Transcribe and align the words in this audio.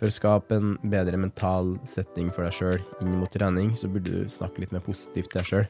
For 0.00 0.08
å 0.08 0.14
skape 0.16 0.56
en 0.56 0.70
bedre 0.88 1.18
mental 1.20 1.74
setting 1.84 2.30
for 2.32 2.46
deg 2.46 2.54
sjøl 2.56 2.78
inn 3.04 3.18
mot 3.20 3.28
trening, 3.28 3.74
så 3.76 3.84
burde 3.84 4.08
du 4.08 4.30
snakke 4.32 4.62
litt 4.62 4.70
mer 4.72 4.80
positivt 4.80 5.28
til 5.28 5.42
deg 5.42 5.48
sjøl. 5.50 5.66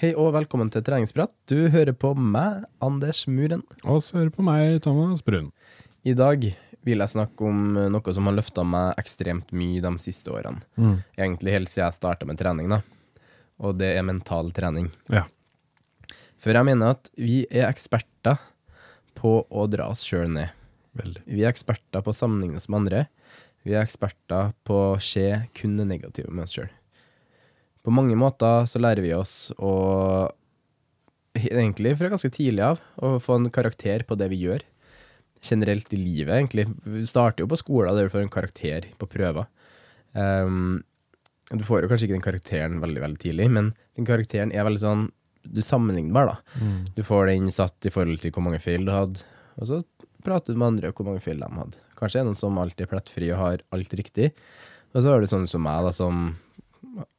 Hei 0.00 0.14
og 0.14 0.32
velkommen 0.32 0.72
til 0.72 0.80
treningsprat. 0.86 1.36
Du 1.44 1.68
hører 1.68 1.92
på 1.92 2.14
meg, 2.16 2.64
Anders 2.80 3.26
Muren. 3.28 3.66
Og 3.84 4.00
så 4.00 4.22
hører 4.22 4.32
på 4.32 4.48
meg, 4.48 4.80
Thomas 4.80 5.20
Brun. 5.26 5.52
I 6.08 6.16
dag 6.16 6.48
vil 6.88 7.04
jeg 7.04 7.14
snakke 7.14 7.46
om 7.46 7.78
noe 7.92 8.14
som 8.16 8.28
har 8.28 8.36
løfta 8.36 8.64
meg 8.66 9.00
ekstremt 9.00 9.52
mye 9.56 9.82
de 9.84 9.92
siste 10.02 10.32
årene. 10.32 10.64
Mm. 10.80 10.94
Egentlig 11.18 11.54
helt 11.54 11.72
siden 11.72 11.86
jeg 11.86 11.98
starta 12.00 12.28
med 12.28 12.40
trening, 12.40 12.72
da. 12.72 12.80
Og 13.62 13.76
det 13.80 13.92
er 13.96 14.06
mental 14.06 14.52
trening. 14.54 14.88
Ja. 15.12 15.26
For 16.38 16.54
jeg 16.54 16.68
mener 16.68 16.94
at 16.94 17.10
vi 17.18 17.42
er 17.50 17.66
eksperter 17.68 18.38
på 19.18 19.40
å 19.42 19.66
dra 19.70 19.88
oss 19.90 20.04
sjøl 20.06 20.30
ned. 20.30 20.54
Veldig. 20.98 21.22
Vi 21.26 21.44
er 21.44 21.52
eksperter 21.52 22.02
på 22.04 22.12
å 22.12 22.16
sammenligne 22.16 22.58
oss 22.60 22.68
med 22.70 22.84
andre. 22.84 23.04
Vi 23.66 23.74
er 23.74 23.84
eksperter 23.84 24.52
på 24.66 24.76
å 24.94 24.98
se 25.02 25.26
kun 25.58 25.76
det 25.78 25.88
negative 25.90 26.30
med 26.32 26.46
oss 26.46 26.56
sjøl. 26.56 26.70
På 27.84 27.94
mange 27.94 28.16
måter 28.18 28.66
så 28.70 28.80
lærer 28.82 29.04
vi 29.04 29.14
oss 29.16 29.50
å 29.58 29.72
Egentlig 31.38 31.92
fra 31.94 32.08
ganske 32.10 32.32
tidlig 32.34 32.64
av 32.64 32.80
å 33.04 33.12
få 33.22 33.36
en 33.36 33.44
karakter 33.54 34.02
på 34.08 34.16
det 34.18 34.26
vi 34.32 34.40
gjør. 34.40 34.64
Generelt 35.44 35.92
i 35.94 36.00
livet, 36.00 36.34
egentlig. 36.34 36.66
Vi 36.84 37.04
starter 37.06 37.44
jo 37.44 37.50
på 37.50 37.58
skolen 37.60 37.94
der 37.96 38.08
du 38.08 38.12
får 38.12 38.24
en 38.24 38.32
karakter 38.32 38.88
på 38.98 39.08
prøver. 39.10 39.46
Um, 40.14 40.80
du 41.52 41.62
får 41.64 41.84
jo 41.84 41.90
kanskje 41.90 42.08
ikke 42.08 42.16
den 42.16 42.24
karakteren 42.24 42.80
veldig 42.82 43.02
veldig 43.04 43.20
tidlig, 43.22 43.46
men 43.54 43.70
den 43.96 44.08
karakteren 44.08 44.52
er 44.52 44.66
veldig 44.68 44.82
sånn 44.82 45.06
Du 45.48 45.62
sammenligner, 45.64 46.26
da. 46.28 46.64
Du 46.96 47.02
får 47.06 47.30
den 47.30 47.46
satt 47.54 47.86
i 47.86 47.92
forhold 47.94 48.20
til 48.20 48.32
hvor 48.34 48.42
mange 48.44 48.58
feil 48.60 48.84
du 48.84 48.90
hadde, 48.92 49.22
og 49.56 49.68
så 49.70 49.78
prater 50.26 50.52
du 50.52 50.58
med 50.58 50.74
andre 50.74 50.90
om 50.90 50.96
hvor 50.98 51.06
mange 51.08 51.22
feil 51.24 51.38
de 51.40 51.48
hadde. 51.48 51.78
Kanskje 51.96 52.20
er 52.20 52.26
noen 52.26 52.36
som 52.36 52.58
alltid 52.60 52.84
er 52.84 52.90
plettfri 52.90 53.30
og 53.32 53.38
har 53.40 53.62
alt 53.72 53.94
riktig, 53.96 54.32
og 54.92 55.00
så 55.00 55.14
har 55.14 55.22
du 55.22 55.30
sånn 55.30 55.46
som 55.48 55.62
meg, 55.64 55.86
da, 55.86 55.92
som 55.94 56.34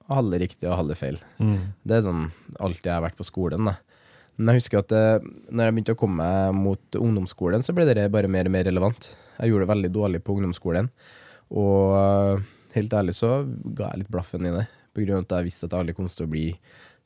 halve 0.09 0.39
riktig 0.43 0.67
og 0.69 0.77
halve 0.77 0.97
feil. 0.99 1.17
Det 1.85 1.95
er 1.97 2.05
sånn 2.05 2.27
alltid 2.59 2.91
jeg 2.91 2.93
har 2.99 3.05
vært 3.07 3.17
på 3.17 3.25
skolen, 3.25 3.65
da. 3.71 3.75
Men 4.39 4.55
jeg 4.55 4.63
husker 4.63 4.79
at 4.79 4.91
det, 4.93 5.31
når 5.51 5.67
jeg 5.67 5.75
begynte 5.75 5.95
å 5.97 5.99
komme 5.99 6.27
mot 6.55 6.95
ungdomsskolen, 6.95 7.63
så 7.65 7.75
ble 7.75 7.83
det 7.89 8.07
bare 8.13 8.31
mer 8.31 8.47
og 8.47 8.53
mer 8.55 8.63
relevant. 8.69 9.11
Jeg 9.35 9.51
gjorde 9.51 9.65
det 9.65 9.73
veldig 9.73 9.91
dårlig 9.95 10.21
på 10.23 10.37
ungdomsskolen, 10.37 10.87
og 11.59 11.97
øh, 11.99 12.45
helt 12.75 12.95
ærlig 12.95 13.17
så 13.17 13.41
ga 13.75 13.91
jeg 13.91 14.05
litt 14.05 14.13
blaffen 14.13 14.47
i 14.47 14.53
det. 14.55 14.63
På 14.95 15.03
grunn 15.03 15.19
av 15.19 15.27
at 15.27 15.35
jeg 15.37 15.49
visste 15.49 15.67
at 15.67 15.75
jeg 15.75 15.83
aldri 15.83 15.97
kom 15.97 16.07
til 16.07 16.27
å 16.27 16.31
bli 16.31 16.45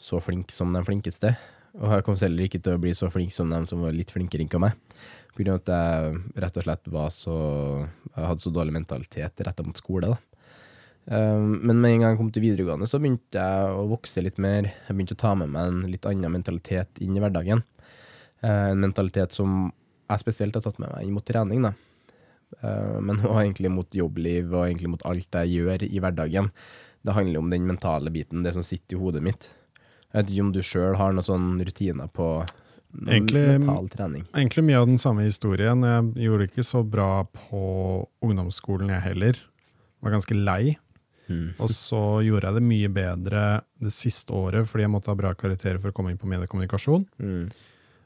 så 0.03 0.21
flink 0.21 0.53
som 0.53 0.73
de 0.75 0.83
flinkeste. 0.85 1.33
Og 1.81 1.89
jeg 1.89 2.05
kom 2.05 2.17
heller 2.21 2.45
ikke 2.45 2.61
til 2.61 2.77
å 2.77 2.81
bli 2.81 2.94
så 2.94 3.09
flink 3.09 3.33
som 3.33 3.50
dem 3.50 3.65
som 3.69 3.81
var 3.81 3.95
litt 3.97 4.13
flinkere 4.13 4.45
enn 4.45 4.61
meg. 4.61 4.77
På 5.33 5.41
grunn 5.41 5.55
av 5.55 5.63
at 5.63 5.71
jeg 5.73 6.19
rett 6.44 6.59
og 6.59 6.67
slett 6.67 6.89
var 6.94 7.09
så 7.09 7.35
Jeg 8.13 8.27
hadde 8.27 8.44
så 8.44 8.51
dårlig 8.53 8.75
mentalitet 8.75 9.41
retta 9.47 9.65
mot 9.65 9.79
skole, 9.79 10.13
da. 10.13 10.32
Um, 11.05 11.57
men 11.59 11.81
med 11.81 11.91
en 11.91 12.03
gang 12.03 12.13
jeg 12.13 12.19
kom 12.21 12.31
til 12.31 12.45
videregående, 12.45 12.87
så 12.87 12.99
begynte 13.01 13.39
jeg 13.39 13.71
å 13.75 13.87
vokse 13.91 14.23
litt 14.23 14.37
mer. 14.41 14.69
Jeg 14.87 14.95
begynte 14.95 15.17
å 15.17 15.23
ta 15.23 15.33
med 15.35 15.51
meg 15.51 15.71
en 15.71 15.81
litt 15.91 16.05
annen 16.07 16.31
mentalitet 16.31 17.01
inn 17.03 17.17
i 17.17 17.23
hverdagen. 17.23 17.63
Uh, 18.43 18.69
en 18.71 18.83
mentalitet 18.83 19.35
som 19.35 19.65
jeg 20.09 20.23
spesielt 20.23 20.55
har 20.55 20.63
tatt 20.63 20.79
med 20.79 20.93
meg 20.93 21.07
inn 21.07 21.15
mot 21.15 21.25
trening, 21.27 21.65
da. 21.67 21.73
Uh, 22.61 22.99
men 23.03 23.19
også 23.25 23.41
egentlig 23.41 23.73
mot 23.73 23.99
jobbliv 23.99 24.53
og 24.53 24.67
egentlig 24.67 24.93
mot 24.95 25.05
alt 25.09 25.39
jeg 25.43 25.57
gjør 25.57 25.87
i 25.89 26.03
hverdagen. 26.03 26.51
Det 27.03 27.17
handler 27.17 27.43
om 27.43 27.51
den 27.51 27.67
mentale 27.67 28.13
biten, 28.13 28.45
det 28.45 28.55
som 28.55 28.63
sitter 28.63 28.95
i 28.95 29.01
hodet 29.01 29.23
mitt. 29.25 29.49
Jeg 30.13 30.21
vet 30.21 30.29
ikke 30.31 30.45
om 30.45 30.51
du 30.55 30.61
sjøl 30.63 30.95
har 30.99 31.15
noen 31.15 31.25
sånne 31.25 31.65
rutiner 31.67 32.11
på 32.13 32.27
Egentlig- 32.93 33.57
mental 33.57 33.89
trening. 33.89 34.27
Egentlig 34.37 34.63
mye 34.63 34.77
av 34.77 34.85
den 34.85 34.99
samme 35.01 35.25
historien. 35.25 35.81
Jeg 35.81 36.27
gjorde 36.29 36.47
ikke 36.47 36.63
så 36.63 36.83
bra 36.85 37.25
på 37.25 38.07
ungdomsskolen, 38.21 38.93
jeg 38.93 39.01
heller. 39.01 39.39
Var 40.05 40.11
ganske 40.13 40.37
lei. 40.37 40.77
Og 41.59 41.69
så 41.71 41.99
gjorde 42.25 42.49
jeg 42.49 42.57
det 42.57 42.63
mye 42.67 42.89
bedre 42.94 43.44
det 43.83 43.94
siste 43.95 44.33
året 44.35 44.67
fordi 44.69 44.85
jeg 44.85 44.94
måtte 44.94 45.11
ha 45.11 45.17
bra 45.19 45.33
karakterer 45.38 45.79
for 45.81 45.91
å 45.91 45.95
komme 45.97 46.13
inn 46.13 46.19
på 46.21 46.29
mediekommunikasjon. 46.31 47.05
Mm. 47.19 47.45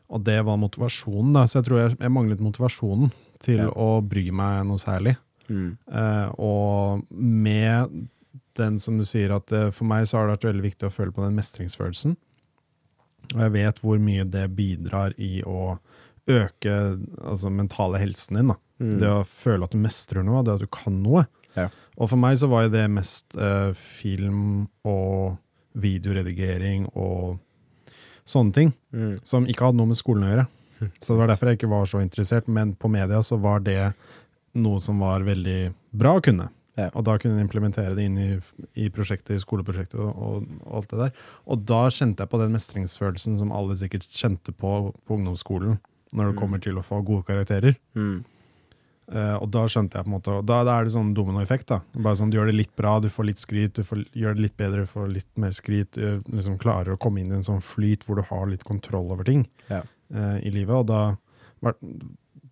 Og 0.07 0.23
det 0.23 0.37
var 0.47 0.59
motivasjonen, 0.61 1.33
da. 1.35 1.45
Så 1.47 1.59
jeg 1.59 1.67
tror 1.67 1.81
jeg, 1.81 1.95
jeg 1.99 2.13
manglet 2.15 2.43
motivasjonen 2.43 3.11
til 3.43 3.65
Ja. 3.65 3.71
å 3.75 4.01
bry 4.01 4.29
meg 4.31 4.61
noe 4.69 4.79
særlig. 4.79 5.17
Mm. 5.49 5.77
Uh, 5.87 6.27
og 6.39 7.11
med 7.11 8.07
den 8.57 8.79
som 8.79 8.97
du 8.97 9.05
sier 9.07 9.31
at 9.35 9.51
uh, 9.51 9.69
for 9.71 9.87
meg 9.87 10.07
så 10.07 10.17
har 10.17 10.27
det 10.27 10.37
vært 10.37 10.47
veldig 10.49 10.65
viktig 10.65 10.87
å 10.87 10.93
føle 10.93 11.11
på 11.15 11.23
den 11.25 11.35
mestringsfølelsen. 11.37 12.15
Og 13.35 13.41
jeg 13.43 13.53
vet 13.57 13.81
hvor 13.83 13.99
mye 13.99 14.23
det 14.23 14.45
bidrar 14.55 15.15
i 15.19 15.41
å 15.43 15.77
øke 16.27 16.77
altså 17.23 17.51
mentale 17.51 17.99
helsen 18.01 18.39
din. 18.39 18.53
Da. 18.53 18.57
Det 19.01 19.09
å 19.11 19.23
føle 19.27 19.67
at 19.67 19.73
du 19.75 19.79
mestrer 19.81 20.23
noe, 20.23 20.43
det 20.45 20.53
at 20.55 20.63
du 20.63 20.67
kan 20.71 21.01
noe. 21.03 21.25
Ja. 21.55 21.67
Og 21.97 22.09
for 22.11 22.19
meg 22.21 22.37
så 22.37 22.49
var 22.51 22.67
jo 22.67 22.73
det 22.75 22.85
mest 22.93 23.35
eh, 23.41 23.71
film 23.73 24.67
og 24.85 25.37
videoredigering 25.77 26.87
og 26.95 27.39
sånne 28.27 28.53
ting, 28.53 28.73
Mm. 28.93 29.19
som 29.23 29.45
ikke 29.45 29.65
hadde 29.67 29.77
noe 29.77 29.87
med 29.91 29.97
skolen 29.99 30.23
å 30.25 30.29
gjøre. 30.31 30.47
Så 31.01 31.13
det 31.13 31.19
var 31.21 31.27
derfor 31.31 31.47
jeg 31.49 31.57
ikke 31.57 31.69
var 31.71 31.85
så 31.89 31.99
interessert, 32.03 32.47
men 32.47 32.75
på 32.75 32.89
media 32.89 33.19
så 33.25 33.37
var 33.41 33.59
det 33.65 33.93
noe 34.57 34.79
som 34.81 34.99
var 35.01 35.21
veldig 35.25 35.73
bra 35.97 36.15
å 36.17 36.21
kunne. 36.21 36.49
Ja. 36.77 36.89
Og 36.93 37.03
da 37.07 37.15
kunne 37.17 37.33
en 37.39 37.45
implementere 37.47 37.95
det 37.97 38.03
inn 38.05 38.17
i, 38.21 38.27
i 38.77 38.89
prosjekter, 38.93 39.39
skoleprosjekter 39.41 39.97
og, 40.03 40.13
og, 40.13 40.47
og 40.67 40.75
alt 40.77 40.91
det 40.93 40.99
der. 41.01 41.11
Og 41.49 41.63
da 41.65 41.79
kjente 41.89 42.21
jeg 42.21 42.29
på 42.29 42.39
den 42.41 42.53
mestringsfølelsen 42.53 43.37
som 43.39 43.51
alle 43.55 43.77
sikkert 43.79 44.05
kjente 44.05 44.53
på 44.53 44.73
på 45.07 45.17
ungdomsskolen, 45.17 45.79
når 46.13 46.29
det 46.31 46.37
kommer 46.37 46.61
til 46.61 46.77
å 46.77 46.85
få 46.85 47.01
gode 47.05 47.25
karakterer. 47.25 47.77
Mm. 47.97 48.19
Eh, 49.07 49.35
og 49.39 49.47
da 49.55 49.61
skjønte 49.71 49.95
jeg 49.95 50.03
på 50.03 50.09
en 50.11 50.15
måte 50.17 50.33
da, 50.43 50.57
da 50.67 50.73
er 50.81 50.83
det 50.87 50.91
sånn 50.91 51.13
dominoeffekt. 51.15 51.67
da 51.71 51.77
Bare 51.95 52.15
sånn, 52.19 52.29
Du 52.29 52.35
gjør 52.37 52.49
det 52.51 52.57
litt 52.57 52.73
bra, 52.75 52.97
du 52.99 53.07
får 53.07 53.25
litt 53.29 53.39
skryt, 53.39 53.73
du 53.79 53.83
får, 53.87 54.01
gjør 54.11 54.35
det 54.35 54.41
litt 54.43 54.57
bedre, 54.59 54.83
du 54.83 54.91
får 54.91 55.07
litt 55.13 55.29
mer 55.39 55.51
skryt. 55.55 55.91
Du 55.95 56.21
liksom 56.35 56.57
klarer 56.59 56.91
å 56.95 56.99
komme 56.99 57.21
inn 57.23 57.31
i 57.31 57.37
en 57.39 57.43
sånn 57.47 57.63
flyt 57.63 58.03
hvor 58.03 58.19
du 58.19 58.25
har 58.27 58.45
litt 58.51 58.63
kontroll 58.67 59.11
over 59.15 59.23
ting 59.23 59.45
Ja. 59.69 59.83
uh, 60.13 60.37
i 60.43 60.51
livet. 60.51 60.75
Og 60.75 60.87
da 60.87 61.15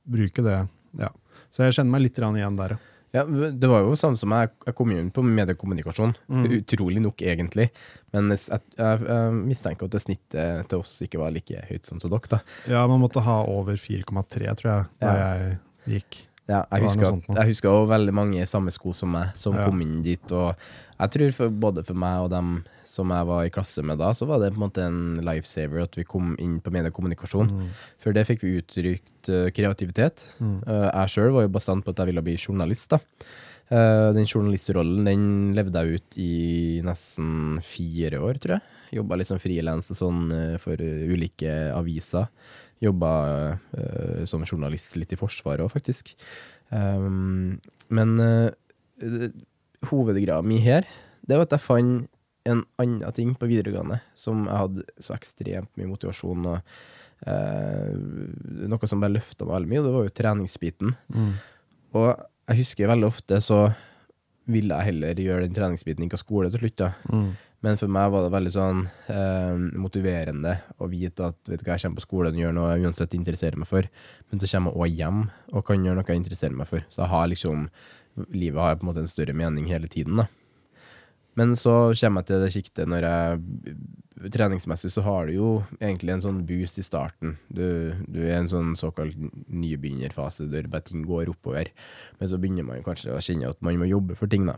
bruke 0.08 0.44
det 0.44 0.68
Ja. 0.98 1.10
Så 1.52 1.64
jeg 1.66 1.74
kjenner 1.76 1.92
meg 1.92 2.02
litt 2.08 2.18
igjen 2.18 2.58
der. 2.58 2.70
ja. 2.70 2.78
Ja, 3.16 3.24
det 3.24 3.64
var 3.70 3.80
jo 3.80 3.94
sånn 3.96 4.18
som 4.20 4.32
jeg, 4.36 4.50
jeg 4.66 4.76
kom 4.76 4.92
inn 4.92 5.10
på 5.10 5.24
mediekommunikasjon, 5.24 6.16
utrolig 6.52 7.00
nok 7.00 7.16
egentlig. 7.24 7.70
Men 8.12 8.28
jeg, 8.34 8.60
jeg, 8.76 9.06
jeg 9.08 9.32
mistenker 9.38 9.86
at 9.88 9.92
det 9.96 10.02
snittet 10.04 10.68
til 10.68 10.80
oss 10.84 10.98
ikke 11.06 11.22
var 11.22 11.32
like 11.32 11.62
høyt 11.70 11.86
som 11.88 12.02
til 12.04 12.12
dere, 12.12 12.28
da. 12.28 12.40
Ja, 12.68 12.82
man 12.92 13.00
måtte 13.00 13.24
ha 13.24 13.38
over 13.48 13.78
4,3, 13.80 14.52
tror 14.60 14.68
jeg, 14.68 14.86
da 15.00 15.14
Ja. 15.16 15.36
jeg 15.38 15.60
gikk. 16.02 16.20
Ja, 16.46 16.62
jeg 16.70 16.86
husker, 16.86 17.08
sånt 17.10 17.30
jeg 17.34 17.50
husker 17.50 17.74
også 17.74 17.90
veldig 17.90 18.14
mange 18.14 18.42
i 18.44 18.50
samme 18.50 18.70
sko 18.74 18.92
som 18.94 19.16
meg, 19.16 19.32
som 19.38 19.56
Ja. 19.58 19.66
kom 19.66 19.82
inn 19.82 20.02
dit. 20.06 20.32
Og 20.32 20.54
jeg 21.00 21.12
tror 21.16 21.32
for, 21.34 21.50
både 21.50 21.84
for 21.84 21.98
meg 21.98 22.26
og 22.26 22.30
dem 22.30 22.64
som 22.86 23.10
jeg 23.10 23.26
var 23.26 23.46
i 23.46 23.50
klasse 23.50 23.84
med 23.84 23.98
da, 23.98 24.12
så 24.14 24.28
var 24.30 24.40
det 24.40 24.54
på 24.54 24.62
en 24.62 24.70
måte 24.70 24.86
en 24.86 25.16
lifesaver 25.26 25.84
at 25.84 25.98
vi 25.98 26.06
kom 26.08 26.36
inn 26.40 26.60
på 26.62 26.72
mediekommunikasjon. 26.72 27.50
Mm. 27.50 27.72
For 28.00 28.14
det 28.14 28.28
fikk 28.30 28.46
vi 28.46 28.60
uttrykt 28.62 29.32
uh, 29.34 29.50
kreativitet. 29.50 30.28
Eh, 30.40 30.90
jeg 30.92 31.12
sjøl 31.16 31.34
var 31.34 31.48
jo 31.48 31.52
bastant 31.58 31.84
på 31.84 31.92
at 31.92 31.98
jeg 31.98 32.14
ville 32.14 32.24
bli 32.26 32.38
journalist. 32.38 32.94
da. 32.94 33.02
Uh, 33.66 34.14
den 34.14 34.30
journalistrollen 34.30 35.08
den 35.10 35.54
levde 35.58 35.82
jeg 35.82 35.98
ut 35.98 36.18
i 36.22 36.82
nesten 36.86 37.60
fire 37.66 38.22
år, 38.22 38.38
tror 38.38 38.60
jeg. 38.60 38.62
Jobba 39.02 39.18
litt 39.18 39.28
som 39.28 39.42
frilans 39.42 39.90
sånn, 39.98 40.30
for 40.62 40.78
ulike 40.78 41.74
aviser. 41.74 42.30
Jobba 42.86 43.12
uh, 43.76 44.24
som 44.30 44.46
journalist 44.48 44.98
litt 45.00 45.14
i 45.16 45.20
Forsvaret 45.20 45.66
òg, 45.66 45.72
faktisk. 45.74 46.14
Um, 46.70 47.58
men 47.94 48.16
uh, 48.22 49.30
hovedgreia 49.90 50.42
mi 50.46 50.60
her, 50.64 50.88
det 51.26 51.38
var 51.38 51.48
at 51.48 51.56
jeg 51.58 51.66
fant 51.66 52.12
en 52.46 52.62
annen 52.78 53.16
ting 53.18 53.32
på 53.34 53.48
videregående 53.50 53.98
som 54.18 54.44
jeg 54.46 54.60
hadde 54.62 54.84
så 55.02 55.16
ekstremt 55.16 55.72
mye 55.80 55.90
motivasjon 55.90 56.46
og 56.52 56.76
uh, 57.26 57.96
Noe 58.70 58.90
som 58.90 59.02
bare 59.02 59.16
løfta 59.16 59.48
meg 59.48 59.56
veldig 59.56 59.72
mye, 59.72 59.82
og 59.82 59.88
det 59.88 59.96
var 59.96 60.06
jo 60.06 60.16
treningsbiten. 60.22 60.96
Og 61.96 62.10
jeg 62.46 62.60
husker 62.62 62.92
veldig 62.92 63.08
ofte 63.08 63.40
så 63.42 63.60
ville 64.52 64.78
jeg 64.78 64.92
heller 64.92 65.22
gjøre 65.22 65.48
den 65.48 65.56
treningsbiten 65.58 66.06
ikke 66.06 66.20
av 66.20 66.22
skole 66.22 66.52
til 66.54 66.62
slutt. 66.62 66.78
da. 66.84 66.92
Men 67.66 67.80
for 67.82 67.90
meg 67.90 68.12
var 68.14 68.22
det 68.22 68.34
veldig 68.36 68.54
sånn 68.54 68.84
eh, 69.10 69.56
motiverende 69.82 70.54
å 70.78 70.90
vite 70.92 71.32
at 71.32 71.50
vet 71.50 71.64
du 71.64 71.66
hva, 71.66 71.74
jeg 71.74 71.88
kommer 71.88 71.98
på 71.98 72.06
skolen 72.06 72.38
og 72.38 72.44
gjør 72.44 72.54
noe 72.54 72.72
jeg 72.76 72.86
uansett 72.86 73.18
interesserer 73.18 73.58
meg 73.58 73.70
for, 73.72 73.88
men 74.30 74.42
så 74.42 74.50
kommer 74.52 74.76
jeg 74.76 74.82
også 74.84 75.00
hjem 75.00 75.22
og 75.50 75.66
kan 75.66 75.88
gjøre 75.88 75.98
noe 75.98 76.12
jeg 76.12 76.22
interesserer 76.22 76.60
meg 76.60 76.70
for. 76.70 76.86
Så 76.94 77.10
har 77.10 77.30
liksom, 77.32 77.68
livet 78.30 78.62
har 78.62 78.78
på 78.78 78.86
en 78.86 78.92
måte 78.92 79.02
en 79.02 79.10
større 79.10 79.34
mening 79.34 79.66
hele 79.72 79.90
tiden. 79.90 80.22
da. 80.22 80.28
Men 81.36 81.56
så 81.60 81.92
kommer 82.00 82.22
jeg 82.22 82.30
til 82.30 82.44
det 82.44 82.52
sjiktet 82.54 82.92
når 82.92 83.10
jeg 83.10 83.80
Treningsmessig 84.32 84.90
så 84.94 85.02
har 85.04 85.28
du 85.28 85.34
jo 85.36 85.48
egentlig 85.76 86.14
en 86.14 86.22
sånn 86.24 86.38
boost 86.48 86.80
i 86.80 86.86
starten. 86.86 87.34
Du, 87.52 87.92
du 88.08 88.22
er 88.24 88.32
i 88.32 88.38
en 88.38 88.48
sånn 88.50 88.72
såkalt 88.80 89.18
nybegynnerfase 89.52 90.48
der 90.50 90.70
bare 90.72 90.88
ting 90.88 91.04
går 91.06 91.34
oppover. 91.34 91.68
Men 92.22 92.32
så 92.32 92.40
begynner 92.40 92.66
man 92.66 92.86
kanskje 92.86 93.12
å 93.14 93.20
kjenne 93.22 93.52
at 93.52 93.60
man 93.66 93.76
må 93.82 93.90
jobbe 93.90 94.16
for 94.18 94.32
ting, 94.32 94.48
da. 94.48 94.56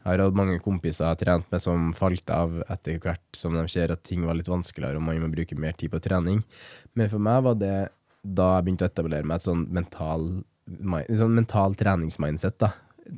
Jeg 0.00 0.16
har 0.16 0.22
hatt 0.24 0.36
mange 0.36 0.56
kompiser 0.64 1.04
jeg 1.04 1.12
har 1.12 1.20
trent 1.20 1.50
med 1.52 1.60
som 1.60 1.90
falt 1.96 2.30
av 2.32 2.54
etter 2.72 2.96
hvert 3.02 3.36
som 3.36 3.56
de 3.56 3.66
ser 3.68 3.92
at 3.92 4.00
ting 4.06 4.24
var 4.24 4.38
litt 4.38 4.48
vanskeligere 4.48 4.96
og 4.96 5.04
man 5.04 5.20
må 5.20 5.28
bruke 5.32 5.58
mer 5.60 5.76
tid 5.76 5.92
på 5.92 6.00
trening. 6.00 6.40
Men 6.96 7.10
for 7.12 7.20
meg 7.20 7.42
var 7.44 7.58
det 7.60 7.74
da 8.20 8.54
jeg 8.54 8.66
begynte 8.66 8.86
å 8.88 8.92
etablere 8.92 9.28
meg 9.28 9.40
et 9.40 9.46
sånn 9.48 9.66
mental, 9.76 10.28
sånn 11.20 11.36
mental 11.36 11.76
treningsmindset, 11.80 12.58
da. 12.60 12.72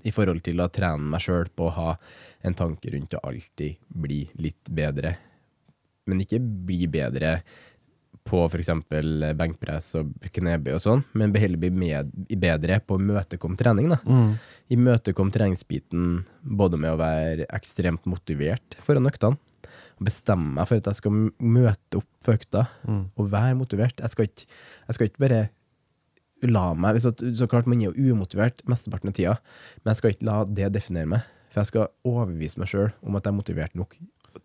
I 0.09 0.13
forhold 0.15 0.41
til 0.47 0.63
å 0.63 0.71
trene 0.73 1.11
meg 1.13 1.21
sjøl 1.21 1.51
på 1.53 1.67
å 1.67 1.75
ha 1.77 1.89
en 2.47 2.55
tanke 2.57 2.95
rundt 2.95 3.15
å 3.19 3.23
alltid 3.29 3.83
bli 3.93 4.23
litt 4.41 4.71
bedre. 4.73 5.17
Men 6.09 6.23
ikke 6.25 6.41
bli 6.41 6.87
bedre 6.91 7.37
på 8.29 8.45
f.eks. 8.47 8.71
benkpress 9.39 9.93
og 9.99 10.13
knebøy 10.33 10.75
og 10.77 10.83
sånn, 10.85 11.05
men 11.19 11.35
heller 11.35 11.61
bli 11.61 11.71
med, 11.75 12.13
bedre 12.39 12.79
på 12.81 12.97
å 12.97 13.01
imøtekomme 13.03 13.59
trening. 13.59 13.91
da. 13.93 13.99
Imøtekomme 14.73 15.35
treningsbiten 15.35 16.23
både 16.43 16.79
med 16.81 16.95
å 16.95 17.01
være 17.01 17.49
ekstremt 17.53 18.07
motivert 18.09 18.77
foran 18.81 19.11
øktene, 19.11 19.41
bestemme 20.03 20.57
meg 20.57 20.67
for 20.67 20.81
at 20.81 20.89
jeg 20.91 20.99
skal 20.99 21.19
møte 21.39 22.01
opp 22.01 22.09
på 22.27 22.33
økta 22.35 22.65
og 22.89 23.29
være 23.31 23.59
motivert. 23.59 24.01
Jeg 24.03 24.15
skal 24.15 24.31
ikke, 24.31 24.47
jeg 24.89 24.97
skal 24.97 25.11
ikke 25.11 25.23
bare 25.27 25.43
la 26.43 26.73
meg 26.75 26.99
så, 26.99 27.13
Så 27.15 27.47
klart 27.47 27.69
man 27.71 27.79
er 27.83 27.93
jo 27.93 28.15
umotivert 28.15 28.65
mesteparten 28.67 29.13
av 29.13 29.15
tida, 29.15 29.37
men 29.83 29.93
jeg 29.93 30.01
skal 30.01 30.15
ikke 30.15 30.27
la 30.27 30.39
det 30.49 30.73
definere 30.75 31.11
meg. 31.17 31.29
For 31.53 31.61
jeg 31.61 31.69
skal 31.69 31.91
overbevise 32.09 32.59
meg 32.59 32.71
sjøl 32.71 32.89
om 33.05 33.19
at 33.19 33.27
jeg 33.27 33.35
er 33.35 33.37
motivert 33.37 33.75
nok 33.77 33.99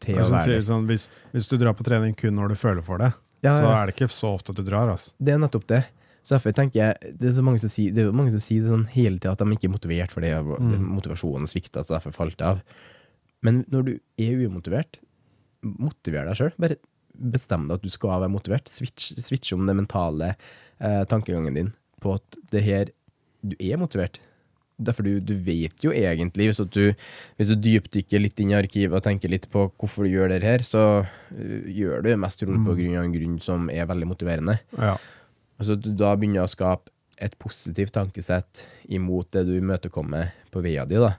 til 0.04 0.20
å 0.20 0.28
være 0.28 0.60
sånn, 0.68 0.86
hvis, 0.90 1.08
hvis 1.32 1.48
du 1.48 1.56
drar 1.58 1.74
på 1.78 1.86
trening 1.88 2.14
kun 2.20 2.36
når 2.36 2.52
du 2.52 2.60
føler 2.60 2.84
for 2.84 3.00
det, 3.00 3.14
Ja, 3.48 3.56
så 3.56 3.72
er 3.74 3.88
det 3.88 3.96
ikke 3.96 4.10
så 4.14 4.34
ofte 4.36 4.54
at 4.54 4.60
du 4.60 4.66
drar. 4.68 4.92
Altså. 4.94 5.16
Det 5.18 5.34
er 5.34 5.42
nettopp 5.42 5.66
det. 5.72 5.82
Så 6.28 6.36
derfor 6.36 6.52
tenker 6.52 6.82
jeg 6.82 7.14
Det 7.16 7.30
er 7.30 7.36
så 7.38 7.44
mange 7.46 7.62
som 7.64 7.72
sier 7.72 7.94
det, 7.96 8.04
mange 8.12 8.34
som 8.34 8.42
sier 8.44 8.64
det 8.64 8.72
sånn 8.74 8.84
hele 8.92 9.16
tida 9.16 9.32
at 9.32 9.40
de 9.40 9.56
ikke 9.56 9.70
er 9.70 9.72
motivert 9.72 10.12
fordi 10.12 10.34
mm. 10.36 10.74
motivasjonen 10.98 11.48
svikta, 11.48 11.86
så 11.86 11.96
derfor 11.96 12.16
falt 12.16 12.36
det 12.42 12.50
av. 12.50 12.60
Men 13.48 13.62
når 13.72 13.86
du 13.88 13.94
er 14.26 14.44
umotivert, 14.50 15.00
motiver 15.64 16.28
deg 16.28 16.40
sjøl. 16.40 16.54
Bare 16.60 16.80
bestem 17.18 17.68
deg 17.70 17.80
at 17.80 17.86
du 17.86 17.94
skal 17.94 18.22
være 18.24 18.34
motivert. 18.34 18.70
Switch, 18.70 19.14
switch 19.16 19.56
om 19.56 19.66
den 19.70 19.80
mentale 19.80 20.34
eh, 20.34 21.04
tankegangen 21.10 21.58
din 21.58 21.74
på 22.04 22.18
at 22.20 22.40
det 22.54 22.64
her 22.66 22.94
Du 23.48 23.54
er 23.62 23.78
motivert. 23.80 24.18
Derfor 24.78 25.08
du, 25.08 25.16
du 25.26 25.34
vet 25.42 25.82
jo 25.82 25.90
egentlig, 25.90 26.52
hvis, 26.52 26.60
du, 26.70 26.92
hvis 27.40 27.50
du 27.50 27.56
dypdykker 27.58 28.22
litt 28.22 28.38
inn 28.44 28.52
i 28.54 28.58
arkivet 28.60 28.94
og 28.94 29.06
tenker 29.06 29.32
litt 29.34 29.48
på 29.50 29.64
hvorfor 29.74 30.06
du 30.06 30.12
gjør 30.12 30.30
det 30.36 30.44
her, 30.46 30.62
så 30.66 30.84
øh, 31.02 31.64
gjør 31.74 32.04
du 32.04 32.12
det 32.12 32.20
mest 32.22 32.44
trolig 32.44 32.62
på 32.66 32.76
grunn 32.78 33.00
av 33.00 33.08
en 33.08 33.16
grunn 33.16 33.40
som 33.42 33.72
er 33.74 33.90
veldig 33.90 34.10
motiverende. 34.12 34.60
Ja. 34.78 34.94
Altså, 35.58 35.80
du 35.82 35.90
da 35.98 36.14
begynner 36.14 36.46
å 36.46 36.52
skape 36.52 36.94
et 37.18 37.34
positivt 37.42 37.96
tankesett 37.96 38.68
imot 38.94 39.32
det 39.34 39.48
du 39.48 39.56
imøtekommer 39.58 40.30
på 40.54 40.62
veia 40.62 40.86
di, 40.86 41.00
da, 41.02 41.16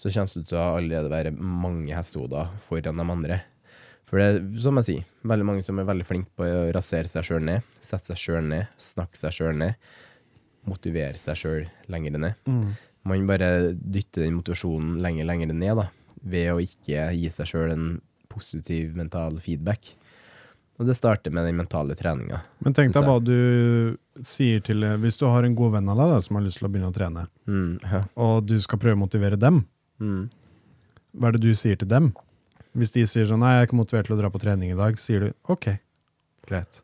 så 0.00 0.08
kommer 0.08 0.32
du 0.32 0.48
til 0.48 0.60
å 0.60 0.70
allerede 0.78 1.12
være 1.12 1.34
mange 1.36 1.92
hestehoder 1.92 2.54
foran 2.64 3.02
de 3.02 3.06
andre. 3.18 3.42
For 4.08 4.20
det 4.20 4.26
er, 4.30 4.40
som 4.60 4.80
jeg 4.80 4.88
sier, 4.88 5.04
veldig 5.28 5.46
mange 5.48 5.62
som 5.66 5.78
er 5.80 5.86
veldig 5.88 6.06
flinke 6.08 6.32
på 6.36 6.48
å 6.48 6.64
rasere 6.76 7.08
seg 7.10 7.24
sjøl 7.28 7.44
ned, 7.44 7.68
sette 7.84 8.12
seg 8.12 8.20
sjøl 8.20 8.48
ned, 8.48 8.72
snakke 8.80 9.20
seg 9.20 9.36
sjøl 9.36 9.56
ned, 9.60 9.76
motivere 10.68 11.20
seg 11.20 11.40
sjøl 11.40 11.64
lenger 11.92 12.16
ned. 12.20 12.50
Man 13.04 13.26
bare 13.28 13.74
dytter 13.74 14.24
den 14.24 14.38
motivasjonen 14.38 14.96
lenger, 15.04 15.26
lenger 15.28 15.52
ned, 15.52 15.76
da, 15.76 15.88
ved 16.24 16.48
å 16.54 16.60
ikke 16.62 17.10
gi 17.12 17.28
seg 17.32 17.46
sjøl 17.50 17.72
en 17.74 17.86
positiv 18.32 18.94
mental 18.96 19.36
feedback. 19.44 19.90
Og 20.80 20.88
det 20.88 20.96
starter 20.98 21.30
med 21.30 21.44
den 21.46 21.54
mentale 21.60 21.94
treninga. 21.94 22.40
Men 22.64 22.74
tenk 22.74 22.94
deg 22.96 23.04
hva 23.06 23.20
du 23.22 23.94
sier 24.26 24.58
til 24.66 24.82
Hvis 24.98 25.18
du 25.20 25.26
har 25.30 25.44
en 25.46 25.54
god 25.54 25.76
venn 25.76 25.88
av 25.92 26.00
deg 26.00 26.14
da, 26.16 26.20
som 26.24 26.34
har 26.38 26.42
lyst 26.42 26.58
til 26.58 26.66
å 26.66 26.70
begynne 26.72 26.90
å 26.90 26.96
trene, 26.96 27.26
Mm, 27.46 27.78
ja. 27.92 28.00
og 28.16 28.46
du 28.46 28.56
skal 28.58 28.78
prøve 28.82 28.96
å 28.98 29.04
motivere 29.04 29.38
dem, 29.38 29.66
Mm. 30.00 30.28
hva 31.14 31.28
er 31.28 31.32
det 31.32 31.42
du 31.42 31.54
sier 31.54 31.76
til 31.78 31.86
dem? 31.88 32.12
Hvis 32.74 32.90
de 32.90 33.04
sier 33.06 33.24
sånn 33.24 33.38
'nei, 33.38 33.52
jeg 33.54 33.62
er 33.62 33.66
ikke 33.68 33.78
motivert 33.84 34.06
til 34.06 34.16
å 34.16 34.18
dra 34.18 34.30
på 34.30 34.40
trening 34.40 34.72
i 34.72 34.74
dag', 34.74 34.98
sier 34.98 35.20
du 35.20 35.32
'ok, 35.48 35.78
greit'. 36.48 36.80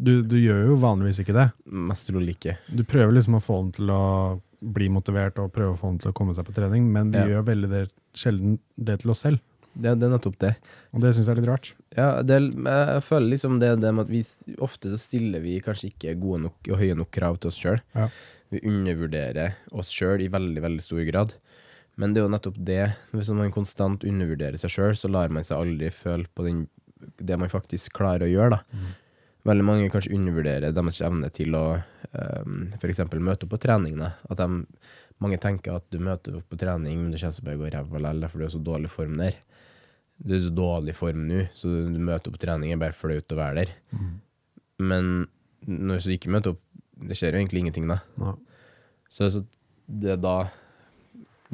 Du, 0.00 0.22
du 0.22 0.36
gjør 0.36 0.66
jo 0.68 0.76
vanligvis 0.76 1.18
ikke 1.18 1.34
det. 1.34 1.52
Mest 1.66 2.06
trolig 2.08 2.36
ikke. 2.38 2.56
Du 2.72 2.84
prøver 2.84 3.12
liksom 3.14 3.34
å 3.34 3.42
få 3.42 3.62
dem 3.64 3.72
til 3.72 3.86
å 3.90 4.40
bli 4.60 4.88
motivert 4.90 5.38
og 5.38 5.52
prøve 5.54 5.74
å 5.74 5.78
få 5.78 5.92
dem 5.92 5.98
til 6.02 6.10
å 6.10 6.16
komme 6.16 6.34
seg 6.34 6.46
på 6.48 6.54
trening, 6.56 6.88
men 6.92 7.10
vi 7.12 7.18
Ja. 7.18 7.26
gjør 7.38 7.44
veldig 7.46 7.68
det, 7.70 7.82
sjelden 8.14 8.58
det 8.76 9.00
til 9.00 9.10
oss 9.14 9.20
selv. 9.26 9.38
Det, 9.78 9.92
det 10.00 10.08
er 10.08 10.10
nettopp 10.16 10.38
det. 10.42 10.56
Og 10.92 11.00
det 11.04 11.12
syns 11.14 11.28
jeg 11.28 11.36
er 11.36 11.40
litt 11.40 11.50
rart. 11.50 11.68
Ja, 11.94 12.22
det, 12.26 12.38
jeg 12.50 13.02
føler 13.06 13.28
liksom 13.30 13.60
det, 13.60 13.68
det 13.80 13.92
med 13.94 14.06
at 14.08 14.10
vi 14.10 14.22
ofte 14.58 14.90
så 14.90 14.98
stiller 14.98 15.40
vi 15.44 15.60
kanskje 15.62 15.92
ikke 15.92 16.16
gode 16.18 16.40
nok 16.48 16.70
og 16.72 16.78
høye 16.80 16.96
nok 16.98 17.10
krav 17.14 17.38
til 17.38 17.52
oss 17.52 17.60
sjøl. 17.60 17.78
Ja. 17.94 18.08
Vi 18.50 18.62
undervurderer 18.66 19.54
oss 19.76 19.90
sjøl 19.92 20.24
i 20.24 20.28
veldig, 20.32 20.62
veldig 20.64 20.82
stor 20.82 21.04
grad. 21.06 21.34
Men 21.98 22.14
det 22.14 22.22
er 22.22 22.26
jo 22.26 22.32
nettopp 22.34 22.58
det. 22.64 22.80
Hvis 23.12 23.30
man 23.36 23.52
konstant 23.54 24.02
undervurderer 24.06 24.58
seg 24.58 24.70
sjøl, 24.70 24.94
så 24.98 25.10
lar 25.10 25.28
man 25.34 25.44
seg 25.46 25.58
aldri 25.60 25.90
føle 25.94 26.26
på 26.34 26.46
den, 26.46 26.64
det 27.20 27.38
man 27.38 27.50
faktisk 27.52 27.92
klarer 27.98 28.26
å 28.26 28.32
gjøre, 28.32 28.58
da. 28.58 28.82
Veldig 29.48 29.64
mange 29.64 29.90
kanskje 29.92 30.14
undervurderer 30.16 30.74
deres 30.76 31.00
evne 31.04 31.30
til 31.32 31.56
å 31.56 31.64
um, 31.78 32.68
f.eks. 32.76 33.04
møte 33.16 33.46
opp 33.46 33.54
på 33.54 33.60
trening. 33.62 33.96
At 34.04 34.40
de, 34.40 34.48
mange 35.24 35.40
tenker 35.40 35.78
at 35.78 35.86
du 35.92 36.00
møter 36.04 36.36
opp 36.38 36.48
på 36.52 36.58
trening, 36.60 37.00
men 37.02 37.14
du 37.14 37.18
kommer 37.18 37.46
bare 37.46 37.58
å 37.58 37.62
gå 37.62 37.72
ræva 37.74 38.02
likevel, 38.04 38.28
for 38.28 38.42
du 38.42 38.48
er 38.48 38.54
så 38.54 38.62
dårlig 38.68 38.92
form 38.92 39.16
der. 39.22 39.40
Du 40.18 40.34
er 40.34 40.42
så 40.42 40.52
dårlig 40.52 40.94
form 40.98 41.26
nå, 41.30 41.44
så 41.56 41.70
du 41.70 41.98
møter 41.98 42.30
opp 42.30 42.38
på 42.38 42.44
trening 42.44 42.74
er 42.74 42.80
bare 42.80 42.96
flaut 42.96 43.34
å 43.34 43.38
være 43.38 43.62
der. 43.62 43.74
Men 44.78 45.28
når 45.66 46.04
du 46.04 46.14
ikke 46.14 46.32
møter 46.34 46.54
opp, 46.54 46.62
det 47.08 47.16
skjer 47.18 47.34
jo 47.34 47.42
egentlig 47.42 47.64
ingenting 47.64 47.86
da. 47.90 48.00
Så, 49.08 49.30
så 49.30 49.44
det 49.86 50.18
da 50.20 50.40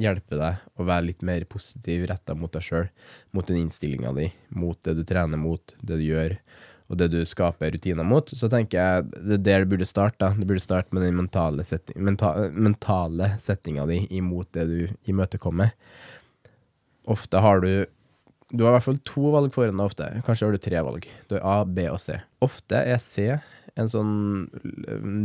hjelper 0.01 0.39
deg 0.41 0.63
å 0.75 0.85
være 0.87 1.07
litt 1.07 1.21
mer 1.23 1.45
positiv 1.47 2.07
retta 2.09 2.35
mot 2.35 2.51
deg 2.51 2.65
sjøl, 2.65 2.89
mot 3.31 3.47
den 3.47 3.61
innstillinga 3.61 4.11
di, 4.17 4.27
mot 4.57 4.79
det 4.83 4.97
du 4.97 5.05
trener 5.07 5.39
mot, 5.39 5.75
det 5.79 5.99
du 6.01 6.03
gjør, 6.03 6.35
og 6.85 6.99
det 6.99 7.07
du 7.13 7.19
skaper 7.25 7.73
rutiner 7.73 8.05
mot, 8.05 8.29
så 8.29 8.49
tenker 8.51 8.77
jeg 8.77 9.07
det 9.15 9.39
er 9.39 9.43
der 9.47 9.63
det 9.65 9.71
burde 9.71 9.87
starte. 9.89 10.19
da. 10.21 10.29
Det 10.37 10.45
burde 10.45 10.61
starte 10.61 10.93
med 10.93 11.05
den 11.07 11.17
mentale, 11.17 11.65
setting, 11.65 11.97
menta, 12.05 12.33
mentale 12.53 13.31
settinga 13.41 13.87
di 13.89 14.03
imot 14.19 14.51
det 14.53 14.67
du 14.69 15.11
imøtekommer. 15.11 15.73
Ofte 17.09 17.41
har 17.41 17.61
du 17.65 17.85
Du 18.53 18.61
har 18.63 18.69
i 18.69 18.75
hvert 18.75 18.85
fall 18.85 18.99
to 19.01 19.31
valg 19.33 19.51
foran 19.51 19.79
deg 19.79 19.89
ofte. 19.89 20.05
Kanskje 20.23 20.45
har 20.45 20.53
du 20.53 20.61
tre 20.61 20.81
valg. 20.85 21.07
Du 21.27 21.33
har 21.35 21.43
A, 21.49 21.65
B 21.65 21.87
og 21.89 21.97
C. 21.99 22.13
Ofte 22.45 22.77
er 22.77 22.99
C 23.01 23.33
en 23.75 23.89
sånn 23.91 24.13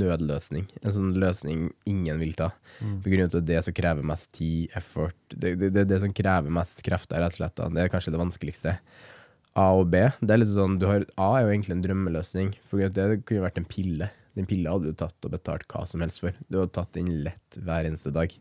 nødløsning. 0.00 0.66
En 0.82 0.94
sånn 0.94 1.12
løsning 1.20 1.68
ingen 1.86 2.18
vil 2.18 2.32
ta. 2.38 2.50
På 2.80 3.12
grunn 3.12 3.30
av 3.30 3.44
det 3.46 3.60
som 3.66 3.76
krever 3.76 4.06
mest 4.06 4.32
tid, 4.34 4.70
effort 4.74 5.14
Det 5.30 5.52
er 5.52 5.60
det, 5.60 5.70
det, 5.76 5.84
det 5.92 6.00
som 6.02 6.12
krever 6.16 6.50
mest 6.50 6.82
krefter, 6.82 7.20
rett 7.22 7.36
og 7.36 7.42
slett. 7.42 7.56
Da. 7.60 7.68
Det 7.70 7.84
er 7.84 7.92
kanskje 7.92 8.14
det 8.16 8.22
vanskeligste. 8.24 8.76
A 9.60 9.68
og 9.76 9.90
B. 9.92 10.02
Det 10.20 10.34
er 10.34 10.40
litt 10.40 10.52
sånn, 10.52 10.78
du 10.80 10.88
har, 10.88 11.04
A 11.20 11.30
er 11.36 11.44
jo 11.44 11.52
egentlig 11.52 11.76
en 11.76 11.84
drømmeløsning. 11.84 12.54
For 12.70 12.80
det 12.80 13.08
kunne 13.22 13.42
jo 13.42 13.46
vært 13.46 13.60
en 13.60 13.68
pille. 13.68 14.10
Den 14.38 14.48
pilla 14.48 14.74
hadde 14.74 14.92
du 14.92 14.96
tatt 14.96 15.26
og 15.26 15.34
betalt 15.34 15.66
hva 15.70 15.82
som 15.88 16.02
helst 16.04 16.22
for. 16.22 16.36
Du 16.48 16.60
hadde 16.60 16.74
tatt 16.76 16.94
den 16.96 17.10
lett 17.26 17.58
hver 17.60 17.88
eneste 17.88 18.12
dag. 18.14 18.32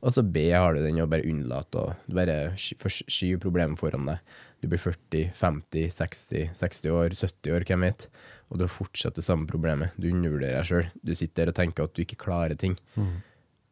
Og 0.00 0.14
så 0.14 0.24
B 0.24 0.46
har 0.50 0.74
du 0.74 0.80
den 0.80 1.00
å 1.02 1.08
bare 1.10 1.26
unnlate 1.28 1.80
og 1.80 2.08
du 2.08 2.14
bare 2.16 2.36
skyver 2.56 3.40
problemet 3.42 3.80
foran 3.80 4.08
deg. 4.08 4.36
Du 4.60 4.68
blir 4.68 4.80
40, 4.80 5.30
50, 5.36 5.88
60, 5.92 6.52
60 6.56 6.94
år, 6.96 7.16
70 7.16 7.54
år, 7.56 7.64
hvem 7.68 7.84
vet. 7.84 8.06
Og 8.50 8.58
du 8.58 8.64
har 8.66 8.72
fortsatt 8.72 9.16
det 9.16 9.24
samme 9.24 9.48
problemet. 9.48 9.94
Du 10.00 10.08
undervurderer 10.10 10.58
deg 10.60 10.68
sjøl. 10.68 10.88
Du 11.04 11.12
sitter 11.16 11.46
der 11.46 11.52
og 11.52 11.58
tenker 11.60 11.86
at 11.86 11.94
du 11.96 12.02
ikke 12.04 12.20
klarer 12.20 12.56
ting. 12.60 12.76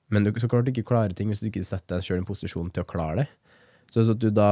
Men 0.09 0.25
du 0.25 0.33
så 0.41 0.49
klart 0.49 0.69
ikke 0.71 0.87
klarer 0.89 1.13
ting 1.17 1.33
hvis 1.33 1.43
du 1.45 1.51
ikke 1.51 1.65
setter 1.67 1.99
deg 1.99 2.07
sjøl 2.07 2.21
i 2.21 2.23
en 2.23 2.29
posisjon 2.29 2.71
til 2.73 2.85
å 2.85 2.89
klare 2.89 3.25
det. 3.25 3.29
Så 3.93 4.01
hvis 4.01 4.13
du 4.21 4.29
da, 4.33 4.51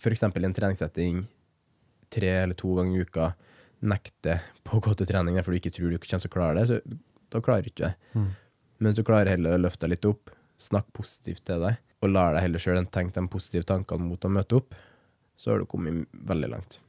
eksempel 0.00 0.44
i 0.44 0.48
en 0.48 0.56
treningssetting, 0.56 1.24
tre 2.12 2.30
eller 2.42 2.58
to 2.58 2.74
ganger 2.76 2.98
i 2.98 3.04
uka, 3.06 3.32
nekter 3.84 4.40
på 4.64 4.78
å 4.78 4.84
gå 4.84 4.94
til 4.96 5.08
trening 5.08 5.36
fordi 5.44 5.58
du 5.58 5.62
ikke 5.62 5.74
tror 5.76 5.92
du 5.92 5.98
kommer 5.98 6.24
til 6.24 6.30
å 6.30 6.34
klare 6.34 6.56
det, 6.60 6.66
så 6.70 7.00
da 7.34 7.42
klarer 7.44 7.66
du 7.66 7.72
ikke 7.72 7.90
det. 7.90 8.24
Men 8.84 8.96
så 8.96 9.04
klarer 9.06 9.34
heller 9.34 9.56
å 9.56 9.60
løfte 9.64 9.86
deg 9.86 9.96
litt 9.96 10.08
opp, 10.08 10.32
snakk 10.60 10.88
positivt 10.96 11.44
til 11.48 11.62
deg, 11.64 11.78
og 12.02 12.12
lar 12.12 12.34
deg 12.36 12.46
heller 12.46 12.62
sjøl 12.62 12.80
tenke 12.92 13.16
de 13.16 13.28
positive 13.30 13.66
tankene 13.68 14.06
mot 14.08 14.24
å 14.24 14.32
møte 14.32 14.60
opp, 14.60 14.74
så 15.36 15.52
har 15.52 15.62
du 15.62 15.68
kommet 15.68 16.08
veldig 16.12 16.50
langt. 16.52 16.80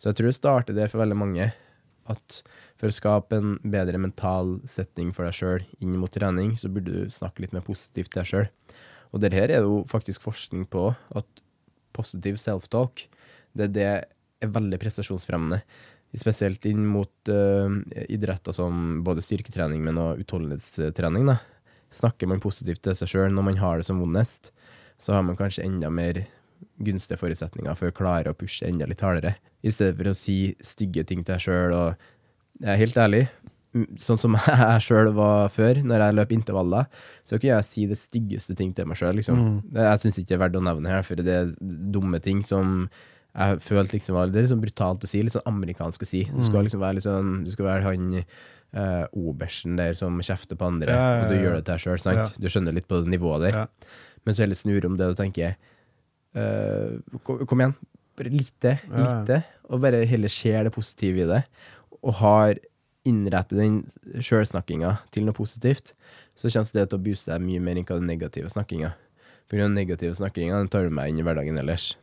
Så 0.00 0.10
jeg 0.10 0.18
tror 0.18 0.30
det 0.30 0.36
starter 0.38 0.76
der 0.76 0.90
for 0.90 1.02
veldig 1.02 1.18
mange, 1.18 1.50
at 2.10 2.40
for 2.80 2.88
å 2.88 2.94
skape 2.94 3.36
en 3.38 3.58
bedre 3.62 4.00
mental 4.00 4.56
setting 4.68 5.12
for 5.14 5.28
deg 5.28 5.36
sjøl 5.36 5.66
inn 5.84 5.98
mot 6.00 6.10
trening, 6.12 6.56
så 6.58 6.70
burde 6.72 6.94
du 6.94 7.12
snakke 7.12 7.44
litt 7.44 7.54
mer 7.54 7.64
positivt 7.66 8.10
til 8.10 8.22
deg 8.22 8.30
sjøl. 8.30 8.48
Og 9.10 9.22
det 9.22 9.32
her 9.34 9.50
er 9.50 9.60
det 9.60 9.68
jo 9.68 9.82
faktisk 9.90 10.24
forskning 10.24 10.64
på, 10.70 10.88
at 11.14 11.44
positiv 11.96 12.38
self-talk, 12.40 13.04
det, 13.58 13.66
er 13.66 13.74
det 13.74 13.92
er 14.40 14.52
veldig 14.54 14.80
prestasjonsfremmende. 14.82 15.60
Spesielt 16.18 16.64
inn 16.66 16.82
mot 16.90 17.30
uh, 17.30 17.70
idretter 18.10 18.54
som 18.56 19.00
både 19.06 19.22
styrketrening, 19.24 19.84
men 19.86 20.00
også 20.00 20.24
utholdenhetstrening. 20.24 21.28
Da. 21.30 21.38
Snakker 21.94 22.30
man 22.30 22.42
positivt 22.42 22.82
til 22.86 22.96
seg 22.98 23.12
sjøl 23.12 23.34
når 23.34 23.48
man 23.50 23.60
har 23.62 23.80
det 23.80 23.88
som 23.88 24.02
vondest, 24.02 24.52
så 25.00 25.16
har 25.16 25.24
man 25.26 25.38
kanskje 25.38 25.64
enda 25.66 25.90
mer 25.92 26.24
gunstige 26.80 27.18
forutsetninger 27.20 27.76
for 27.78 27.90
å 27.90 27.96
klare 27.96 28.32
å 28.32 28.36
pushe 28.36 28.68
enda 28.68 28.88
litt 28.88 29.02
hardere. 29.04 29.36
I 29.64 29.72
stedet 29.72 29.96
for 29.98 30.10
å 30.10 30.16
si 30.16 30.54
stygge 30.64 31.06
ting 31.08 31.22
til 31.24 31.34
deg 31.34 31.44
sjøl. 31.44 31.76
Og 31.76 32.60
jeg 32.60 32.72
er 32.74 32.80
helt 32.80 33.00
ærlig, 33.00 33.22
sånn 34.00 34.20
som 34.20 34.36
jeg 34.48 34.84
sjøl 34.86 35.12
var 35.16 35.52
før, 35.54 35.82
når 35.86 36.04
jeg 36.04 36.18
løp 36.18 36.34
intervaller, 36.36 36.90
så 37.24 37.38
kunne 37.38 37.54
jeg 37.54 37.68
si 37.68 37.86
det 37.90 38.00
styggeste 38.00 38.56
ting 38.58 38.74
til 38.76 38.90
meg 38.90 39.00
sjøl. 39.00 39.14
Liksom. 39.20 39.40
Mm. 39.40 39.56
Jeg 39.78 40.02
syns 40.04 40.20
ikke 40.20 40.32
det 40.32 40.38
er 40.38 40.44
verdt 40.44 40.60
å 40.60 40.66
nevne 40.70 40.92
her, 40.92 41.06
for 41.06 41.22
det 41.22 41.36
er 41.36 41.54
dumme 41.60 42.22
ting 42.24 42.42
som 42.46 42.84
jeg 43.30 43.60
følte 43.62 43.94
liksom 43.96 44.16
Det 44.32 44.38
er 44.38 44.42
litt 44.42 44.50
sånn 44.52 44.62
brutalt 44.64 45.04
å 45.06 45.08
si, 45.10 45.22
litt 45.22 45.34
sånn 45.36 45.46
amerikansk 45.46 46.02
å 46.02 46.08
si. 46.08 46.24
Du 46.26 46.42
skal 46.46 46.64
liksom 46.66 46.80
være 46.82 46.98
litt 46.98 47.06
sånn 47.06 47.44
Du 47.46 47.50
skal 47.54 47.68
være 47.68 47.84
han 47.86 48.08
eh, 48.20 49.04
obersten 49.14 49.76
der 49.78 49.94
som 49.98 50.18
kjefter 50.20 50.58
på 50.58 50.66
andre, 50.66 50.94
Ja, 50.94 50.98
ja, 50.98 51.12
ja, 51.16 51.22
og 51.24 51.30
du 51.30 51.36
gjør 51.38 51.58
det 51.58 51.64
til 51.66 51.74
deg 51.76 51.84
sjøl, 51.84 52.00
sant? 52.02 52.38
Du 52.40 52.48
skjønner 52.50 52.74
litt 52.74 52.88
på 52.90 53.00
det 53.04 53.12
nivået 53.14 53.46
der. 53.48 53.68
Men 54.26 54.34
så 54.36 54.44
heller 54.44 54.58
snur 54.58 54.86
om 54.86 54.96
det 54.98 55.12
og 55.12 55.16
tenker 55.20 55.54
eh, 56.34 56.98
kom, 57.24 57.44
kom 57.46 57.62
igjen, 57.62 57.76
bare 58.20 58.32
lite, 58.34 58.74
lite, 58.90 59.38
og 59.70 59.80
bare 59.80 60.02
heller 60.10 60.28
ser 60.32 60.66
det 60.66 60.74
positive 60.74 61.22
i 61.24 61.28
det, 61.30 61.44
og 62.02 62.18
har 62.20 62.58
innrettet 63.08 63.56
den 63.56 63.78
sjølsnakkinga 64.20 64.92
til 65.14 65.24
noe 65.24 65.36
positivt, 65.36 65.94
så 66.36 66.50
kommer 66.52 66.76
det 66.76 66.90
til 66.90 66.98
å 66.98 67.04
booste 67.06 67.32
deg 67.32 67.46
mye 67.46 67.62
mer 67.64 67.80
enn 67.80 67.86
hva 67.88 67.96
den 67.96 68.10
negative 68.10 68.50
snakkinga. 68.52 68.92
For 69.48 69.58
den 69.58 69.74
negative 69.74 70.14
snakkinga 70.18 70.60
tar 70.70 70.86
du 70.86 70.94
meg 70.94 71.10
inn 71.10 71.22
i 71.22 71.24
hverdagen 71.26 71.58
ellers. 71.58 71.94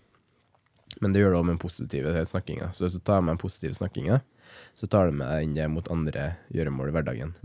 Men 1.02 1.14
det 1.14 1.22
gjør 1.22 1.34
det 1.34 1.40
også 1.40 1.48
med 1.48 1.56
den 1.56 1.64
positive 1.64 2.26
snakkinga. 2.32 2.70
Så 2.74 2.86
hvis 2.86 2.98
du 2.98 3.04
tar 3.06 3.22
med 3.22 3.36
den 3.36 3.42
positive 3.42 3.78
snakkinga, 3.78 4.22
så 4.78 4.88
tar 4.90 5.10
du 5.10 5.18
med 5.18 5.30
deg 5.30 5.46
inn 5.46 5.58
det 5.58 5.68
mot 5.74 5.92
andre 5.94 6.30
gjøremål 6.54 6.90
i 6.90 6.96
hverdagen. 6.96 7.36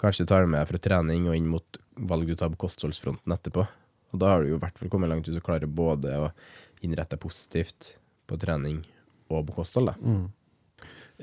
Kanskje 0.00 0.26
du 0.26 0.30
tar 0.30 0.44
det 0.44 0.52
med 0.52 0.60
deg 0.60 0.70
fra 0.70 0.82
trening 0.88 1.28
og 1.30 1.38
inn 1.38 1.50
mot 1.50 1.80
valg 2.10 2.28
du 2.28 2.36
tar 2.38 2.52
på 2.52 2.60
kostholdsfronten 2.66 3.34
etterpå. 3.34 3.66
Og 4.14 4.22
da 4.22 4.30
har 4.30 4.42
du 4.42 4.52
jo 4.52 4.58
i 4.58 4.62
hvert 4.62 4.78
fall 4.78 4.90
kommet 4.92 5.10
langt 5.10 5.28
ut 5.28 5.36
og 5.36 5.44
klarer 5.46 5.70
både 5.70 6.14
å 6.20 6.30
innrette 6.84 7.16
deg 7.16 7.22
positivt 7.24 7.94
på 8.28 8.38
trening 8.40 8.82
og 9.32 9.46
på 9.48 9.56
kosthold. 9.58 9.90
Da. 9.90 10.16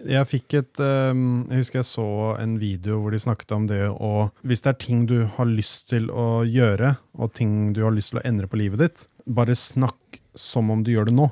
Jeg 0.08 0.28
fikk 0.30 0.56
et 0.56 0.80
ehm, 0.80 1.44
Jeg 1.52 1.66
husker 1.66 1.82
jeg 1.82 1.88
så 1.90 2.06
en 2.40 2.54
video 2.62 3.02
hvor 3.02 3.12
de 3.12 3.20
snakket 3.20 3.52
om 3.52 3.66
det 3.68 3.82
å 3.92 4.30
Hvis 4.48 4.64
det 4.64 4.72
er 4.72 4.78
ting 4.80 5.02
du 5.10 5.18
har 5.36 5.50
lyst 5.50 5.90
til 5.92 6.08
å 6.08 6.46
gjøre, 6.48 6.96
og 7.20 7.34
ting 7.36 7.74
du 7.76 7.84
har 7.84 7.92
lyst 7.96 8.14
til 8.14 8.22
å 8.22 8.26
endre 8.28 8.48
på 8.48 8.60
livet 8.62 8.80
ditt, 8.80 9.06
bare 9.28 9.56
snakk 9.58 10.22
som 10.32 10.72
om 10.72 10.84
du 10.84 10.94
gjør 10.94 11.10
det 11.10 11.16
nå. 11.18 11.28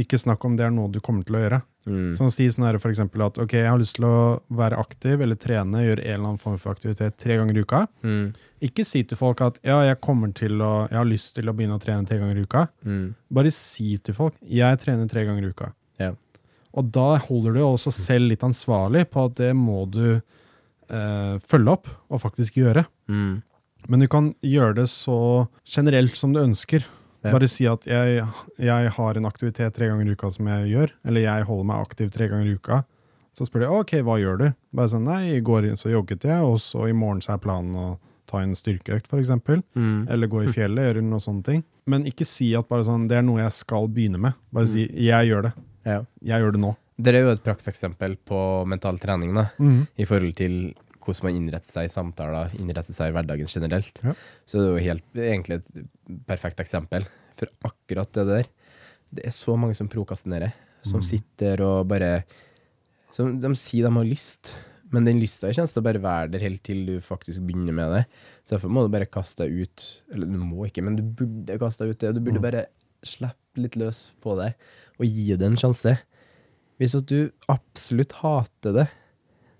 Ikke 0.00 0.18
snakk 0.18 0.42
om 0.46 0.56
det 0.58 0.66
er 0.66 0.72
noe 0.74 0.90
du 0.90 0.98
kommer 1.04 1.26
til 1.26 1.36
å 1.38 1.42
gjøre. 1.44 1.60
Mm. 1.86 2.14
Sånn 2.16 2.32
Si 2.32 2.46
sånn 2.50 2.64
her 2.66 2.78
for 2.82 2.90
eksempel 2.90 3.22
at 3.26 3.38
ok, 3.38 3.52
jeg 3.60 3.68
har 3.68 3.78
lyst 3.78 3.98
til 3.98 4.06
å 4.08 4.16
være 4.56 4.80
aktiv 4.80 5.20
eller 5.22 5.38
trene, 5.38 5.84
gjøre 5.84 6.02
en 6.02 6.16
eller 6.16 6.30
annen 6.32 6.40
form 6.42 6.56
for 6.58 6.74
aktivitet 6.74 7.18
tre 7.20 7.36
ganger 7.38 7.60
i 7.60 7.64
uka. 7.64 7.84
Mm. 8.02 8.32
Ikke 8.64 8.86
si 8.88 9.04
til 9.06 9.20
folk 9.20 9.42
at 9.44 9.60
ja, 9.66 9.78
jeg 9.84 10.00
kommer 10.02 10.32
til 10.34 10.62
å 10.64 10.72
Jeg 10.88 10.98
har 10.98 11.08
lyst 11.08 11.34
til 11.36 11.50
å 11.50 11.54
begynne 11.54 11.78
å 11.78 11.82
trene 11.82 12.08
tre 12.08 12.18
ganger 12.22 12.40
i 12.40 12.44
uka. 12.46 12.66
Mm. 12.82 13.06
Bare 13.38 13.54
si 13.54 13.94
til 14.02 14.16
folk 14.16 14.38
jeg 14.42 14.82
trener 14.82 15.10
tre 15.10 15.26
ganger 15.28 15.46
i 15.46 15.54
uka. 15.54 15.70
Ja. 16.02 16.12
Og 16.74 16.90
da 16.94 17.14
holder 17.28 17.54
du 17.54 17.62
også 17.62 17.92
selv 17.94 18.32
litt 18.32 18.42
ansvarlig 18.46 19.06
på 19.12 19.28
at 19.28 19.36
det 19.38 19.52
må 19.54 19.84
du 19.86 20.16
eh, 20.16 21.34
følge 21.38 21.76
opp 21.76 21.90
og 22.10 22.22
faktisk 22.24 22.58
gjøre. 22.58 22.86
Mm. 23.06 23.42
Men 23.86 24.00
du 24.00 24.08
kan 24.10 24.32
gjøre 24.42 24.80
det 24.80 24.88
så 24.90 25.46
generelt 25.68 26.16
som 26.16 26.32
du 26.34 26.40
ønsker. 26.42 26.86
Bare 27.32 27.48
si 27.48 27.64
at 27.70 27.86
jeg, 27.88 28.24
jeg 28.60 28.90
har 28.96 29.16
en 29.16 29.28
aktivitet 29.28 29.76
tre 29.76 29.88
ganger 29.88 30.10
i 30.10 30.16
uka 30.16 30.28
som 30.34 30.48
jeg 30.50 30.72
gjør, 30.74 30.92
eller 31.08 31.24
jeg 31.24 31.46
holder 31.48 31.68
meg 31.70 31.86
aktiv 31.86 32.10
tre 32.12 32.28
ganger 32.28 32.50
i 32.50 32.56
uka. 32.58 32.82
Så 33.34 33.48
spør 33.48 33.64
de 33.64 33.70
ok, 33.74 33.94
hva 34.06 34.18
gjør 34.20 34.40
du? 34.42 34.46
Bare 34.76 34.92
sånn, 34.92 35.08
nei, 35.08 35.34
i 35.34 35.42
går 35.42 35.72
så 35.80 35.90
jogget 35.90 36.26
jeg, 36.28 36.44
og 36.44 36.60
så 36.62 36.86
i 36.90 36.94
morgen 36.94 37.22
så 37.24 37.34
er 37.34 37.42
planen 37.42 37.74
å 37.74 37.86
ta 38.30 38.42
en 38.44 38.54
styrkeøkt, 38.56 39.10
eksempel. 39.18 39.62
Mm. 39.74 40.06
Eller 40.12 40.30
gå 40.30 40.44
i 40.44 40.52
fjellet, 40.54 40.86
gjøre 40.86 41.02
noe 41.06 41.22
sånne 41.22 41.46
ting. 41.46 41.64
Men 41.90 42.06
ikke 42.08 42.26
si 42.28 42.52
at 42.56 42.68
bare 42.70 42.86
sånn, 42.86 43.08
det 43.10 43.18
er 43.18 43.26
noe 43.26 43.42
jeg 43.42 43.56
skal 43.56 43.90
begynne 43.92 44.20
med. 44.22 44.38
Bare 44.54 44.70
si 44.70 44.86
jeg 44.86 45.30
gjør 45.30 45.48
det. 45.48 45.52
Ja. 45.84 46.00
Jeg 46.24 46.44
gjør 46.44 46.54
det 46.56 46.62
nå. 46.62 46.72
Dere 47.04 47.18
er 47.18 47.26
jo 47.26 47.34
et 47.34 47.42
prakteksempel 47.44 48.14
på 48.22 48.40
mental 48.70 49.00
trening, 49.02 49.34
da, 49.34 49.48
i 49.98 50.06
forhold 50.06 50.36
til 50.38 50.58
hvordan 51.04 51.28
man 51.28 51.38
innretter 51.38 51.70
seg 51.70 51.88
i 51.88 51.92
samtaler, 51.92 52.52
innretter 52.58 52.96
seg 52.96 53.10
i 53.10 53.14
hverdagen 53.16 53.50
generelt. 53.50 54.00
Ja. 54.04 54.14
Så 54.48 54.60
det 54.60 54.66
er 54.66 54.72
jo 54.72 54.86
helt, 54.88 55.08
egentlig 55.28 55.60
et 55.60 56.20
perfekt 56.28 56.62
eksempel 56.64 57.06
for 57.38 57.70
akkurat 57.70 58.12
det 58.16 58.26
der. 58.30 58.52
Det 59.14 59.26
er 59.28 59.34
så 59.34 59.56
mange 59.60 59.76
som 59.78 59.90
prokastinerer, 59.90 60.54
som 60.84 61.02
sitter 61.04 61.62
og 61.64 61.86
bare 61.88 62.24
som 63.14 63.36
De 63.38 63.50
sier 63.54 63.86
de 63.86 63.94
har 63.94 64.06
lyst, 64.08 64.50
men 64.90 65.06
den 65.06 65.20
lysta 65.22 65.52
kommer 65.54 65.70
til 65.70 65.80
å 65.80 65.86
bare 65.86 66.02
være 66.02 66.32
der 66.32 66.42
helt 66.44 66.62
til 66.66 66.80
du 66.88 66.94
faktisk 67.02 67.44
begynner 67.46 67.76
med 67.76 67.92
det. 67.94 68.02
Så 68.42 68.56
derfor 68.56 68.72
må 68.74 68.82
du 68.84 68.90
bare 68.92 69.10
kaste 69.10 69.46
deg 69.46 69.64
ut 69.64 69.84
Eller 70.14 70.30
du 70.30 70.40
må 70.42 70.66
ikke, 70.66 70.82
men 70.86 70.98
du 70.98 71.04
burde 71.06 71.58
kaste 71.62 71.84
deg 71.84 71.94
ut 71.94 72.02
det. 72.02 72.12
Du 72.16 72.20
burde 72.26 72.42
bare 72.42 72.66
slippe 73.06 73.62
litt 73.62 73.78
løs 73.78 74.08
på 74.24 74.34
det, 74.40 74.50
og 74.98 75.06
gi 75.06 75.36
det 75.38 75.46
en 75.46 75.58
sjanse. 75.60 75.94
Hvis 76.80 76.96
at 76.98 77.06
du 77.06 77.30
absolutt 77.52 78.16
hater 78.18 78.74
det, 78.80 78.86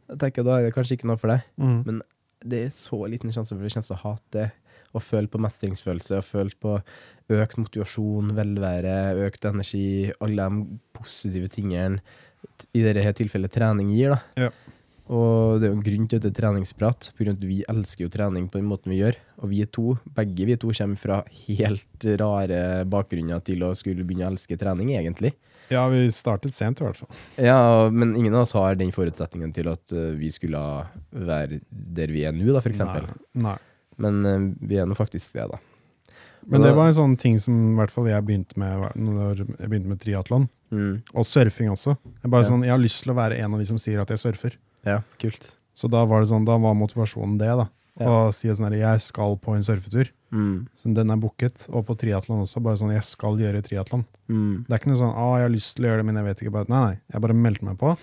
da 0.09 0.19
tenker 0.21 0.43
jeg 0.43 0.49
da 0.49 0.59
er 0.59 0.69
det 0.69 0.75
kanskje 0.77 0.99
ikke 0.99 1.09
noe 1.11 1.21
for 1.21 1.33
deg. 1.33 1.47
Men 1.89 2.03
det 2.45 2.61
er 2.67 2.77
så 2.77 2.99
liten 3.09 3.33
sjanse 3.33 3.57
for 3.57 3.65
at 3.65 3.71
du 3.71 3.75
kommer 3.75 3.89
til 3.89 3.97
å 3.97 4.03
hate 4.05 4.37
det. 4.37 4.51
Og 4.95 5.03
føle 5.03 5.27
på 5.27 5.41
mestringsfølelse, 5.43 6.21
og 6.21 6.27
føle 6.27 6.55
på 6.63 6.77
økt 7.35 7.57
motivasjon, 7.59 8.29
velvære, 8.37 8.99
økt 9.27 9.49
energi, 9.51 10.13
alle 10.23 10.47
de 10.47 10.79
positive 10.95 11.51
tingene 11.51 11.99
i 12.77 12.85
dette 12.85 13.17
tilfellet 13.19 13.51
trening 13.51 13.91
gir. 13.91 14.15
da. 14.15 14.47
Ja. 14.47 14.53
Og 15.13 15.61
det 15.61 15.67
er 15.67 15.73
jo 15.73 15.77
en 15.77 15.85
grunn 15.85 16.07
til 16.09 16.21
at 16.21 16.25
det 16.25 16.31
er 16.31 16.37
treningsprat, 16.39 17.11
av 17.13 17.31
at 17.35 17.43
vi 17.45 17.59
elsker 17.69 18.07
jo 18.07 18.13
trening 18.13 18.47
på 18.49 18.61
den 18.61 18.71
måten 18.71 18.93
vi 18.95 19.03
gjør. 19.03 19.19
Og 19.43 19.51
vi 19.51 19.61
er 19.61 19.69
to, 19.69 19.99
begge 20.17 20.47
vi 20.49 20.57
to 20.57 20.71
kommer 20.73 21.01
fra 21.01 21.19
helt 21.49 22.07
rare 22.23 22.63
bakgrunner 22.89 23.43
til 23.45 23.67
å 23.67 23.75
skulle 23.77 24.07
begynne 24.07 24.31
å 24.31 24.33
elske 24.33 24.57
trening, 24.61 24.95
egentlig. 24.97 25.35
Ja, 25.73 25.87
vi 25.89 26.03
startet 26.13 26.55
sent 26.55 26.81
i 26.81 26.85
hvert 26.85 26.99
fall. 27.01 27.09
Ja, 27.41 27.89
men 27.91 28.15
ingen 28.17 28.35
av 28.35 28.43
oss 28.45 28.53
har 28.57 28.75
den 28.77 28.93
forutsetningen 28.93 29.53
til 29.57 29.71
at 29.73 29.93
eh, 29.97 30.11
vi 30.19 30.31
skulle 30.35 30.61
være 31.11 31.61
der 31.71 32.13
vi 32.13 32.25
er 32.29 32.35
nå, 32.37 32.61
da. 32.61 33.15
Nei. 33.47 33.57
Men 33.97 34.27
eh, 34.27 34.45
vi 34.61 34.77
er 34.83 34.87
nå 34.91 34.97
faktisk 34.99 35.33
det, 35.39 35.47
da. 35.55 35.61
Men 36.45 36.61
det 36.61 36.75
var 36.77 36.91
en 36.91 36.97
sånn 36.97 37.15
ting 37.17 37.39
som 37.41 37.55
i 37.73 37.77
hvert 37.79 37.93
fall 37.95 38.11
jeg 38.11 38.25
begynte 38.27 38.59
med 38.61 38.91
når 39.01 39.39
jeg 39.47 39.69
begynte 39.71 39.89
med 39.95 40.01
triatlon. 40.03 40.49
Mm. 40.75 40.99
Og 41.15 41.25
surfing 41.25 41.71
også. 41.73 41.95
Jeg, 42.21 42.29
bare 42.31 42.45
Ja. 42.45 42.49
sånn, 42.51 42.65
jeg 42.67 42.75
har 42.75 42.83
lyst 42.83 43.03
til 43.05 43.15
å 43.15 43.17
være 43.17 43.39
en 43.41 43.55
av 43.55 43.63
de 43.63 43.65
som 43.71 43.79
sier 43.81 44.03
at 44.03 44.11
jeg 44.13 44.21
surfer. 44.21 44.59
Ja, 44.85 44.99
kult. 45.23 45.55
Så 45.75 45.89
da 45.89 46.05
var 46.05 46.21
det 46.21 46.29
sånn, 46.29 46.45
da 46.45 46.59
var 46.61 46.77
motivasjonen 46.77 47.39
det. 47.41 47.49
da. 47.63 47.69
Ja. 47.99 48.11
Å 48.29 48.33
si 48.35 48.49
sånn 48.51 48.69
her, 48.69 48.77
jeg 48.77 49.01
skal 49.01 49.37
på 49.41 49.55
en 49.57 49.63
surfetur. 49.65 50.11
Mm. 50.35 50.55
Så 50.75 50.91
den 50.97 51.13
er 51.15 51.21
booket. 51.23 51.67
Og 51.71 51.85
på 51.87 51.95
triatlon 52.01 52.43
også. 52.43 52.63
Bare 52.65 52.81
sånn, 52.81 52.93
jeg 52.97 53.07
skal 53.07 53.39
gjøre 53.39 53.63
triatlon. 53.65 54.03
Mm. 54.29 54.65
Det 54.67 54.75
er 54.75 54.81
ikke 54.83 54.91
noe 54.91 55.03
sånn 55.05 55.15
'Å, 55.15 55.29
jeg 55.39 55.47
har 55.47 55.55
lyst 55.55 55.77
til 55.77 55.85
å 55.85 55.89
gjøre 55.89 56.03
det, 56.03 56.07
men 56.11 56.17
jeg 56.21 56.25
vet 56.29 56.43
ikke 56.43 56.53
bare 56.59 56.69
Nei, 56.69 56.83
nei. 56.89 56.99
Jeg 57.13 57.21
bare 57.23 57.35
meldte 57.39 57.65
meg 57.69 57.79
på. 57.79 57.95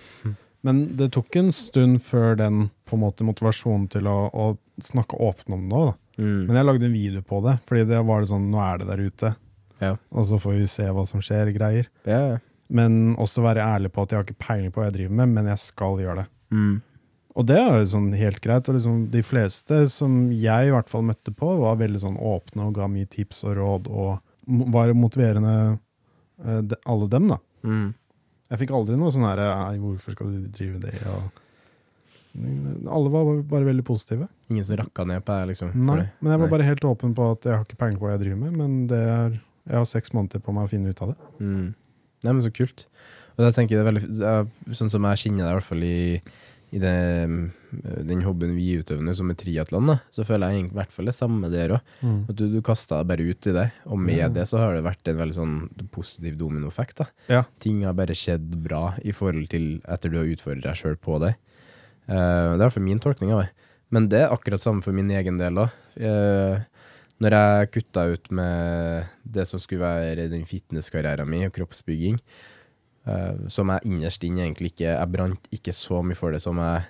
Men 0.64 0.96
det 0.96 1.10
tok 1.12 1.36
en 1.36 1.50
stund 1.52 1.98
før 2.00 2.36
den 2.38 2.70
på 2.86 2.94
en 2.96 3.02
måte 3.02 3.26
motivasjonen 3.26 3.88
til 3.90 4.06
å, 4.06 4.30
å 4.32 4.58
snakke 4.80 5.18
åpent 5.18 5.50
om 5.56 5.68
det 5.68 5.78
òg. 5.78 5.94
Mm. 6.18 6.46
Men 6.46 6.56
jeg 6.56 6.66
lagde 6.68 6.86
en 6.86 6.92
video 6.92 7.22
på 7.26 7.40
det, 7.42 7.56
fordi 7.66 7.84
det 7.88 8.00
var 8.06 8.20
det 8.22 8.28
sånn 8.30 8.50
Nå 8.52 8.60
er 8.62 8.78
det 8.78 8.86
der 8.92 9.02
ute, 9.02 9.36
Ja. 9.80 9.96
og 10.12 10.24
så 10.28 10.38
får 10.38 10.58
vi 10.60 10.66
se 10.70 10.84
hva 10.84 11.04
som 11.08 11.20
skjer, 11.20 11.50
greier. 11.56 11.86
Ja, 12.06 12.20
ja. 12.34 12.38
Men 12.70 13.16
også 13.16 13.42
være 13.42 13.60
ærlig 13.64 13.90
på 13.92 14.02
at 14.04 14.10
jeg 14.12 14.18
har 14.20 14.24
ikke 14.24 14.46
peiling 14.46 14.70
på 14.72 14.80
hva 14.80 14.86
jeg 14.90 14.94
driver 15.00 15.14
med, 15.18 15.28
men 15.34 15.46
jeg 15.50 15.58
skal 15.58 15.98
gjøre 15.98 16.16
det. 16.22 16.26
Mm. 16.52 16.82
Og 17.32 17.46
det 17.48 17.56
er 17.56 17.78
jo 17.80 17.88
sånn 17.94 18.10
helt 18.16 18.42
greit. 18.44 18.68
Og 18.68 18.76
liksom 18.76 19.06
de 19.12 19.22
fleste 19.24 19.84
som 19.92 20.26
jeg 20.36 20.68
i 20.68 20.74
hvert 20.74 20.90
fall 20.92 21.06
møtte 21.08 21.32
på, 21.34 21.54
var 21.62 21.80
veldig 21.80 22.02
sånn 22.02 22.18
åpne 22.20 22.68
og 22.68 22.76
ga 22.76 22.88
mye 22.92 23.08
tips 23.08 23.44
og 23.48 23.56
råd, 23.60 23.88
og 23.88 24.68
var 24.74 24.92
motiverende, 24.98 25.78
eh, 26.44 26.60
de, 26.66 26.78
alle 26.90 27.08
dem, 27.08 27.30
da. 27.32 27.38
Mm. 27.62 27.92
Jeg 28.52 28.60
fikk 28.64 28.74
aldri 28.76 28.98
noe 29.00 29.12
sånn 29.14 29.24
her 29.24 29.40
Nei, 29.40 29.78
hvorfor 29.80 30.16
skal 30.16 30.32
du 30.34 30.48
drive 30.52 30.80
det? 30.82 30.92
Og, 31.08 31.38
alle 32.32 33.12
var 33.12 33.30
bare 33.48 33.68
veldig 33.68 33.84
positive. 33.84 34.26
Ingen 34.52 34.64
som 34.64 34.78
rakka 34.80 35.04
ned 35.08 35.24
på 35.24 35.36
deg, 35.36 35.52
liksom? 35.52 35.72
Nei, 35.76 36.02
men 36.20 36.34
jeg 36.34 36.40
var 36.40 36.48
Nei. 36.48 36.52
bare 36.56 36.68
helt 36.68 36.86
åpen 36.88 37.16
på 37.16 37.30
at 37.34 37.48
jeg 37.48 37.56
har 37.56 37.64
ikke 37.64 37.80
peiling 37.80 37.98
på 38.00 38.08
hva 38.08 38.14
jeg 38.14 38.22
driver 38.24 38.40
med, 38.40 38.56
men 38.60 38.78
det 38.92 39.00
er, 39.14 39.34
jeg 39.68 39.78
har 39.78 39.88
seks 39.88 40.14
måneder 40.16 40.44
på 40.44 40.54
meg 40.56 40.68
å 40.68 40.72
finne 40.72 40.92
ut 40.92 41.02
av 41.04 41.12
det. 41.12 41.28
Mm. 41.40 41.66
Nei, 42.22 42.32
men 42.32 42.44
så 42.44 42.52
kult. 42.54 42.86
Og 43.36 43.44
da 43.44 43.52
tenker 43.52 43.76
jeg 43.76 43.80
det 43.80 43.84
er 43.84 43.90
veldig 43.90 44.08
det 44.12 44.28
er 44.28 44.76
Sånn 44.76 44.90
som 44.92 45.06
jeg 45.08 45.20
kjenner 45.24 45.46
deg, 45.46 45.52
i 45.52 45.58
hvert 45.58 45.68
fall 45.68 45.84
i, 45.86 46.00
i 46.72 46.80
det, 46.80 46.92
den 48.08 48.22
hobbyen 48.24 48.54
vi 48.56 48.78
utøver 48.80 49.12
som 49.16 49.28
er 49.28 49.36
triatlon, 49.36 49.92
så 50.12 50.24
føler 50.24 50.54
jeg 50.54 50.62
i 50.64 50.76
hvert 50.78 50.92
fall 50.94 51.10
det 51.10 51.14
samme 51.16 51.50
der 51.52 51.74
òg. 51.76 51.90
At 52.32 52.38
du, 52.38 52.46
du 52.48 52.60
kasta 52.64 53.02
deg 53.02 53.10
bare 53.10 53.26
ut 53.28 53.48
i 53.50 53.52
det, 53.58 53.66
og 53.84 54.00
med 54.00 54.22
mm. 54.22 54.36
det 54.38 54.46
så 54.48 54.62
har 54.62 54.76
det 54.76 54.86
vært 54.86 55.10
en 55.12 55.18
veldig 55.18 55.36
sånn 55.36 55.56
positiv 55.92 56.38
dominoeffekt. 56.40 57.04
Ja. 57.28 57.42
Ting 57.60 57.82
har 57.84 57.96
bare 57.98 58.16
skjedd 58.16 58.56
bra 58.64 58.86
i 59.04 59.12
forhold 59.12 59.50
til 59.52 59.74
etter 59.84 60.12
du 60.12 60.16
har 60.22 60.32
utfordret 60.32 60.64
deg 60.70 60.80
sjøl 60.80 60.96
på 60.96 61.18
det. 61.20 61.34
Uh, 62.08 62.16
det 62.16 62.56
er 62.56 62.56
i 62.56 62.62
hvert 62.64 62.76
fall 62.78 62.88
min 62.88 63.04
tolkning 63.04 63.34
av 63.36 63.44
det. 63.44 63.68
Men 63.92 64.08
det 64.08 64.22
er 64.24 64.32
akkurat 64.32 64.62
samme 64.62 64.80
for 64.84 64.96
min 64.96 65.12
egen 65.12 65.36
del 65.40 65.60
òg. 65.66 65.80
når 67.22 67.34
jeg 67.36 67.68
kutta 67.74 68.06
ut 68.08 68.30
med 68.32 69.04
det 69.22 69.44
som 69.46 69.60
skulle 69.60 69.84
være 69.84 70.30
den 70.32 70.48
fitnesskarrieren 70.48 71.28
min 71.28 71.44
og 71.46 71.52
kroppsbygging, 71.52 72.16
eh, 73.06 73.48
som 73.48 73.68
jeg 73.72 73.80
innerst 73.88 74.24
inne 74.24 74.44
egentlig 74.46 74.72
ikke 74.72 74.90
Jeg 74.92 75.10
brant 75.12 75.48
ikke 75.52 75.72
så 75.74 76.02
mye 76.04 76.14
for 76.18 76.32
det 76.32 76.40
som 76.42 76.56
jeg 76.62 76.84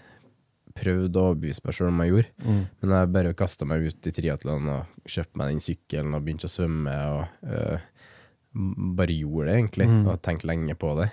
prøvde 0.75 1.17
å 1.21 1.31
overbevise 1.35 1.61
meg 1.65 1.75
sjøl 1.77 1.89
om 1.93 2.01
jeg 2.01 2.11
gjorde. 2.13 2.31
Mm. 2.47 2.61
Men 2.81 2.91
jeg 2.97 3.13
bare 3.13 3.35
kasta 3.37 3.67
meg 3.69 3.83
ut 3.91 4.07
i 4.09 4.13
triatlon 4.17 4.69
og 4.73 4.87
kjøpte 5.07 5.37
meg 5.37 5.51
den 5.53 5.61
sykkelen 5.61 6.15
og 6.17 6.23
begynte 6.25 6.49
å 6.49 6.53
svømme. 6.53 6.95
og 7.13 7.49
uh, 7.49 7.79
Bare 8.97 9.13
gjorde 9.17 9.49
det, 9.49 9.57
egentlig, 9.61 9.87
Mm. 9.89 10.07
og 10.09 10.23
tenkte 10.23 10.47
lenge 10.49 10.75
på 10.77 10.95
det. 10.99 11.11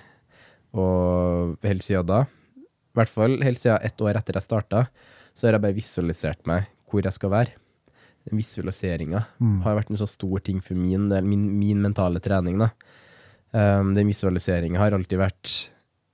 Og 0.75 1.57
helt 1.63 1.81
siden 1.83 2.05
da, 2.07 2.21
i 2.59 2.95
hvert 2.99 3.09
fall 3.11 3.37
helt 3.43 3.59
siden 3.59 3.79
ett 3.83 4.01
år 4.01 4.15
etter 4.19 4.33
jeg 4.39 4.43
starta, 4.43 4.87
så 5.35 5.47
har 5.47 5.53
jeg 5.57 5.61
bare 5.63 5.77
visualisert 5.77 6.45
meg 6.47 6.67
hvor 6.89 7.01
jeg 7.03 7.13
skal 7.15 7.29
være. 7.31 7.51
Visualiseringa 8.31 9.25
Mm. 9.39 9.61
har 9.63 9.75
vært 9.77 9.89
en 9.91 9.97
så 9.97 10.07
stor 10.07 10.39
ting 10.39 10.59
for 10.61 10.75
min 10.75 11.07
del, 11.09 11.23
min, 11.23 11.59
min 11.59 11.81
mentale 11.81 12.19
trening. 12.19 12.57
da. 12.59 12.69
Um, 13.51 13.93
den 13.95 14.09
visualiseringa 14.11 14.77
har 14.81 14.93
alltid 14.93 15.17
vært 15.21 15.53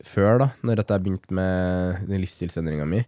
før, 0.06 0.39
da, 0.39 0.50
når 0.63 0.82
jeg 0.82 1.04
begynte 1.04 1.36
med 1.36 2.06
den 2.08 2.22
livsstilsendringa 2.24 2.86
mi. 2.88 3.01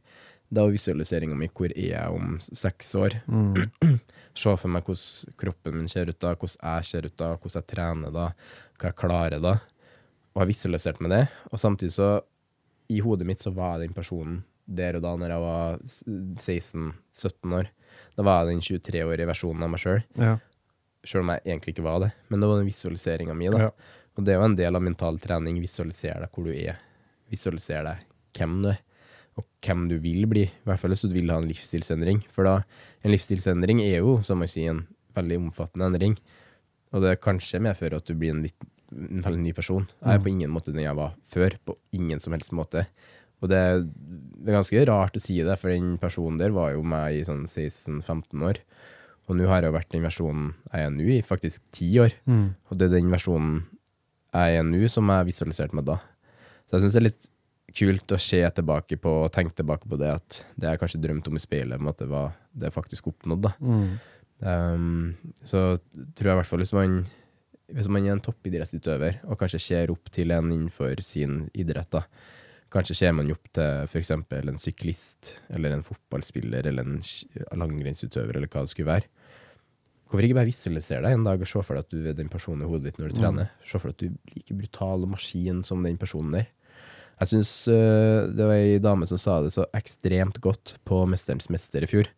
Da 0.48 0.64
var 0.64 0.72
visualiseringa 0.72 1.36
mi 1.36 1.50
hvor 1.52 1.72
er 1.74 1.90
jeg 1.92 2.16
om 2.16 2.38
seks 2.40 2.94
år. 3.00 3.18
Mm. 3.28 3.98
Se 4.38 4.54
for 4.54 4.72
meg 4.72 4.86
hvordan 4.88 5.38
kroppen 5.42 5.80
min 5.80 5.90
ser 5.92 6.12
ut 6.12 6.20
da, 6.22 6.36
hvordan 6.36 6.60
jeg 6.62 6.88
ser 6.88 7.08
ut 7.10 7.18
da, 7.20 7.34
hvordan 7.36 7.58
jeg 7.58 7.70
trener 7.72 8.14
da, 8.14 8.28
hva 8.78 8.92
jeg 8.92 9.00
klarer 9.00 9.44
da. 9.44 9.56
Og 10.36 10.44
har 10.44 10.50
visualisert 10.52 11.02
med 11.02 11.16
det. 11.16 11.24
Og 11.52 11.60
samtidig 11.60 11.96
så, 11.96 12.12
i 12.94 13.02
hodet 13.04 13.28
mitt 13.28 13.42
så 13.44 13.52
var 13.56 13.78
jeg 13.78 13.88
den 13.88 13.98
personen 13.98 14.44
der 14.68 14.98
og 15.00 15.04
da 15.06 15.14
når 15.16 15.32
jeg 15.32 15.44
var 15.44 15.78
16-17 15.88 17.56
år. 17.58 17.72
Da 18.18 18.26
var 18.28 18.44
jeg 18.44 18.52
den 18.52 18.66
23-årige 18.66 19.30
versjonen 19.30 19.66
av 19.66 19.72
meg 19.74 19.82
sjøl. 19.82 20.04
Ja. 20.20 20.36
Om 21.08 21.32
jeg 21.32 21.44
egentlig 21.46 21.74
ikke 21.74 21.86
var 21.86 22.02
det. 22.04 22.12
Men 22.28 22.44
det 22.44 22.50
var 22.50 22.60
den 22.60 22.68
visualiseringa 22.68 23.36
mi. 23.38 23.48
da. 23.54 23.68
Ja. 23.68 23.98
Og 24.18 24.26
det 24.26 24.34
er 24.34 24.40
jo 24.40 24.50
en 24.50 24.58
del 24.58 24.78
av 24.78 24.84
mental 24.84 25.20
trening. 25.22 25.60
Visualisere 25.62 26.26
deg 26.26 26.34
hvor 26.34 26.48
du 26.50 26.54
er. 26.54 26.80
Visualisere 27.32 27.92
deg 27.92 28.06
hvem 28.38 28.60
du 28.64 28.72
er, 28.72 28.80
og 29.38 29.46
hvem 29.66 29.86
du 29.92 29.98
vil 30.02 30.26
bli. 30.30 30.46
I 30.48 30.70
hvert 30.70 30.82
fall 30.82 30.94
hvis 30.94 31.06
du 31.06 31.14
vil 31.14 31.34
ha 31.34 31.38
en 31.42 31.50
livsstilsendring. 31.50 32.24
For 32.34 32.48
da, 32.48 32.58
en 33.06 33.14
livsstilsendring 33.14 33.84
er 33.86 34.00
jo, 34.00 34.18
som 34.26 34.42
man 34.42 34.50
sier, 34.52 34.74
en 34.74 34.86
veldig 35.18 35.40
omfattende 35.46 35.92
endring. 35.92 36.18
Og 36.96 37.04
det 37.04 37.20
kanskje 37.22 37.62
medfører 37.64 38.00
at 38.00 38.10
du 38.10 38.16
blir 38.18 38.34
en, 38.34 38.44
litt, 38.46 38.68
en 38.96 39.24
veldig 39.26 39.44
ny 39.44 39.54
person. 39.58 39.86
Jeg 40.02 40.18
er 40.18 40.24
på 40.24 40.34
ingen 40.34 40.54
måte 40.54 40.74
den 40.74 40.86
jeg 40.86 40.98
var 40.98 41.16
før. 41.28 41.58
På 41.68 41.78
ingen 41.98 42.22
som 42.24 42.34
helst 42.38 42.56
måte. 42.58 42.88
Og 43.44 43.52
det, 43.52 43.62
det 43.86 44.50
er 44.50 44.58
ganske 44.58 44.86
rart 44.90 45.18
å 45.18 45.22
si 45.22 45.38
det, 45.46 45.58
for 45.62 45.70
den 45.70 45.98
personen 46.02 46.40
der 46.42 46.56
var 46.56 46.72
jo 46.74 46.82
meg 46.82 47.20
i 47.20 47.26
sånn 47.28 47.46
16-15 47.46 48.46
år. 48.50 48.62
Og 49.28 49.38
nå 49.38 49.50
har 49.50 49.62
jeg 49.62 49.70
jo 49.70 49.76
vært 49.76 49.92
den 49.92 50.06
versjonen 50.08 50.52
jeg 50.72 50.86
er 50.88 50.94
nå 50.94 51.10
i 51.18 51.24
faktisk 51.26 51.66
ti 51.76 51.92
år. 52.02 52.16
Mm. 52.26 52.48
Og 52.72 52.80
det 52.80 52.88
er 52.88 52.96
den 52.96 53.12
versjonen 53.12 53.60
jeg 54.34 54.60
er 54.60 54.68
nå, 54.68 54.84
som 54.92 55.10
jeg 55.14 55.30
visualiserte 55.30 55.78
meg 55.78 55.88
da. 55.88 55.98
Så 56.68 56.78
jeg 56.78 56.86
syns 56.86 56.96
det 56.96 57.02
er 57.02 57.08
litt 57.10 57.30
kult 57.78 58.14
å 58.16 58.20
se 58.22 58.40
tilbake 58.58 58.98
på 59.02 59.14
og 59.26 59.32
tenke 59.36 59.56
tilbake 59.56 59.90
på 59.90 60.00
det 60.00 60.10
at 60.14 60.40
det 60.56 60.72
jeg 60.72 60.82
kanskje 60.82 61.02
drømte 61.04 61.32
om 61.32 61.40
i 61.40 61.44
speilet, 61.44 61.84
måte 61.84 62.08
var 62.10 62.34
det 62.52 62.74
faktisk 62.76 63.10
oppnådd. 63.12 63.48
da. 63.48 63.54
Mm. 63.60 63.94
Um, 64.38 65.16
så 65.42 65.80
tror 66.16 66.30
jeg 66.30 66.36
i 66.36 66.40
hvert 66.42 66.50
fall 66.50 66.62
hvis 66.62 66.74
man, 66.78 67.00
hvis 67.74 67.90
man 67.90 68.06
er 68.06 68.16
en 68.16 68.24
toppidrettsutøver 68.24 69.24
og 69.26 69.40
kanskje 69.40 69.64
ser 69.64 69.94
opp 69.94 70.12
til 70.14 70.34
en 70.36 70.52
innenfor 70.52 71.02
sin 71.06 71.46
idrett, 71.58 71.92
da. 71.94 72.06
Kanskje 72.74 72.98
ser 73.00 73.14
man 73.16 73.32
opp 73.32 73.48
til 73.56 73.86
f.eks. 73.88 74.12
en 74.12 74.60
syklist 74.60 75.38
eller 75.56 75.72
en 75.72 75.86
fotballspiller 75.88 76.68
eller 76.68 76.84
en 76.84 76.98
langrennsutøver 77.56 78.36
eller 78.36 78.52
hva 78.52 78.66
det 78.66 78.74
skulle 78.74 78.92
være. 78.92 79.08
Hvorfor 80.08 80.24
ikke 80.24 80.38
bare 80.40 80.48
visualisere 80.48 81.04
deg 81.04 81.18
en 81.18 81.26
dag 81.28 81.42
og 81.44 81.50
se 81.50 81.62
for 81.68 81.76
deg 81.76 81.84
at 81.86 81.92
du 81.92 82.06
er 82.08 82.16
den 82.16 82.30
personen 82.32 82.64
i 82.64 82.70
hodet 82.70 82.90
ditt 82.90 83.00
når 83.02 83.12
du 83.12 83.20
trener? 83.20 83.50
Se 83.68 83.80
for 83.80 83.92
deg 83.92 83.98
at 83.98 84.04
du 84.04 84.08
er 84.08 84.38
like 84.38 84.56
brutal 84.62 85.04
og 85.04 85.12
maskin 85.18 85.60
som 85.68 85.84
den 85.84 86.00
personen 86.00 86.38
der. 86.38 86.48
Jeg 87.18 87.32
syns 87.34 87.52
det 87.68 88.46
var 88.46 88.56
ei 88.56 88.78
dame 88.80 89.08
som 89.10 89.20
sa 89.20 89.40
det 89.42 89.52
så 89.56 89.66
ekstremt 89.76 90.38
godt 90.44 90.78
på 90.88 91.02
Mesterens 91.10 91.50
mester 91.52 91.84
i 91.84 91.90
fjor. 91.90 92.12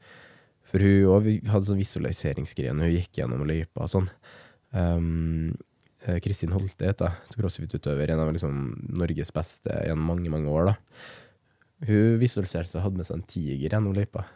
For 0.69 0.85
hun 0.85 1.07
òg 1.15 1.29
hadde 1.49 1.65
sånn 1.65 1.81
visualiseringsgreie 1.81 2.75
når 2.75 2.91
hun 2.91 2.99
gikk 2.99 3.21
gjennom 3.21 3.45
løypa 3.47 3.87
og 3.87 3.93
sånn. 3.93 4.09
Um, 4.75 5.55
eh, 6.05 6.19
Kristin 6.21 6.53
Holte 6.53 6.91
het 6.91 7.01
crossfit-utøver, 7.33 8.13
en 8.13 8.21
av 8.21 8.29
liksom 8.35 8.59
Norges 8.99 9.33
beste 9.33 9.73
gjennom 9.87 10.11
mange, 10.11 10.29
mange 10.29 10.53
år. 10.53 10.69
da. 10.69 10.75
Hun 11.89 12.19
visualiserte 12.21 12.69
seg 12.69 12.85
hadde 12.85 12.99
med 12.99 13.07
seg 13.07 13.17
en 13.17 13.25
tiger 13.33 13.73
gjennom 13.73 13.97
løypa. 13.97 14.27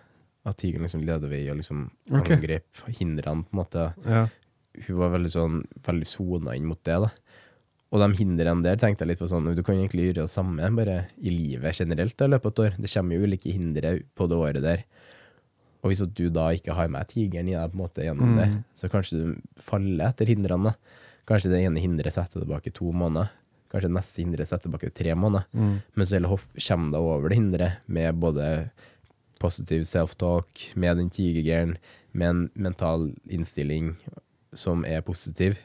At 0.43 0.58
tigeren 0.60 0.84
liksom 0.84 1.06
leder 1.08 1.32
vei 1.32 1.45
og 1.51 1.60
liksom 1.60 1.86
okay. 2.12 2.36
angrep 2.36 2.82
hindrene, 2.99 3.45
på 3.47 3.56
en 3.56 3.62
måte. 3.62 3.86
Ja. 4.03 4.25
Hun 4.88 4.99
var 4.99 5.13
veldig 5.13 5.32
sånn, 5.32 5.62
veldig 5.86 6.10
sona 6.10 6.58
inn 6.58 6.67
mot 6.67 6.82
det, 6.84 6.97
da. 7.06 7.12
Og 7.93 8.01
de 8.01 8.10
hindrene 8.17 8.65
der 8.65 8.79
tenkte 8.82 9.06
jeg 9.06 9.13
litt 9.13 9.21
på 9.21 9.29
sånn, 9.29 9.51
du 9.53 9.62
kan 9.62 9.77
egentlig 9.77 10.08
gjøre 10.10 10.25
det 10.25 10.34
samme 10.34 10.69
bare 10.73 11.03
i 11.21 11.29
livet 11.29 11.77
generelt 11.77 12.23
i 12.25 12.29
løpet 12.32 12.47
av 12.47 12.53
et 12.53 12.62
år. 12.63 12.79
Det 12.82 12.89
kommer 12.89 13.15
jo 13.15 13.27
ulike 13.27 13.53
hindre 13.53 13.91
på 14.17 14.27
det 14.32 14.39
året 14.39 14.65
der. 14.65 14.82
Og 15.84 15.91
hvis 15.91 16.01
du 16.17 16.25
da 16.34 16.47
ikke 16.56 16.73
har 16.73 16.89
med 16.89 17.12
tigeren 17.12 17.51
i 17.51 17.53
deg 17.53 17.69
på 17.69 17.77
en 17.77 17.84
måte 17.84 18.08
gjennom 18.08 18.34
det, 18.39 18.49
så 18.79 18.89
kanskje 18.89 19.19
du 19.19 19.62
faller 19.62 20.08
etter 20.10 20.32
hindrene. 20.32 20.73
Kanskje 21.29 21.51
det 21.53 21.62
ene 21.67 21.84
hindret 21.84 22.15
setter 22.15 22.41
tilbake 22.41 22.73
to 22.73 22.89
måneder. 22.95 23.29
Kanskje 23.69 23.91
det 23.91 23.97
neste 23.99 24.23
hindret 24.23 24.49
setter 24.49 24.69
tilbake 24.69 24.89
tre 24.95 25.13
måneder. 25.13 25.45
Men 25.93 26.10
så 26.10 26.21
kommer 26.23 26.95
deg 26.95 27.12
over 27.13 27.29
det 27.29 27.38
hindret 27.38 27.86
med 27.86 28.17
både 28.23 28.47
positiv 29.43 29.84
self-talk, 29.89 30.71
med 30.79 30.97
den 31.01 31.12
tigergeren, 31.13 31.75
med 32.15 32.29
en 32.29 32.41
mental 32.56 33.12
innstilling 33.27 33.93
som 34.56 34.86
er 34.88 35.03
positiv, 35.06 35.60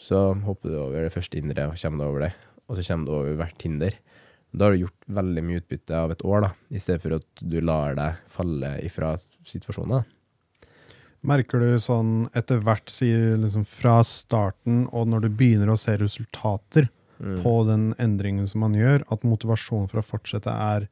så 0.00 0.30
hopper 0.44 0.72
du 0.72 0.78
over 0.80 1.04
det 1.04 1.12
første 1.14 1.40
hinderet 1.40 1.72
og 1.72 1.80
kommer 1.80 2.04
deg 2.04 2.12
over 2.12 2.24
det. 2.26 2.30
Og 2.68 2.78
så 2.78 2.86
kommer 2.86 3.08
du 3.08 3.16
over 3.16 3.40
hvert 3.40 3.66
hinder. 3.66 3.98
Da 4.50 4.66
har 4.66 4.74
du 4.74 4.84
gjort 4.84 5.10
veldig 5.20 5.42
mye 5.46 5.60
utbytte 5.60 5.98
av 5.98 6.14
et 6.14 6.24
år, 6.26 6.46
da, 6.46 6.54
i 6.74 6.80
stedet 6.82 7.02
for 7.04 7.18
at 7.18 7.44
du 7.44 7.60
lar 7.62 7.98
deg 7.98 8.22
falle 8.30 8.72
ifra 8.86 9.12
situasjoner. 9.46 10.06
Merker 11.26 11.60
du 11.60 11.74
sånn 11.82 12.30
etter 12.34 12.62
hvert, 12.64 12.88
liksom 12.88 13.66
fra 13.68 13.98
starten 14.06 14.86
og 14.88 15.10
når 15.12 15.26
du 15.26 15.36
begynner 15.36 15.70
å 15.70 15.78
se 15.78 15.98
resultater 16.00 16.88
Mm. 17.20 17.42
på 17.42 17.64
den 17.68 17.94
endringen 18.00 18.48
som 18.48 18.62
man 18.64 18.72
gjør, 18.72 19.02
at 19.12 19.26
motivasjonen 19.28 19.90
for 19.90 20.00
å 20.00 20.06
fortsette 20.06 20.48
er 20.48 20.86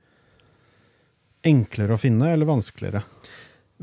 enklere 1.46 1.94
å 1.94 2.00
finne 2.00 2.32
eller 2.34 2.48
vanskeligere? 2.48 3.04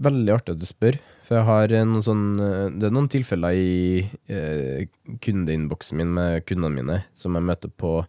Veldig 0.06 0.34
artig 0.34 0.56
at 0.56 0.62
du 0.62 0.68
spør, 0.68 0.98
for 1.26 1.40
jeg 1.40 1.48
har 1.48 1.76
noen 1.88 2.04
sånn, 2.04 2.26
eh, 2.44 2.66
det 2.76 2.90
er 2.90 2.96
noen 2.96 3.12
tilfeller 3.12 3.56
i 3.56 4.02
eh, 4.28 4.90
kundeinnboksen 5.24 6.02
min 6.02 6.12
med 6.18 6.44
kundene 6.50 6.76
mine 6.76 7.00
som 7.16 7.38
jeg 7.38 7.48
møter 7.48 7.72
på 7.72 8.02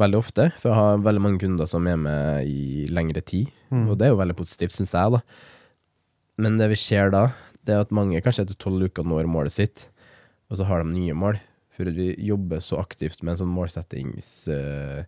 veldig 0.00 0.18
ofte, 0.18 0.48
for 0.58 0.72
jeg 0.72 0.80
har 0.80 1.06
veldig 1.06 1.22
mange 1.22 1.42
kunder 1.42 1.70
som 1.70 1.86
er 1.86 2.00
med 2.00 2.50
i 2.50 2.88
lengre 2.90 3.22
tid, 3.22 3.50
og 3.70 3.96
det 3.98 4.08
er 4.08 4.14
jo 4.14 4.20
veldig 4.20 4.38
positivt, 4.38 4.74
synes 4.74 4.94
jeg 4.96 5.14
da. 5.14 5.22
Men 6.40 6.56
det 6.56 6.70
vi 6.72 6.78
ser 6.80 7.12
da, 7.12 7.28
det 7.66 7.74
er 7.74 7.84
at 7.84 7.94
mange 7.94 8.20
kanskje 8.24 8.46
etter 8.46 8.58
tolv 8.60 8.88
uker 8.88 9.06
når 9.06 9.28
målet 9.30 9.54
sitt, 9.54 9.86
og 10.50 10.58
så 10.58 10.66
har 10.66 10.82
de 10.82 10.94
nye 10.94 11.16
mål. 11.16 11.38
For 11.76 11.88
at 11.88 11.96
vi 11.96 12.12
jobber 12.26 12.62
så 12.64 12.80
aktivt 12.80 13.22
med 13.22 13.34
en 13.34 13.42
sånn 13.44 13.52
målsettings 13.54 14.30
eh, 14.52 15.04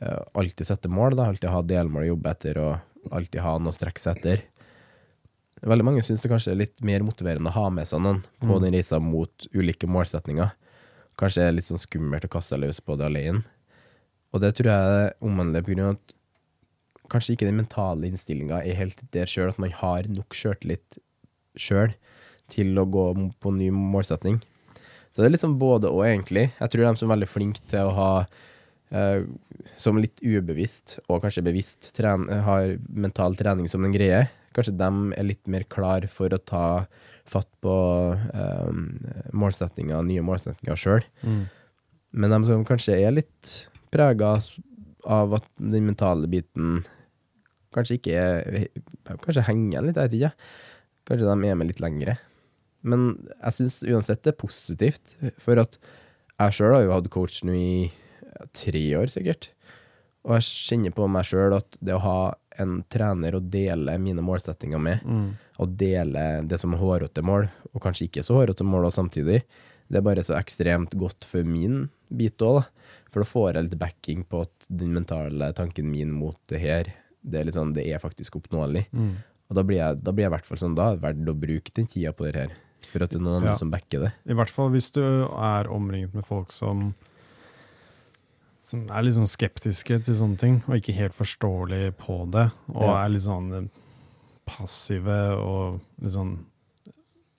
eh, 0.00 0.20
Alltid 0.38 0.66
sette 0.66 0.90
mål, 0.90 1.18
da. 1.18 1.28
Alltid 1.28 1.52
ha 1.52 1.60
delmål 1.62 2.06
å 2.06 2.12
jobbe 2.14 2.32
etter, 2.32 2.60
og 2.62 2.87
alltid 3.10 3.42
ha 3.44 3.56
noe 3.58 3.72
å 3.72 3.76
strekke 3.76 4.02
seg 4.02 4.18
etter. 4.18 4.44
Veldig 5.66 5.86
mange 5.86 6.04
syns 6.06 6.22
det 6.22 6.30
kanskje 6.30 6.52
er 6.54 6.60
litt 6.60 6.82
mer 6.86 7.02
motiverende 7.06 7.50
å 7.50 7.56
ha 7.56 7.68
med 7.74 7.88
seg 7.90 8.02
noen 8.04 8.20
på 8.44 8.58
den 8.62 8.76
reisa 8.76 9.00
mot 9.02 9.48
ulike 9.54 9.88
målsetninger. 9.90 10.52
Kanskje 11.18 11.42
er 11.42 11.50
det 11.50 11.58
litt 11.58 11.68
sånn 11.68 11.82
skummelt 11.82 12.28
å 12.28 12.30
kaste 12.30 12.54
seg 12.54 12.62
løs 12.62 12.78
på 12.84 12.94
det 12.98 13.08
alene. 13.08 13.42
Og 14.30 14.44
det 14.44 14.52
tror 14.58 14.70
jeg 14.70 15.16
omhandler 15.24 15.64
på 15.64 15.72
grunn 15.72 15.86
av 15.88 15.96
at 15.96 16.14
kanskje 17.10 17.34
ikke 17.34 17.48
den 17.48 17.58
mentale 17.58 18.06
innstillinga 18.06 18.60
er 18.60 18.78
helt 18.78 19.00
der 19.14 19.30
sjøl, 19.30 19.50
at 19.50 19.58
man 19.62 19.72
har 19.80 20.06
nok 20.12 20.36
sjøltillit 20.36 21.00
sjøl 21.58 21.94
til 22.52 22.78
å 22.78 22.86
gå 22.88 23.06
på 23.40 23.52
ny 23.56 23.70
målsetning. 23.74 24.38
Så 25.10 25.22
det 25.22 25.28
er 25.28 25.34
litt 25.34 25.42
sånn 25.42 25.58
både 25.60 25.90
og, 25.90 26.04
egentlig. 26.06 26.50
Jeg 26.60 26.72
tror 26.72 26.84
de 26.84 27.00
som 27.00 27.08
er 27.08 27.16
veldig 27.16 27.30
flinke 27.32 27.64
til 27.70 27.88
å 27.88 27.96
ha 27.96 28.10
som 29.76 29.98
litt 30.00 30.22
ubevisst, 30.24 30.98
og 31.08 31.20
kanskje 31.24 31.44
bevisst, 31.44 31.90
har 31.98 32.78
mental 32.88 33.36
trening 33.36 33.68
som 33.68 33.84
en 33.84 33.92
greie, 33.92 34.22
kanskje 34.56 34.76
de 34.80 34.90
er 35.18 35.26
litt 35.26 35.50
mer 35.50 35.66
klar 35.68 36.06
for 36.10 36.32
å 36.32 36.40
ta 36.40 36.66
fatt 37.28 37.50
på 37.60 37.74
eh, 38.16 38.70
målsettinger, 39.36 40.00
nye 40.06 40.24
målsettinger 40.24 40.78
sjøl. 40.80 41.04
Men 42.16 42.32
de 42.32 42.38
som 42.48 42.64
kanskje 42.64 42.96
er 42.96 43.12
litt 43.12 43.68
prega 43.92 44.38
av 45.08 45.34
at 45.36 45.46
den 45.60 45.90
mentale 45.90 46.28
biten 46.30 46.80
kanskje 47.74 47.98
ikke 47.98 48.16
er 48.16 48.66
Kanskje 49.08 49.44
henger 49.46 49.70
igjen 49.70 49.86
litt, 49.88 49.96
jeg 49.96 50.08
vet 50.08 50.16
ikke. 50.18 50.32
Kanskje 51.08 51.28
de 51.28 51.48
er 51.48 51.56
med 51.56 51.68
litt 51.70 51.78
lengre. 51.80 52.18
Men 52.84 53.06
jeg 53.32 53.54
syns 53.56 53.78
uansett 53.88 54.20
det 54.24 54.34
er 54.34 54.42
positivt, 54.42 55.14
for 55.40 55.60
at 55.62 55.78
jeg 56.38 56.56
sjøl 56.58 56.74
har 56.74 56.84
jo 56.84 56.92
hatt 56.92 57.08
coach 57.14 57.40
nå 57.48 57.54
i 57.56 57.70
ja, 58.38 58.46
tre 58.54 58.84
år, 59.00 59.10
sikkert. 59.12 59.50
Og 60.26 60.36
jeg 60.38 60.48
kjenner 60.48 60.94
på 60.94 61.06
meg 61.10 61.26
sjøl 61.28 61.56
at 61.56 61.78
det 61.80 61.94
å 61.96 62.02
ha 62.04 62.20
en 62.58 62.80
trener 62.90 63.36
å 63.38 63.40
dele 63.40 63.94
mine 64.02 64.22
målsettinger 64.24 64.80
med, 64.82 65.04
og 65.62 65.76
dele 65.78 66.24
det 66.50 66.58
som 66.58 66.74
er 66.74 66.80
hårete 66.82 67.22
mål, 67.22 67.46
og 67.72 67.82
kanskje 67.84 68.08
ikke 68.08 68.24
så 68.26 68.40
hårete 68.40 68.66
mål 68.66 68.88
også 68.88 69.02
samtidig, 69.04 69.44
det 69.88 70.00
er 70.00 70.04
bare 70.04 70.24
så 70.26 70.34
ekstremt 70.36 70.92
godt 71.00 71.24
for 71.24 71.46
min 71.48 71.86
bit 72.12 72.42
òg, 72.44 72.58
da. 72.60 72.90
For 73.08 73.22
da 73.24 73.28
får 73.30 73.46
jeg 73.54 73.64
litt 73.68 73.78
backing 73.80 74.24
på 74.28 74.42
at 74.44 74.66
den 74.68 74.90
mentale 74.92 75.52
tanken 75.56 75.86
min 75.88 76.10
mot 76.12 76.36
det 76.50 76.60
her, 76.60 76.90
det 77.22 77.40
er, 77.40 77.46
litt 77.48 77.56
sånn, 77.56 77.72
det 77.72 77.86
er 77.88 78.02
faktisk 78.02 78.36
oppnåelig. 78.36 78.84
Og 79.48 79.56
da 79.56 79.64
blir 79.64 79.78
jeg 79.80 80.02
da 80.04 80.12
blir 80.12 80.26
jeg 80.26 80.32
i 80.32 80.34
hvert 80.36 80.48
fall 80.50 80.60
sånn, 80.60 80.74
da 80.76 80.90
er 80.90 80.98
det 80.98 81.06
verdt 81.06 81.30
å 81.32 81.38
bruke 81.46 81.72
den 81.78 81.88
tida 81.88 82.12
på 82.12 82.26
det 82.26 82.34
her. 82.36 82.52
For 82.90 83.02
at 83.02 83.14
det 83.14 83.18
er 83.18 83.24
noen 83.24 83.40
andre 83.40 83.54
som 83.58 83.70
backer 83.72 84.04
det. 84.04 84.12
I 84.28 84.36
hvert 84.36 84.52
fall 84.52 84.68
hvis 84.74 84.90
du 84.94 85.00
er 85.00 85.70
omringet 85.72 86.12
med 86.14 86.26
folk 86.26 86.52
som 86.52 86.90
som 88.64 88.86
er 88.90 89.02
litt 89.06 89.14
sånn 89.16 89.28
skeptiske 89.30 90.00
til 90.04 90.14
sånne 90.18 90.38
ting, 90.40 90.56
og 90.68 90.76
ikke 90.80 90.94
helt 90.96 91.14
forståelige 91.16 91.92
på 92.00 92.20
det, 92.32 92.50
og 92.74 92.82
Ja. 92.82 93.04
er 93.04 93.08
litt 93.14 93.22
sånn 93.24 93.52
eh, 93.54 93.68
passive 94.48 95.18
og 95.38 95.80
litt 96.02 96.12
sånn 96.12 96.38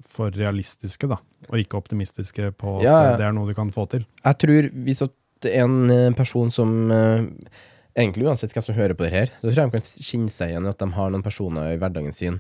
for 0.10 0.32
realistiske, 0.34 1.08
da, 1.12 1.18
og 1.50 1.58
ikke 1.60 1.78
optimistiske 1.78 2.52
på 2.58 2.78
at 2.80 2.84
Ja, 2.88 2.98
ja. 3.12 3.18
det 3.18 3.26
er 3.28 3.34
noe 3.36 3.48
du 3.48 3.54
kan 3.54 3.70
få 3.72 3.88
til. 3.92 4.06
Jeg 4.26 4.38
tror 4.42 4.70
hvis 4.86 5.04
en 5.46 5.92
eh, 5.92 6.12
person 6.14 6.50
som 6.52 6.92
eh, 6.92 7.26
Egentlig 8.00 8.28
uansett 8.30 8.54
hvem 8.54 8.64
som 8.64 8.76
hører 8.78 8.94
på 8.96 9.04
det 9.04 9.12
her, 9.12 9.32
så 9.42 9.50
tror 9.50 9.56
jeg 9.58 9.72
de 9.72 9.80
kan 9.80 9.82
kjenne 9.82 10.32
seg 10.32 10.52
igjen 10.54 10.66
i 10.66 10.70
at 10.70 10.78
de 10.80 10.88
har 10.96 11.10
noen 11.12 11.24
personer 11.26 11.74
i 11.74 11.78
hverdagen 11.82 12.14
sin 12.16 12.38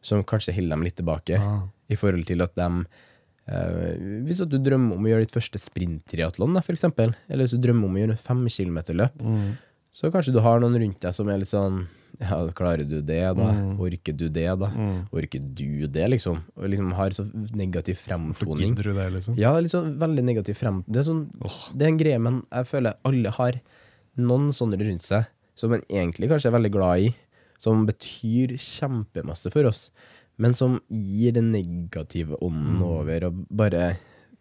som 0.00 0.22
kanskje 0.24 0.54
holder 0.54 0.70
dem 0.76 0.84
litt 0.86 0.96
tilbake, 0.96 1.40
i 1.90 1.96
forhold 1.98 2.24
til 2.24 2.40
at 2.40 2.54
de 2.56 2.68
Hvis 3.44 4.40
at 4.44 4.48
du 4.52 4.56
drømmer 4.62 4.96
om 4.96 5.04
å 5.04 5.10
gjøre 5.10 5.26
ditt 5.26 5.34
første 5.34 5.60
sprinttriatlon, 5.60 6.56
f.eks., 6.62 6.84
eller 6.88 7.44
hvis 7.44 7.56
du 7.56 7.60
drømmer 7.64 7.90
om 7.90 7.98
å 7.98 8.00
gjøre 8.02 8.16
en 8.16 8.22
fem 8.24 8.40
kilometer-løp, 8.48 9.20
så 9.94 10.10
kanskje 10.10 10.32
du 10.34 10.40
har 10.42 10.58
noen 10.62 10.74
rundt 10.80 11.00
deg 11.04 11.12
som 11.14 11.28
er 11.30 11.38
litt 11.42 11.50
sånn 11.52 11.84
Ja, 12.18 12.38
klarer 12.54 12.86
du 12.86 13.00
det, 13.02 13.20
da? 13.34 13.46
Orker 13.82 14.14
du 14.14 14.28
det, 14.30 14.46
da? 14.58 14.68
Orker 15.10 15.42
du 15.42 15.86
det, 15.90 16.04
liksom? 16.14 16.40
Og 16.56 16.68
liksom 16.70 16.92
har 16.94 17.10
så 17.10 17.24
negativ 17.58 17.98
fremtoning. 17.98 18.70
gidder 18.74 18.90
du 18.90 18.92
det, 18.94 19.08
liksom? 19.16 19.36
Ja, 19.38 19.50
sånn 19.66 19.96
veldig 19.98 20.22
negativ 20.22 20.54
frem... 20.60 20.84
Det 20.86 21.02
er, 21.02 21.08
sånn, 21.08 21.24
det 21.74 21.84
er 21.88 21.90
en 21.90 21.98
greie, 21.98 22.18
men 22.22 22.40
jeg 22.54 22.68
føler 22.70 22.94
alle 23.04 23.32
har 23.34 23.58
noen 24.14 24.52
sånne 24.54 24.78
rundt 24.78 25.02
seg 25.02 25.26
som 25.58 25.70
man 25.74 25.82
egentlig 25.90 26.30
kanskje 26.30 26.50
er 26.50 26.56
veldig 26.56 26.70
glad 26.74 27.02
i, 27.08 27.10
som 27.62 27.84
betyr 27.86 28.56
kjempemasse 28.58 29.50
for 29.54 29.66
oss, 29.70 29.88
men 30.40 30.54
som 30.56 30.78
gir 30.90 31.34
den 31.36 31.52
negative 31.54 32.38
ånden 32.42 32.82
over 32.82 33.28
og 33.28 33.44
bare 33.54 33.94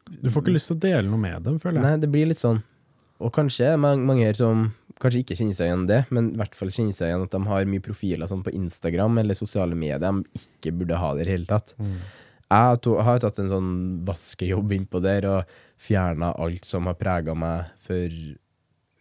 Du 0.10 0.30
får 0.32 0.44
ikke 0.44 0.56
lyst 0.56 0.72
til 0.72 0.78
å 0.78 0.84
dele 0.84 1.08
noe 1.08 1.22
med 1.22 1.44
dem, 1.46 1.60
føler 1.62 1.80
jeg. 1.80 1.86
Nei, 1.86 2.00
det 2.02 2.10
blir 2.12 2.28
litt 2.30 2.42
sånn. 2.42 2.64
Og 3.24 3.32
kanskje 3.36 3.76
mange, 3.80 4.04
mange 4.04 4.26
her 4.26 4.36
som 4.38 4.66
kanskje 5.00 5.24
ikke 5.24 5.38
kjenner 5.38 5.58
seg 5.58 5.70
igjen 5.70 5.86
det, 5.90 6.02
men 6.16 6.32
i 6.34 6.40
hvert 6.40 6.58
fall 6.58 6.72
kjenner 6.74 6.96
seg 6.96 7.10
igjen 7.10 7.24
at 7.26 7.34
de 7.34 7.42
har 7.50 7.70
mye 7.70 7.84
profiler 7.84 8.30
sånn 8.30 8.44
på 8.46 8.54
Instagram 8.56 9.22
eller 9.22 9.38
sosiale 9.38 9.78
medier 9.78 10.02
de 10.02 10.42
ikke 10.42 10.74
burde 10.80 11.00
ha 11.00 11.14
det 11.14 11.24
i 11.24 11.28
det 11.28 11.36
hele 11.38 11.50
tatt. 11.50 11.74
Jeg 12.54 12.80
to, 12.86 12.96
har 13.02 13.22
tatt 13.24 13.40
en 13.42 13.52
sånn 13.52 13.72
vaskejobb 14.06 14.76
innpå 14.76 15.02
der 15.04 15.28
og 15.30 15.54
fjerna 15.82 16.34
alt 16.42 16.68
som 16.68 16.90
har 16.90 17.00
prega 17.00 17.34
meg 17.38 17.72
for 17.84 18.18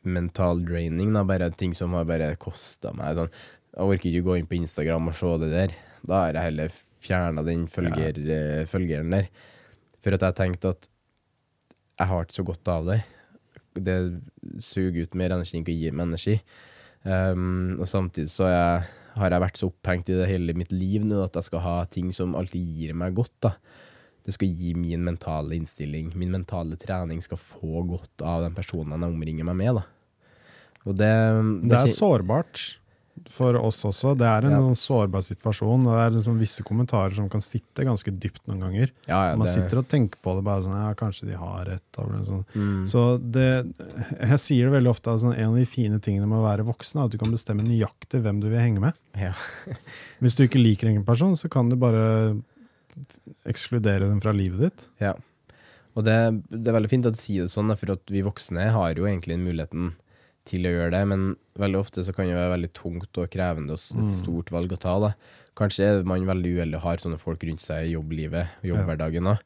mental 0.02 0.62
draining. 0.66 1.12
Da. 1.14 1.24
Bare 1.28 1.50
ting 1.54 1.74
som 1.76 1.94
har 1.98 2.06
bare 2.08 2.32
kosta 2.40 2.94
meg 2.96 3.18
sånn. 3.18 3.34
Jeg 3.72 3.88
orker 3.94 4.10
ikke 4.10 4.26
gå 4.26 4.38
inn 4.38 4.48
på 4.48 4.58
Instagram 4.58 5.10
og 5.10 5.16
se 5.16 5.34
det 5.44 5.50
der. 5.52 5.74
Da 6.06 6.24
har 6.24 6.32
jeg 6.36 6.48
heller 6.50 6.72
fjerna 7.02 7.42
den 7.46 7.66
følger, 7.70 8.18
ja. 8.18 8.64
følgeren 8.70 9.10
der. 9.14 9.28
For 10.02 10.14
at 10.16 10.24
jeg 10.26 10.38
tenkte 10.38 10.72
at 10.74 10.88
jeg 11.98 12.08
har 12.10 12.24
ikke 12.24 12.38
så 12.40 12.46
godt 12.46 12.68
av 12.72 12.88
det. 12.90 13.00
Det 13.78 13.96
suger 14.62 15.06
ut 15.06 15.14
mer 15.18 15.34
energi 15.36 15.56
enn 15.58 15.66
det 15.66 15.76
gir 15.78 15.94
meg 15.94 16.10
energi. 16.10 16.40
Um, 17.04 17.76
og 17.80 17.86
samtidig 17.90 18.30
så 18.30 18.46
er 18.46 18.52
jeg, 18.54 18.82
har 19.18 19.34
jeg 19.34 19.42
vært 19.42 19.58
så 19.58 19.68
opphengt 19.70 20.10
i 20.12 20.18
det 20.20 20.28
hele 20.30 20.54
mitt 20.54 20.70
liv 20.74 21.02
nå 21.06 21.24
at 21.24 21.34
jeg 21.38 21.48
skal 21.48 21.64
ha 21.64 21.78
ting 21.90 22.12
som 22.14 22.36
alltid 22.38 22.62
gir 22.78 22.94
meg 22.98 23.14
godt. 23.18 23.34
da. 23.42 23.54
Det 24.22 24.34
skal 24.36 24.52
gi 24.54 24.70
min 24.78 25.02
mentale 25.02 25.56
innstilling, 25.58 26.12
min 26.18 26.30
mentale 26.30 26.76
trening 26.78 27.22
skal 27.24 27.40
få 27.42 27.82
godt 27.88 28.22
av 28.22 28.44
den 28.44 28.54
personen 28.54 28.94
jeg 28.94 29.10
omringer 29.16 29.48
meg 29.50 29.58
med. 29.58 29.80
da. 29.80 29.84
Og 30.86 30.96
det, 30.98 31.10
Det 31.68 31.78
er 31.78 31.86
kjen- 31.86 31.96
sårbart 31.98 32.62
for 33.28 33.54
oss 33.60 33.84
også. 33.84 34.16
Det 34.18 34.26
er 34.26 34.46
en 34.46 34.50
Ja. 34.50 34.58
sånn 34.58 34.74
sårbar 34.76 35.22
situasjon. 35.22 35.86
og 35.86 35.92
Det 35.94 36.02
er 36.06 36.10
liksom 36.18 36.38
visse 36.40 36.62
kommentarer 36.64 37.14
som 37.14 37.28
kan 37.28 37.40
sitte 37.40 37.84
ganske 37.84 38.10
dypt 38.18 38.40
noen 38.48 38.60
ganger. 38.60 38.90
ja, 39.06 39.30
ja, 39.30 39.36
Man 39.36 39.46
det- 39.46 39.54
sitter 39.54 39.78
og 39.78 39.88
tenker 39.88 40.16
på 40.22 40.34
det 40.36 40.44
bare 40.44 40.62
sånn 40.62 40.72
Ja, 40.80 40.94
kanskje 40.94 41.26
de 41.30 41.36
har 41.36 41.64
rett. 41.66 41.82
Sånn. 41.92 42.44
Mm. 42.54 42.82
Så 42.86 43.18
det 43.30 43.74
Jeg 44.20 44.38
sier 44.38 44.70
det 44.70 44.82
veldig 44.82 44.90
ofte, 44.90 45.10
altså, 45.12 45.36
en 45.36 45.50
av 45.50 45.54
de 45.56 45.64
fine 45.64 46.00
tingene 46.00 46.26
med 46.26 46.38
å 46.38 46.44
være 46.44 46.64
voksen 46.66 47.00
er 47.00 47.04
at 47.04 47.10
du 47.10 47.18
kan 47.18 47.30
bestemme 47.30 47.62
nøyaktig 47.62 48.22
hvem 48.22 48.40
du 48.40 48.48
vil 48.48 48.58
henge 48.58 48.80
med. 48.80 48.94
ja. 49.16 49.32
Hvis 50.20 50.34
du 50.36 50.46
ikke 50.48 50.62
liker 50.62 50.88
en 50.88 51.04
person, 51.04 51.32
så 51.36 51.48
kan 51.50 51.68
du 51.68 51.76
bare 51.76 52.42
ekskludere 53.46 54.00
dem 54.08 54.20
fra 54.20 54.32
livet 54.32 54.60
ditt. 54.60 54.86
Ja. 55.00 55.14
Og 55.96 56.04
det, 56.04 56.16
det 56.50 56.68
er 56.68 56.76
veldig 56.80 56.90
fint 56.90 57.06
at 57.06 57.12
du 57.16 57.20
sier 57.20 57.42
det 57.46 57.52
sånn, 57.52 57.72
for 57.76 57.98
vi 58.08 58.22
voksne 58.24 58.70
har 58.72 58.94
jo 58.94 59.04
egentlig 59.04 59.36
muligheten 59.38 59.92
til 60.48 60.66
å 60.66 60.72
gjøre 60.74 60.92
det, 60.94 61.02
men 61.10 61.28
veldig 61.60 61.78
ofte 61.78 62.02
så 62.02 62.14
kan 62.14 62.26
det 62.26 62.34
være 62.38 62.54
veldig 62.56 62.72
tungt 62.74 63.18
og 63.22 63.30
krevende 63.30 63.76
og 63.76 64.00
et 64.02 64.14
stort 64.16 64.50
valg 64.50 64.72
å 64.74 64.80
ta. 64.80 64.96
da. 64.98 65.12
Kanskje 65.58 65.84
er 65.86 66.02
man 66.08 66.26
veldig 66.26 66.56
uheldig 66.56 66.80
og 66.80 66.86
har 66.86 67.02
sånne 67.02 67.20
folk 67.20 67.44
rundt 67.44 67.62
seg 67.62 67.86
i 67.86 67.94
jobblivet, 67.94 68.58
jobbhverdagen 68.66 69.30
Da. 69.30 69.36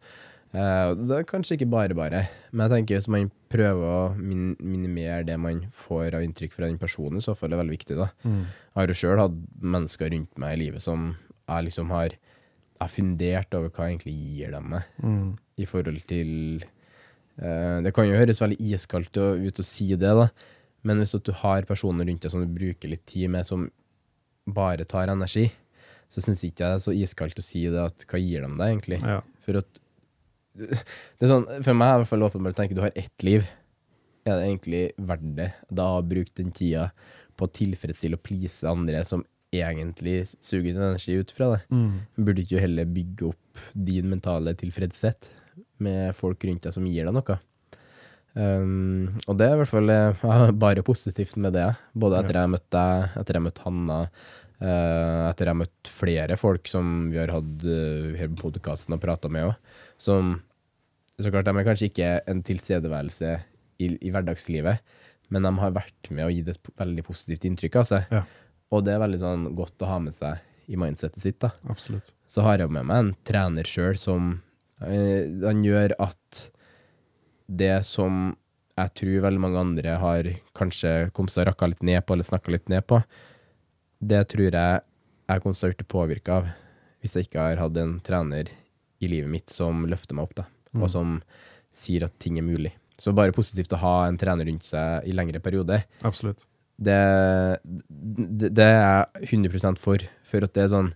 Eh, 0.56 0.94
det 0.94 1.16
er 1.18 1.26
kanskje 1.28 1.56
ikke 1.58 1.68
bare 1.68 1.94
bare, 1.98 2.20
men 2.52 2.64
jeg 2.64 2.72
tenker 2.78 2.96
hvis 3.00 3.08
man 3.12 3.30
prøver 3.52 3.82
å 3.82 4.14
min 4.16 4.54
minimere 4.62 5.26
det 5.26 5.36
man 5.42 5.64
får 5.74 6.14
av 6.16 6.22
inntrykk 6.24 6.54
fra 6.54 6.68
den 6.70 6.78
personen, 6.78 7.18
i 7.18 7.24
så 7.26 7.34
fall 7.36 7.50
er 7.50 7.56
det 7.56 7.62
veldig 7.64 7.76
viktig. 7.76 7.96
da. 7.98 8.06
Jeg 8.24 8.78
har 8.78 8.86
jo 8.86 8.94
sjøl 9.02 9.18
hatt 9.20 9.36
mennesker 9.60 10.10
rundt 10.14 10.38
meg 10.38 10.54
i 10.56 10.62
livet 10.64 10.82
som 10.82 11.10
jeg 11.48 11.64
liksom 11.68 11.90
har 11.90 12.14
jeg 12.76 12.92
fundert 12.92 13.54
over 13.56 13.70
hva 13.72 13.86
jeg 13.88 13.96
egentlig 13.96 14.14
gir 14.14 14.50
dem 14.52 14.70
meg, 14.70 14.82
i 15.58 15.64
forhold 15.64 16.00
til 16.06 16.62
eh, 17.40 17.80
Det 17.82 17.92
kan 17.94 18.04
jo 18.08 18.16
høres 18.18 18.40
veldig 18.40 18.58
iskaldt 18.60 19.16
ut 19.16 19.60
å 19.60 19.64
si 19.64 19.88
det, 19.96 20.12
da, 20.12 20.28
men 20.82 21.00
hvis 21.00 21.16
du 21.16 21.32
har 21.42 21.66
personer 21.68 22.06
rundt 22.08 22.22
deg 22.26 22.32
som 22.32 22.42
du 22.42 22.50
bruker 22.52 22.90
litt 22.92 23.06
tid 23.08 23.30
med, 23.32 23.46
som 23.46 23.68
bare 24.46 24.86
tar 24.88 25.10
energi, 25.10 25.48
så 26.08 26.22
syns 26.22 26.44
ikke 26.46 26.62
jeg 26.62 26.70
det 26.70 26.78
er 26.78 26.84
så 26.84 26.94
iskaldt 26.94 27.40
å 27.40 27.44
si 27.44 27.64
det 27.72 27.82
at 27.82 28.04
hva 28.06 28.20
gir 28.22 28.44
dem 28.44 28.58
deg, 28.60 28.74
egentlig? 28.76 29.00
Ja. 29.02 29.20
For 29.42 29.58
at 29.58 29.80
det 30.56 31.26
er 31.26 31.28
sånn, 31.28 31.46
For 31.60 31.76
meg 31.76 31.90
er 31.90 31.96
det 31.96 31.96
i 31.98 32.02
hvert 32.04 32.12
fall 32.14 32.26
åpenbart 32.28 32.56
å 32.56 32.60
tenke 32.62 32.76
du 32.78 32.84
har 32.84 32.94
ett 32.96 33.24
liv. 33.26 33.46
Er 34.26 34.38
det 34.38 34.46
egentlig 34.46 34.82
verdt 34.96 35.32
det 35.36 35.48
da 35.68 35.88
å 35.98 36.04
bruke 36.06 36.32
den 36.38 36.52
tida 36.56 36.90
på 37.36 37.46
å 37.46 37.52
tilfredsstille 37.52 38.16
og 38.16 38.24
please 38.24 38.66
andre 38.68 39.02
som 39.06 39.24
egentlig 39.54 40.22
suger 40.40 40.72
din 40.72 40.80
energi 40.80 41.18
ut 41.20 41.34
fra 41.34 41.50
det? 41.54 41.60
Burde 42.16 42.42
ikke 42.42 42.56
du 42.56 42.62
heller 42.62 42.88
bygge 42.88 43.28
opp 43.32 43.60
din 43.74 44.08
mentale 44.10 44.54
tilfredshet 44.58 45.28
med 45.84 46.16
folk 46.16 46.42
rundt 46.48 46.64
deg 46.66 46.74
som 46.74 46.86
gir 46.88 47.06
deg 47.06 47.14
noe? 47.18 47.38
Um, 48.36 49.14
og 49.24 49.38
det 49.40 49.46
er 49.46 49.54
i 49.54 49.60
hvert 49.62 49.70
fall 49.70 49.92
eh, 49.92 50.24
bare 50.64 50.84
positivt 50.84 51.38
med 51.40 51.56
det. 51.56 51.70
Både 51.96 52.20
etter 52.20 52.36
jeg 52.36 52.44
har 52.44 52.52
møtt 52.52 52.68
deg, 52.74 53.14
etter 53.16 53.36
jeg 53.36 53.40
har 53.40 53.46
møtt 53.46 53.62
Hanna, 53.64 54.00
uh, 54.60 55.22
etter 55.30 55.46
jeg 55.48 55.52
har 55.54 55.60
møtt 55.62 55.92
flere 55.92 56.36
folk 56.40 56.68
som 56.68 57.08
vi 57.12 57.20
har 57.22 57.32
hatt 57.32 57.64
uh, 57.64 58.12
her 58.18 58.28
på 58.34 58.42
podkasten 58.44 58.96
og 58.96 59.02
prata 59.02 59.32
med 59.32 59.48
òg, 59.48 59.76
som 59.96 60.36
så 61.16 61.32
klart 61.32 61.48
de 61.48 61.54
er 61.56 61.64
kanskje 61.64 61.88
ikke 61.88 62.08
en 62.28 62.42
tilstedeværelse 62.44 63.30
i, 63.80 63.86
i 64.04 64.10
hverdagslivet, 64.12 64.82
men 65.32 65.46
de 65.46 65.52
har 65.62 65.72
vært 65.72 66.10
med 66.12 66.26
og 66.26 66.34
gitt 66.34 66.50
et 66.52 66.68
veldig 66.76 67.04
positivt 67.06 67.46
inntrykk 67.48 67.78
av 67.80 67.86
seg. 67.88 68.12
Ja. 68.12 68.26
Og 68.74 68.84
det 68.84 68.92
er 68.92 69.00
veldig 69.00 69.22
sånn 69.22 69.46
godt 69.56 69.80
å 69.80 69.88
ha 69.88 69.96
med 70.02 70.16
seg 70.16 70.42
i 70.68 70.76
mindsetet 70.78 71.22
sitt. 71.22 71.38
da. 71.40 71.54
Absolutt. 71.72 72.12
Så 72.28 72.44
har 72.44 72.60
jeg 72.60 72.72
med 72.74 72.84
meg 72.90 73.00
en 73.00 73.12
trener 73.26 73.68
sjøl 73.70 73.96
som 74.00 74.34
uh, 74.82 75.22
Han 75.46 75.64
gjør 75.64 75.96
at 76.04 76.42
det 77.46 77.78
som 77.86 78.34
jeg 78.76 78.92
tror 79.00 79.24
veldig 79.24 79.40
mange 79.40 79.62
andre 79.62 79.96
har 80.00 80.28
kanskje 80.56 81.08
kommet 81.16 81.32
seg 81.32 81.46
å 81.46 81.50
rakke 81.50 81.70
litt 81.72 81.84
ned 81.86 82.04
på, 82.04 82.14
eller 82.14 82.28
snakka 82.28 82.52
litt 82.52 82.68
ned 82.72 82.84
på, 82.88 83.00
det 84.04 84.22
tror 84.32 84.50
jeg 84.50 84.82
jeg 85.26 85.42
kommer 85.42 85.58
til 85.58 85.72
å 85.72 85.76
bli 85.78 85.86
påvirka 85.90 86.40
av 86.40 86.50
hvis 87.02 87.16
jeg 87.16 87.28
ikke 87.28 87.42
har 87.48 87.60
hatt 87.60 87.78
en 87.80 87.96
trener 88.04 88.50
i 89.02 89.08
livet 89.10 89.30
mitt 89.30 89.52
som 89.52 89.84
løfter 89.88 90.16
meg 90.16 90.28
opp, 90.28 90.36
da, 90.38 90.44
og 90.76 90.90
som 90.90 91.16
sier 91.76 92.06
at 92.06 92.14
ting 92.22 92.38
er 92.40 92.46
mulig. 92.46 92.72
Så 92.98 93.12
bare 93.16 93.34
positivt 93.36 93.74
å 93.76 93.80
ha 93.82 93.96
en 94.06 94.16
trener 94.20 94.48
rundt 94.48 94.64
seg 94.64 95.04
i 95.08 95.12
lengre 95.12 95.40
perioder 95.44 95.82
Absolutt. 96.08 96.46
det, 96.80 96.96
det, 97.62 98.50
det 98.56 98.64
er 98.64 98.78
jeg 99.20 99.28
100% 99.36 99.80
for. 99.80 100.00
For 100.24 100.46
at 100.46 100.54
det 100.56 100.64
er 100.64 100.72
sånn 100.72 100.88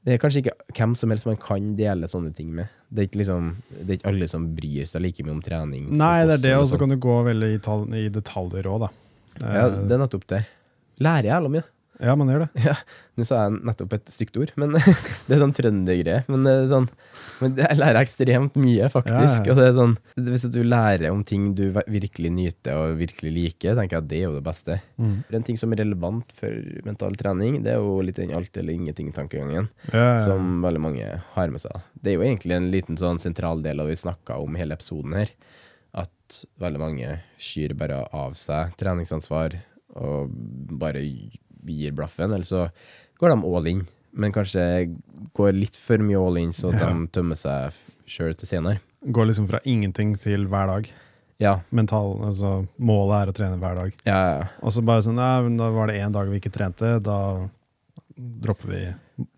Det 0.00 0.14
er 0.14 0.20
kanskje 0.22 0.40
ikke 0.40 0.54
hvem 0.78 0.94
som 0.96 1.12
helst 1.12 1.28
man 1.28 1.36
kan 1.40 1.72
dele 1.76 2.08
sånne 2.08 2.32
ting 2.36 2.54
med. 2.56 2.70
Det 2.88 3.02
er 3.02 3.08
ikke, 3.10 3.20
liksom, 3.20 3.50
det 3.74 3.84
er 3.84 3.98
ikke 3.98 4.12
alle 4.14 4.28
som 4.30 4.46
bryr 4.56 4.88
seg 4.88 5.04
like 5.04 5.26
mye 5.26 5.34
om 5.34 5.42
trening. 5.44 5.90
Nei, 5.92 6.14
det 6.24 6.38
er 6.38 6.44
det, 6.46 6.54
og 6.56 6.64
så 6.64 6.74
sånn. 6.74 6.84
kan 6.86 6.94
du 6.94 7.00
gå 7.04 7.16
veldig 7.26 7.50
i, 7.98 8.06
detaljer 8.14 8.70
òg, 8.70 8.86
da. 8.86 8.90
Ja, 9.40 9.66
det 9.76 9.92
er 9.96 10.00
nettopp 10.00 10.24
det. 10.32 10.40
Lærer 11.04 11.30
jævla 11.34 11.52
mye. 11.52 11.66
Ja, 12.00 12.14
man 12.16 12.30
gjør 12.32 12.44
det. 12.46 12.64
Ja, 12.64 12.74
Nå 13.18 13.24
sa 13.28 13.42
jeg 13.44 13.60
nettopp 13.68 13.94
et 13.98 14.08
stygt 14.08 14.38
ord, 14.40 14.52
men 14.60 14.72
det 15.26 15.34
er 15.34 15.42
sånn 15.42 15.52
trøndergreie. 15.56 16.22
Men, 16.32 16.48
sånn, 16.70 16.86
men 17.42 17.58
jeg 17.58 17.76
lærer 17.76 18.00
ekstremt 18.00 18.56
mye, 18.60 18.88
faktisk. 18.92 19.44
Ja, 19.44 19.50
ja. 19.50 19.52
Og 19.52 19.60
det 19.60 19.66
er 19.66 19.74
sånn, 19.76 19.94
hvis 20.30 20.46
du 20.54 20.60
lærer 20.64 21.12
om 21.12 21.20
ting 21.26 21.50
du 21.58 21.66
virkelig 21.74 22.32
nyter 22.32 22.78
og 22.80 23.00
virkelig 23.02 23.32
liker, 23.36 23.76
tenker 23.76 23.98
jeg 23.98 24.04
at 24.04 24.10
det 24.12 24.20
er 24.22 24.26
jo 24.28 24.38
det 24.38 24.44
beste. 24.46 24.78
Mm. 24.96 25.14
En 25.36 25.46
ting 25.50 25.60
som 25.60 25.74
er 25.74 25.82
relevant 25.82 26.32
for 26.36 26.56
mental 26.86 27.18
trening, 27.20 27.60
det 27.66 27.74
er 27.74 27.82
jo 27.82 27.98
litt 28.06 28.20
den 28.20 28.32
alt 28.36 28.56
eller 28.56 28.78
ingenting-tankegangen. 28.78 29.68
Ja. 29.92 30.08
Som 30.24 30.62
veldig 30.64 30.84
mange 30.86 31.12
har 31.34 31.52
med 31.52 31.64
seg. 31.64 31.84
Det 32.00 32.14
er 32.14 32.20
jo 32.20 32.26
egentlig 32.26 32.56
en 32.56 32.70
liten 32.72 33.00
sånn 33.00 33.20
sentral 33.20 33.60
del 33.66 33.82
av 33.82 33.90
det 33.90 33.98
vi 33.98 34.04
snakka 34.06 34.40
om 34.40 34.56
hele 34.56 34.78
episoden 34.78 35.18
her. 35.18 35.34
At 36.00 36.44
veldig 36.62 36.80
mange 36.80 37.18
skyr 37.42 37.74
bare 37.76 38.04
av 38.14 38.36
seg 38.38 38.72
treningsansvar 38.80 39.58
og 39.98 40.30
bare 40.80 41.02
gir 41.66 41.92
blaffen, 41.92 42.32
eller 42.32 42.44
så 42.48 42.68
går 43.20 43.34
de 43.34 43.46
all 43.56 43.66
in. 43.66 43.86
Men 44.12 44.32
kanskje 44.32 44.64
går 45.36 45.52
litt 45.54 45.76
for 45.78 45.98
mye 46.02 46.18
all 46.18 46.36
in, 46.40 46.50
så 46.52 46.72
at 46.74 46.80
Ja. 46.80 46.88
de 46.92 47.06
tømmer 47.14 47.36
seg 47.38 47.72
sjøl 48.06 48.34
til 48.36 48.48
senere. 48.48 48.80
Går 49.06 49.26
liksom 49.30 49.46
fra 49.48 49.60
ingenting 49.64 50.16
til 50.18 50.46
hver 50.46 50.66
dag. 50.66 50.88
Ja, 51.40 51.60
Mental, 51.72 52.18
altså 52.20 52.66
Målet 52.78 53.22
er 53.22 53.30
å 53.32 53.34
trene 53.36 53.58
hver 53.58 53.74
dag. 53.74 53.92
ja, 54.04 54.38
ja. 54.40 54.48
Og 54.62 54.72
så 54.72 54.82
bare 54.84 55.00
sånn 55.02 55.14
Nei, 55.16 55.56
da 55.56 55.70
var 55.70 55.86
det 55.86 56.00
én 56.02 56.12
dag 56.12 56.28
vi 56.28 56.38
ikke 56.40 56.52
trente, 56.52 57.00
da 57.02 57.48
dropper 58.18 58.68
vi, 58.68 58.82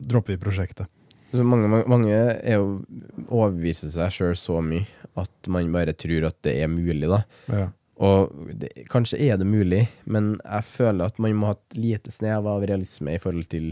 dropper 0.01 0.35
vi 0.35 0.41
prosjektet. 0.43 0.87
Så 1.33 1.45
mange, 1.47 1.69
mange, 1.71 1.87
mange 1.89 2.11
er 2.13 2.59
jo 2.59 2.85
overbeviser 3.31 3.89
seg 3.95 4.11
sjøl 4.13 4.35
så 4.37 4.59
mye 4.65 4.85
at 5.17 5.49
man 5.49 5.71
bare 5.73 5.95
tror 5.97 6.27
at 6.29 6.37
det 6.45 6.57
er 6.63 6.69
mulig, 6.69 7.07
da. 7.09 7.23
Ja. 7.49 7.69
Og 8.03 8.33
det, 8.59 8.71
kanskje 8.91 9.21
er 9.29 9.37
det 9.39 9.47
mulig, 9.47 9.85
men 10.11 10.33
jeg 10.43 10.65
føler 10.67 11.07
at 11.07 11.19
man 11.23 11.37
må 11.39 11.53
ha 11.53 11.57
et 11.59 11.77
lite 11.79 12.11
snev 12.11 12.49
av 12.51 12.65
realisme 12.67 13.15
i 13.15 13.21
forhold 13.23 13.47
til 13.53 13.69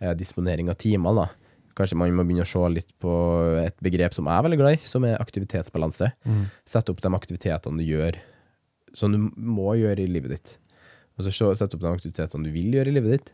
eh, 0.00 0.14
disponering 0.16 0.70
av 0.72 0.78
timer. 0.80 1.18
da. 1.18 1.26
Kanskje 1.76 1.98
man 2.00 2.14
må 2.16 2.24
begynne 2.24 2.46
å 2.46 2.48
se 2.48 2.62
litt 2.72 2.92
på 3.02 3.12
et 3.60 3.76
begrep 3.84 4.14
som 4.16 4.30
jeg 4.30 4.38
er 4.40 4.46
veldig 4.46 4.60
glad 4.62 4.76
i, 4.78 4.80
som 4.88 5.04
er 5.04 5.18
aktivitetsbalanse. 5.20 6.12
Mm. 6.24 6.44
Sette 6.64 6.94
opp 6.94 7.02
de 7.04 7.12
aktivitetene 7.18 7.82
du 7.82 7.84
gjør, 7.84 8.16
som 8.94 9.12
du 9.12 9.18
må 9.36 9.74
gjøre 9.76 10.04
i 10.06 10.10
livet 10.16 10.36
ditt. 10.36 10.54
Og 11.18 11.26
så 11.26 11.34
se- 11.34 11.52
sette 11.60 11.76
opp 11.76 11.82
de 11.84 11.90
aktivitetene 11.92 12.46
du 12.46 12.52
vil 12.54 12.72
gjøre 12.78 12.88
i 12.88 12.96
livet 12.96 13.18
ditt. 13.18 13.32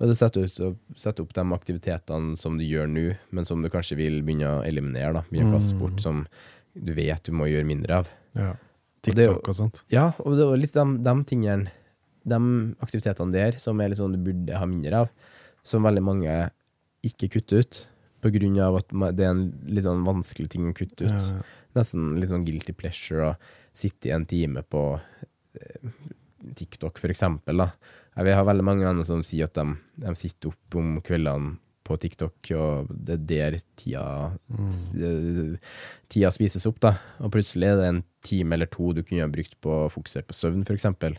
Og 0.00 0.08
så 0.10 0.14
sette, 0.24 0.42
ut, 0.42 0.50
så 0.50 0.72
sette 0.98 1.22
opp 1.22 1.32
de 1.36 1.44
aktivitetene 1.54 2.34
som 2.40 2.56
du 2.58 2.64
gjør 2.66 2.88
nå, 2.90 3.06
men 3.30 3.44
som 3.46 3.62
du 3.62 3.68
kanskje 3.70 4.00
vil 4.00 4.22
begynne 4.26 4.56
å 4.58 4.64
eliminere. 4.66 5.12
da. 5.20 5.22
Begynne 5.30 5.52
å 5.54 5.60
kaste 5.60 5.78
bort, 5.78 6.00
som 6.02 6.24
du 6.74 6.90
vet 6.96 7.22
du 7.22 7.30
må 7.36 7.46
gjøre 7.46 7.68
mindre 7.68 8.00
av. 8.02 8.08
ja. 8.34 8.54
Og 9.12 9.16
det 9.18 9.26
TikTok 9.28 9.50
og 9.52 9.56
sånt. 9.58 9.80
Ja, 9.92 10.10
og 10.24 10.36
det 10.38 10.46
var 10.48 10.60
litt 10.60 10.76
de, 10.76 10.84
de 11.04 11.14
tingene 11.28 11.72
De 12.24 12.38
aktivitetene 12.84 13.34
der 13.34 13.58
som 13.60 13.80
er 13.80 13.90
litt 13.92 14.00
sånn 14.00 14.14
du 14.16 14.20
burde 14.24 14.56
ha 14.56 14.68
mindre 14.68 15.04
av, 15.04 15.10
som 15.66 15.84
veldig 15.84 16.04
mange 16.04 16.36
ikke 17.04 17.28
kutter 17.36 17.64
ut. 17.64 17.82
På 18.24 18.32
grunn 18.32 18.56
av 18.64 18.78
at 18.80 18.94
det 19.12 19.26
er 19.26 19.34
en 19.34 19.44
litt 19.68 19.84
sånn 19.84 20.06
vanskelig 20.06 20.48
ting 20.54 20.70
å 20.70 20.76
kutte 20.76 21.04
ut. 21.04 21.12
Ja, 21.12 21.20
ja. 21.36 21.42
Nesten 21.76 22.14
litt 22.16 22.30
sånn 22.30 22.46
guilty 22.46 22.72
pleasure 22.72 23.32
å 23.32 23.34
sitte 23.76 24.08
i 24.08 24.14
en 24.14 24.24
time 24.30 24.62
på 24.62 24.84
eh, 25.58 25.90
TikTok, 26.56 26.96
for 27.02 27.12
eksempel. 27.12 27.60
Da. 27.60 27.68
Jeg 28.14 28.28
vil 28.28 28.38
ha 28.38 28.46
veldig 28.46 28.64
mange 28.64 28.88
andre 28.88 29.04
som 29.04 29.20
sier 29.26 29.50
at 29.50 29.58
de, 29.58 29.74
de 30.00 30.14
sitter 30.16 30.54
opp 30.54 30.78
om 30.80 30.96
kveldene 31.04 31.58
på 31.84 31.96
TikTok, 32.00 32.50
og 32.56 32.90
det 32.90 33.16
er 33.16 33.24
der 33.28 33.56
tida, 33.78 34.04
mm. 34.48 35.56
tida 36.12 36.30
spises 36.34 36.66
opp, 36.70 36.80
da. 36.84 36.94
Og 37.20 37.32
plutselig 37.34 37.68
er 37.70 37.80
det 37.80 37.88
en 37.90 38.02
time 38.24 38.56
eller 38.56 38.70
to 38.72 38.92
du 38.96 39.02
kunne 39.02 39.26
ha 39.26 39.32
brukt 39.32 39.58
på 39.64 39.74
å 39.84 39.90
fokusere 39.92 40.26
på 40.28 40.36
søvn, 40.36 40.64
eksempel. 40.74 41.18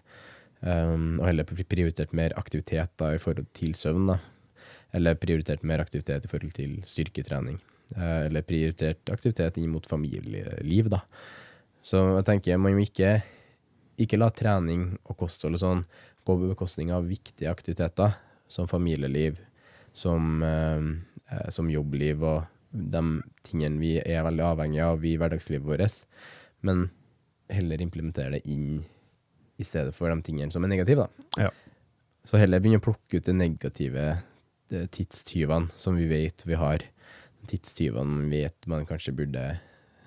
Um, 0.66 1.20
og 1.20 1.28
heller 1.28 1.46
prioritert 1.46 2.16
mer 2.18 2.34
aktivitet 2.40 2.96
da, 2.98 3.14
i 3.14 3.22
forhold 3.22 3.52
til 3.58 3.76
søvn, 3.78 4.10
da. 4.10 4.20
Eller 4.96 5.18
prioritert 5.20 5.66
mer 5.68 5.84
aktivitet 5.84 6.26
i 6.26 6.32
forhold 6.32 6.56
til 6.58 6.80
styrketrening. 6.88 7.60
Eh, 7.94 8.26
eller 8.26 8.46
prioritert 8.46 9.12
aktivitet 9.14 9.60
inn 9.62 9.70
mot 9.70 9.86
familieliv, 9.86 10.90
da. 10.94 11.04
Så 11.86 12.02
jeg 12.16 12.26
tenker 12.26 12.58
man 12.58 12.78
må 12.78 12.86
ikke, 12.86 13.20
ikke 14.02 14.18
la 14.18 14.32
trening 14.34 14.96
og 15.04 15.18
kosthold 15.20 15.60
og 15.60 15.62
sånn 15.62 15.84
gå 16.26 16.34
på 16.34 16.50
bekostning 16.50 16.90
av 16.96 17.06
viktige 17.06 17.52
aktiviteter, 17.52 18.16
som 18.50 18.70
familieliv, 18.70 19.38
som, 19.96 20.44
eh, 20.44 20.84
eh, 21.32 21.50
som 21.50 21.72
jobbliv 21.72 22.24
og 22.24 22.44
de 22.76 23.04
tingene 23.48 23.80
vi 23.80 23.96
er 24.02 24.26
veldig 24.28 24.44
avhengige 24.44 24.90
av 24.92 25.06
i 25.08 25.16
hverdagslivet 25.18 25.66
vårt. 25.66 26.02
Men 26.62 26.90
heller 27.50 27.82
implementere 27.82 28.36
det 28.36 28.48
inn 28.52 28.84
i 29.56 29.64
stedet 29.64 29.96
for 29.96 30.12
de 30.12 30.20
tingene 30.26 30.52
som 30.52 30.66
er 30.66 30.74
negative. 30.74 31.08
Ja. 31.40 31.52
Så 32.26 32.42
heller 32.42 32.60
begynne 32.60 32.82
å 32.82 32.88
plukke 32.90 33.22
ut 33.22 33.30
de 33.30 33.38
negative 33.38 34.18
tidstyvene 34.68 35.72
som 35.78 35.96
vi 35.96 36.10
vet 36.10 36.44
vi 36.46 36.58
har. 36.60 36.84
Tidstyvene 37.48 38.26
vi 38.26 38.42
vet 38.42 38.68
man 38.68 38.88
kanskje 38.90 39.14
burde 39.16 39.44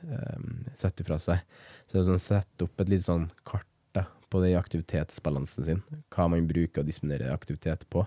um, 0.03 0.65
sette 0.77 1.07
fra 1.07 1.19
seg. 1.23 1.41
Så 1.89 2.05
sånn, 2.05 2.21
sette 2.21 2.67
opp 2.67 2.83
et 2.83 2.91
litt 2.93 3.07
sånn 3.07 3.29
kart 3.49 3.69
da, 3.97 4.05
på 4.29 4.43
den 4.45 4.59
aktivitetsbalansen 4.59 5.69
sin. 5.69 5.83
Hva 6.13 6.29
man 6.29 6.49
bruker 6.51 6.83
å 6.83 6.89
disponere 6.89 7.33
aktivitet 7.33 7.87
på. 7.93 8.05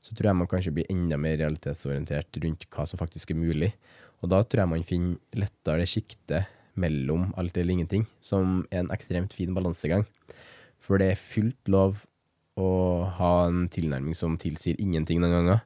Så 0.00 0.14
tror 0.16 0.30
jeg 0.30 0.40
man 0.40 0.48
kanskje 0.48 0.72
blir 0.74 0.88
enda 0.92 1.18
mer 1.20 1.36
realitetsorientert 1.40 2.38
rundt 2.44 2.66
hva 2.72 2.86
som 2.88 3.00
faktisk 3.00 3.32
er 3.34 3.40
mulig. 3.40 3.72
Og 4.20 4.32
da 4.32 4.40
tror 4.44 4.64
jeg 4.64 4.72
man 4.72 4.86
finner 4.86 5.42
lettere 5.42 5.88
sjiktet 5.88 6.48
mellom 6.80 7.30
alt 7.40 7.56
eller 7.58 7.76
ingenting, 7.76 8.06
som 8.24 8.62
er 8.70 8.84
en 8.84 8.94
ekstremt 8.94 9.34
fin 9.36 9.52
balansegang. 9.56 10.06
For 10.80 11.00
det 11.00 11.12
er 11.12 11.20
fullt 11.20 11.68
lov 11.70 12.00
å 12.60 12.70
ha 13.18 13.34
en 13.48 13.66
tilnærming 13.72 14.16
som 14.16 14.38
tilsier 14.40 14.80
ingenting 14.80 15.20
noen 15.22 15.36
ganger. 15.36 15.62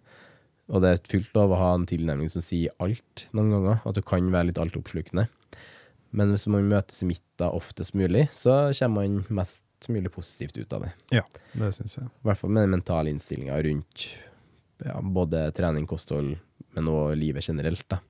Og 0.72 0.80
det 0.80 0.90
er 0.90 1.08
fullt 1.10 1.34
lov 1.36 1.52
å 1.52 1.60
ha 1.60 1.72
en 1.76 1.86
tilnærming 1.88 2.30
som 2.32 2.44
sier 2.44 2.72
alt 2.82 3.26
noen 3.36 3.52
ganger, 3.52 3.82
at 3.84 3.96
du 3.96 4.02
kan 4.06 4.30
være 4.32 4.50
litt 4.50 4.60
altoppslukende. 4.60 5.26
Men 6.14 6.30
hvis 6.30 6.46
man 6.50 6.70
møtes 6.70 7.02
i 7.02 7.10
midten 7.10 7.50
oftest 7.50 7.96
mulig, 7.98 8.28
så 8.32 8.70
kommer 8.78 9.02
man 9.02 9.40
mest 9.40 9.64
mulig 9.92 10.12
positivt 10.12 10.56
ut 10.56 10.72
av 10.76 10.86
det. 10.86 10.92
Ja, 11.18 11.24
det 11.52 11.72
syns 11.76 11.98
jeg. 11.98 12.08
I 12.08 12.28
hvert 12.28 12.40
fall 12.40 12.52
med 12.54 12.66
den 12.66 12.74
mentale 12.76 13.12
innstillinga 13.12 13.58
rundt 13.66 14.08
ja, 14.84 14.98
både 15.02 15.46
trening, 15.56 15.86
kosthold, 15.88 16.34
men 16.74 16.90
òg 16.90 17.14
livet 17.18 17.46
generelt. 17.46 17.86
Da. 17.90 18.00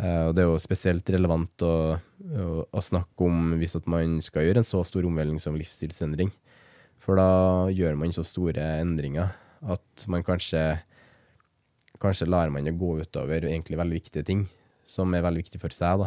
Eh, 0.00 0.22
og 0.28 0.34
det 0.36 0.44
er 0.44 0.50
jo 0.50 0.60
spesielt 0.62 1.10
relevant 1.12 1.64
å, 1.66 1.74
å, 1.96 2.46
å 2.64 2.84
snakke 2.84 3.26
om 3.26 3.56
hvis 3.60 3.76
man 3.90 4.18
skal 4.24 4.46
gjøre 4.46 4.62
en 4.62 4.70
så 4.70 4.82
stor 4.86 5.08
omveltning 5.08 5.42
som 5.42 5.58
livsstilsendring. 5.58 6.32
For 7.00 7.16
da 7.16 7.70
gjør 7.72 7.96
man 8.00 8.12
så 8.14 8.24
store 8.26 8.64
endringer 8.80 9.32
at 9.60 10.06
man 10.08 10.24
kanskje 10.26 10.62
Kanskje 12.00 12.30
lar 12.32 12.48
man 12.48 12.64
det 12.64 12.72
gå 12.80 12.94
utover 12.96 13.44
egentlig 13.44 13.76
veldig 13.76 13.98
viktige 13.98 14.24
ting, 14.24 14.46
som 14.88 15.12
er 15.12 15.20
veldig 15.20 15.42
viktig 15.42 15.58
for 15.60 15.74
seg. 15.76 16.00
da. 16.00 16.06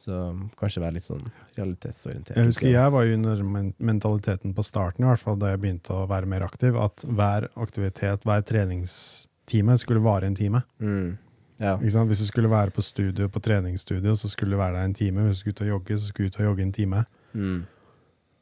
Så 0.00 0.18
kanskje 0.56 0.80
være 0.80 0.96
litt 0.96 1.04
sånn 1.04 1.26
realitetsorientert. 1.58 2.38
Jeg 2.38 2.48
husker 2.48 2.70
jeg 2.72 2.92
var 2.94 3.04
jo 3.04 3.16
under 3.18 3.42
mentaliteten 3.76 4.54
på 4.56 4.64
starten, 4.64 5.04
i 5.04 5.10
hvert 5.10 5.20
fall 5.20 5.36
da 5.40 5.50
jeg 5.52 5.60
begynte 5.60 5.92
å 5.92 6.06
være 6.08 6.30
mer 6.30 6.46
aktiv, 6.46 6.78
at 6.80 7.04
hver 7.04 7.50
aktivitet, 7.60 8.24
hver 8.24 8.46
treningstime 8.48 9.76
skulle 9.80 10.00
vare 10.04 10.30
en 10.30 10.38
time. 10.38 10.62
Mm. 10.80 11.18
Ja. 11.60 11.74
Hvis 11.76 12.22
du 12.22 12.24
skulle 12.24 12.48
være 12.48 12.72
på 12.72 12.82
studio, 12.82 13.28
på 13.28 13.42
treningsstudio, 13.44 14.16
så 14.16 14.30
skulle 14.32 14.56
du 14.56 14.62
være 14.62 14.78
der 14.78 14.88
en 14.88 14.96
time. 14.96 15.26
Hvis 15.28 15.42
du 15.42 15.42
skulle 15.42 15.58
ut 15.58 15.66
og 15.66 15.72
jogge, 15.74 15.98
så 15.98 16.08
skulle 16.08 16.30
du 16.30 16.32
ut 16.32 16.40
og 16.40 16.48
jogge 16.48 16.64
en 16.64 16.72
time. 16.72 17.04
Mm. 17.36 17.60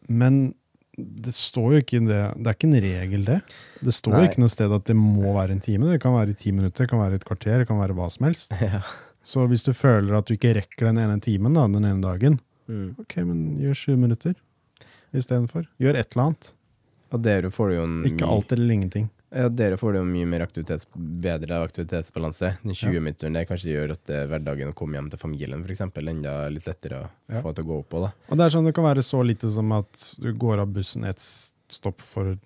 Men 0.09 0.38
det 0.99 1.35
står 1.37 1.73
jo 1.73 1.81
ikke 1.83 1.99
det 2.07 2.21
Det 2.38 2.49
er 2.51 2.57
ikke 2.57 2.68
en 2.68 2.83
regel, 2.83 3.27
det. 3.27 3.40
Det 3.83 3.94
står 3.94 4.16
Nei. 4.16 4.23
ikke 4.29 4.42
noe 4.42 4.53
sted 4.53 4.73
at 4.75 4.87
det 4.88 4.97
må 4.99 5.35
være 5.35 5.55
en 5.55 5.62
time. 5.62 5.90
Det 5.92 6.01
kan 6.03 6.14
være 6.14 6.35
i 6.35 6.38
ti 6.38 6.55
minutter, 6.55 6.85
det 6.85 6.90
kan 6.90 7.03
være 7.03 7.18
et 7.21 7.27
kvarter, 7.27 7.59
det 7.62 7.68
kan 7.71 7.79
være 7.83 7.99
hva 7.99 8.09
som 8.14 8.31
helst. 8.31 8.55
Ja. 8.68 8.83
Så 9.28 9.44
hvis 9.50 9.64
du 9.66 9.74
føler 9.76 10.16
at 10.16 10.28
du 10.30 10.34
ikke 10.38 10.54
rekker 10.56 10.88
den 10.88 11.00
ene 11.02 11.18
timen 11.20 11.56
da, 11.58 11.66
den 11.68 11.84
ene 11.84 12.00
dagen, 12.04 12.40
Mm. 12.68 12.90
ok, 13.00 13.14
men 13.24 13.38
gjør 13.62 13.76
sju 13.80 13.94
minutter 13.96 14.34
istedenfor. 15.16 15.64
Gjør 15.80 15.96
et 15.96 16.10
eller 16.12 16.24
annet. 16.26 16.50
Og 17.16 17.22
dere 17.24 17.48
får 17.54 17.70
jo 17.72 17.84
en 17.86 17.94
Ikke 18.04 18.26
alt 18.28 18.52
eller 18.52 18.74
ingenting. 18.74 19.06
Ja, 19.32 19.48
dere 19.52 19.76
får 19.80 19.96
jo 19.96 20.02
mye 20.08 20.26
mer 20.28 20.40
aktivitets, 20.44 20.86
bedre 20.96 21.62
aktivitetsbalanse. 21.64 22.50
Den 22.64 22.76
20-minutteren 22.76 23.32
det 23.36 23.46
kanskje 23.48 23.72
gjør 23.74 23.90
at 23.96 24.02
det 24.08 24.16
er 24.22 24.28
hverdagen 24.30 24.70
å 24.72 24.76
komme 24.76 24.96
hjem 24.96 25.08
til 25.12 25.20
familien 25.20 25.64
for 25.64 25.72
eksempel, 25.72 26.08
enda 26.12 26.34
litt 26.52 26.64
lettere 26.68 27.00
å 27.02 27.08
Ja. 27.32 27.40
få 27.44 27.54
til 27.54 27.64
å 27.64 27.68
gå 27.68 27.78
opp 27.80 27.88
på. 27.88 28.00
da. 28.04 28.12
Og 28.30 28.36
det 28.36 28.44
er 28.46 28.54
sånn, 28.56 28.64
det 28.68 28.74
kan 28.74 28.84
være 28.84 29.04
så 29.04 29.24
lite 29.24 29.50
som 29.50 29.72
at 29.72 30.14
du 30.20 30.32
går 30.32 30.60
av 30.60 30.68
bussen 30.72 31.04
et 31.04 31.18
stopp 31.20 32.00
for 32.00 32.36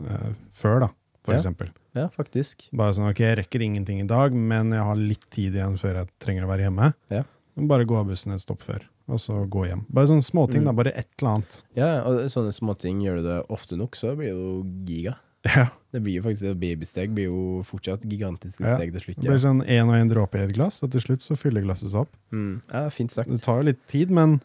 uh, 0.00 0.32
før, 0.52 0.80
da, 0.80 0.88
for 1.26 1.34
Ja. 1.34 1.38
eksempel. 1.40 1.70
Ja, 1.98 2.08
faktisk. 2.14 2.68
Bare 2.72 2.94
sånn, 2.96 3.10
ok, 3.10 3.18
jeg 3.24 3.38
rekker 3.42 3.62
ingenting 3.66 4.00
i 4.00 4.06
dag, 4.08 4.32
men 4.32 4.70
jeg 4.72 4.82
har 4.86 4.96
litt 4.96 5.26
tid 5.30 5.54
igjen 5.58 5.76
før 5.80 6.00
jeg 6.02 6.08
trenger 6.22 6.46
å 6.46 6.50
være 6.54 6.66
hjemme. 6.70 6.94
Ja. 7.10 7.24
Bare 7.56 7.84
gå 7.88 7.96
av 7.98 8.06
bussen 8.08 8.32
et 8.32 8.40
stopp 8.44 8.62
før, 8.62 8.82
og 9.08 9.18
så 9.18 9.42
gå 9.48 9.66
hjem. 9.68 9.84
Bare 9.90 10.06
sånne 10.06 10.22
småting, 10.24 10.62
Mm. 10.62 10.64
da. 10.70 10.72
Bare 10.72 10.92
et 10.96 11.08
eller 11.20 11.30
annet. 11.36 11.62
Ja, 11.74 12.02
og 12.04 12.26
sånne 12.30 12.52
småting 12.54 13.00
gjør 13.02 13.16
du 13.16 13.22
det 13.22 13.46
ofte 13.48 13.76
nok, 13.76 13.92
så 13.96 14.14
blir 14.16 14.30
det 14.32 14.36
jo 14.36 14.62
giga. 14.84 15.16
Ja. 15.46 15.68
Det 15.92 16.02
blir 16.02 16.14
jo 16.20 16.22
faktisk 16.22 16.50
et 16.50 16.58
babysteg, 16.60 17.14
blir 17.14 17.26
jo 17.30 17.62
fortsatt 17.62 18.02
gigantiske 18.02 18.66
Ja. 18.66 18.76
steg 18.76 18.90
til 18.92 19.00
slutt. 19.00 19.20
Det 19.22 19.30
blir 19.30 19.38
sånn 19.38 19.62
én 19.64 19.86
og 19.88 19.94
én 19.94 20.10
dråpe 20.10 20.34
i 20.40 20.42
et 20.44 20.52
glass, 20.52 20.82
og 20.82 20.90
til 20.90 21.00
slutt 21.00 21.20
så 21.22 21.36
fyller 21.38 21.62
glasset 21.62 21.88
seg 21.90 22.00
opp. 22.00 22.16
Mm. 22.32 22.62
Ja, 22.72 22.88
fint 22.88 23.10
sagt. 23.12 23.28
Det 23.30 23.40
tar 23.42 23.62
jo 23.62 23.70
litt 23.70 23.86
tid, 23.86 24.10
men 24.10 24.40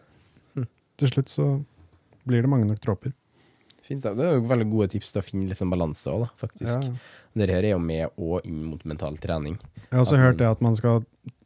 Mm. 0.56 0.68
til 0.98 1.10
slutt 1.10 1.26
så 1.28 1.66
blir 2.28 2.42
det 2.44 2.50
mange 2.50 2.66
nok 2.68 2.80
dråper. 2.80 3.14
Fint. 3.92 4.08
Det 4.18 4.26
er 4.28 4.38
jo 4.40 4.46
veldig 4.50 4.70
gode 4.72 4.90
tips 4.96 5.12
til 5.14 5.22
å 5.22 5.26
finne 5.28 5.50
liksom 5.52 5.72
balanse 5.74 6.12
òg, 6.12 6.30
faktisk. 6.40 6.88
Ja. 6.88 6.94
Dette 7.36 7.56
her 7.56 7.68
er 7.70 7.76
jo 7.76 7.80
med 7.84 8.10
og 8.18 8.46
inn 8.48 8.64
mot 8.72 8.82
mental 8.88 9.16
trening. 9.22 9.58
Jeg 9.86 9.92
har 9.96 10.04
også 10.06 10.18
At 10.18 10.26
hørt 10.26 10.40
det 10.42 10.48
at 10.50 10.62
man 10.64 10.76
skal 10.80 11.04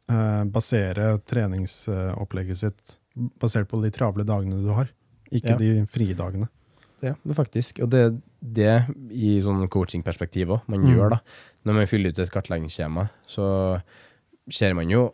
eh, 0.08 0.44
basere 0.54 1.18
treningsopplegget 1.26 2.56
sitt 2.62 2.96
basert 3.40 3.68
på 3.70 3.80
de 3.82 3.90
travle 3.94 4.24
dagene 4.28 4.60
du 4.62 4.70
har, 4.76 4.90
ikke 5.32 5.54
Ja. 5.54 5.56
de 5.58 5.86
frie 5.90 6.14
dagene. 6.14 6.48
Ja, 7.02 7.14
det 7.24 7.30
er 7.34 7.38
faktisk. 7.44 7.82
Og 7.82 7.90
det 7.90 8.00
er 8.06 8.16
det 8.42 8.96
i 9.10 9.40
sånn 9.42 9.66
coachingperspektiv 9.68 10.48
òg 10.48 10.62
man 10.68 10.80
Mm. 10.80 10.94
gjør, 10.96 11.10
da. 11.10 11.18
Når 11.64 11.74
man 11.74 11.86
fyller 11.86 12.08
ut 12.10 12.18
et 12.18 12.30
kartleggingsskjema, 12.30 13.08
så 13.26 13.82
ser 14.50 14.74
man 14.74 14.88
jo 14.88 15.12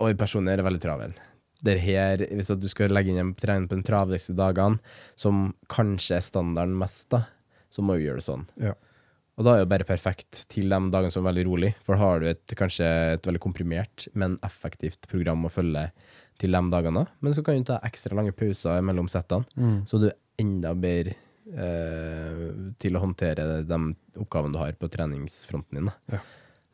Oi, 0.00 0.14
personen 0.14 0.48
er 0.48 0.62
veldig 0.62 0.80
travel. 0.80 1.12
Det 1.62 1.74
her, 1.84 2.22
hvis 2.36 2.48
du 2.56 2.68
skal 2.72 2.92
legge 2.94 3.12
inn 3.12 3.18
en 3.20 3.34
trening 3.36 3.66
på 3.68 3.76
de 3.76 3.84
travleste 3.84 4.32
dagene, 4.38 4.78
som 5.18 5.50
kanskje 5.68 6.16
er 6.16 6.24
standarden 6.24 6.76
mest, 6.80 7.10
da, 7.12 7.24
så 7.70 7.84
må 7.84 7.98
vi 7.98 8.06
gjøre 8.06 8.22
det 8.22 8.26
sånn. 8.28 8.46
Ja. 8.60 8.72
Og 9.40 9.44
da 9.46 9.54
er 9.56 9.62
det 9.62 9.70
bare 9.72 9.86
perfekt 9.88 10.42
til 10.52 10.68
de 10.72 10.78
dagene 10.92 11.12
som 11.12 11.22
er 11.24 11.30
veldig 11.30 11.44
rolig, 11.48 11.70
for 11.84 11.96
da 11.96 12.00
har 12.02 12.20
du 12.20 12.26
et, 12.32 12.56
kanskje 12.58 12.88
et 13.14 13.28
veldig 13.28 13.40
komprimert, 13.40 14.08
men 14.12 14.38
effektivt 14.44 15.06
program 15.08 15.46
å 15.48 15.52
følge 15.52 15.86
til 16.40 16.56
de 16.56 16.60
dagene. 16.72 17.06
Men 17.20 17.36
så 17.36 17.44
kan 17.44 17.60
du 17.60 17.68
ta 17.68 17.78
ekstra 17.84 18.16
lange 18.16 18.32
pauser 18.36 18.80
mellom 18.84 19.08
settene, 19.08 19.44
Mm. 19.56 19.86
så 19.88 20.00
du 20.00 20.08
er 20.10 20.16
enda 20.40 20.74
bedre 20.74 21.14
eh, 21.50 22.44
til 22.80 22.96
å 22.96 23.02
håndtere 23.04 23.62
de 23.68 23.78
oppgavene 24.20 24.54
du 24.54 24.60
har 24.60 24.76
på 24.78 24.88
treningsfronten 24.92 25.78
din. 25.78 25.88
Da. 25.90 26.16
Ja. 26.16 26.20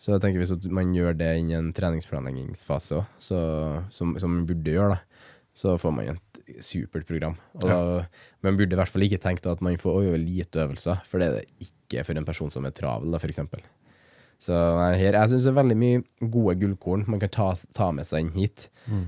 Så 0.00 0.12
jeg 0.12 0.22
tenker 0.22 0.42
hvis 0.42 0.52
man 0.76 0.92
gjør 0.94 1.16
det 1.16 1.30
innen 1.40 1.70
en 1.70 1.76
treningsplanleggingsfase 1.76 2.98
òg, 2.98 3.14
som, 3.22 4.12
som 4.20 4.34
man 4.34 4.44
burde 4.48 4.74
gjøre, 4.74 4.96
da, 4.96 5.30
så 5.56 5.76
får 5.80 5.94
man 5.96 6.10
et 6.12 6.40
supert 6.62 7.06
program. 7.08 7.38
Og 7.56 7.64
da, 7.64 7.78
man 8.44 8.58
burde 8.58 8.76
i 8.76 8.78
hvert 8.78 8.92
fall 8.92 9.06
ikke 9.06 9.22
tenke 9.22 9.48
at 9.50 9.64
man 9.64 9.80
får 9.80 10.02
øve 10.04 10.20
lite 10.20 10.60
øvelser, 10.66 11.00
for 11.08 11.22
det 11.22 11.30
er 11.30 11.38
det 11.40 11.70
ikke 11.70 12.04
for 12.04 12.20
en 12.20 12.28
person 12.28 12.52
som 12.52 12.68
er 12.68 12.76
travel, 12.76 13.14
da, 13.14 13.22
eksempel. 13.24 13.64
Så 14.42 14.52
her, 14.52 15.16
jeg 15.16 15.32
syns 15.32 15.46
det 15.46 15.52
er 15.54 15.60
veldig 15.62 15.76
mye 15.80 16.00
gode 16.28 16.58
gullkorn 16.60 17.06
man 17.08 17.22
kan 17.22 17.32
ta, 17.32 17.46
ta 17.72 17.88
med 17.96 18.04
seg 18.04 18.26
inn 18.26 18.34
hit, 18.36 18.66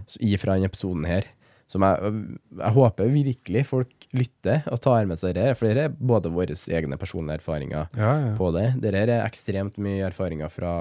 så 0.08 0.22
ifra 0.24 0.56
denne 0.56 0.70
episoden 0.72 1.04
her. 1.04 1.28
Som 1.68 1.84
jeg, 1.84 2.12
jeg 2.56 2.74
håper 2.78 3.10
virkelig 3.12 3.62
folk 3.68 4.06
lytter 4.16 4.64
og 4.72 4.80
tar 4.80 5.04
med 5.10 5.20
seg 5.20 5.34
det 5.36 5.50
for 5.58 5.68
det 5.76 5.82
er 5.88 5.92
både 6.00 6.30
våre 6.32 6.56
egne 6.56 6.96
personlige 7.00 7.42
erfaringer 7.42 7.90
Ja, 7.98 8.12
ja. 8.24 8.30
på 8.38 8.48
det. 8.56 8.70
Det 8.80 8.94
er 8.96 9.12
ekstremt 9.20 9.76
mye 9.84 10.06
erfaringer 10.08 10.48
fra 10.52 10.72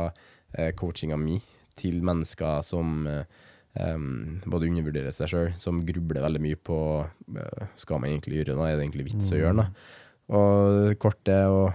eh, 0.56 0.72
coachinga 0.80 1.20
mi 1.20 1.42
til 1.78 2.00
mennesker 2.08 2.64
som 2.66 3.04
eh, 3.12 3.28
både 4.48 4.70
undervurderer 4.72 5.14
seg 5.14 5.30
sjøl, 5.30 5.52
som 5.62 5.84
grubler 5.86 6.24
veldig 6.24 6.42
mye 6.42 6.58
på 6.58 6.80
eh, 7.36 7.68
skal 7.78 8.00
man 8.02 8.14
egentlig 8.14 8.40
gjøre 8.40 8.56
noe, 8.58 8.72
er 8.72 8.80
det 8.80 8.88
egentlig 8.88 9.10
vits 9.12 9.30
å 9.36 9.42
gjøre 9.42 9.58
noe? 9.60 9.70
Og 10.38 10.96
korte 11.04 11.36
og 11.52 11.68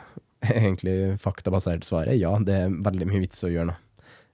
egentlig 0.57 0.97
faktabasert 1.23 1.85
svaret 1.87 2.19
ja, 2.19 2.33
det 2.43 2.57
er 2.65 2.73
veldig 2.89 3.13
mye 3.13 3.23
vits 3.29 3.45
å 3.45 3.53
gjøre 3.53 3.75
noe. 3.75 3.81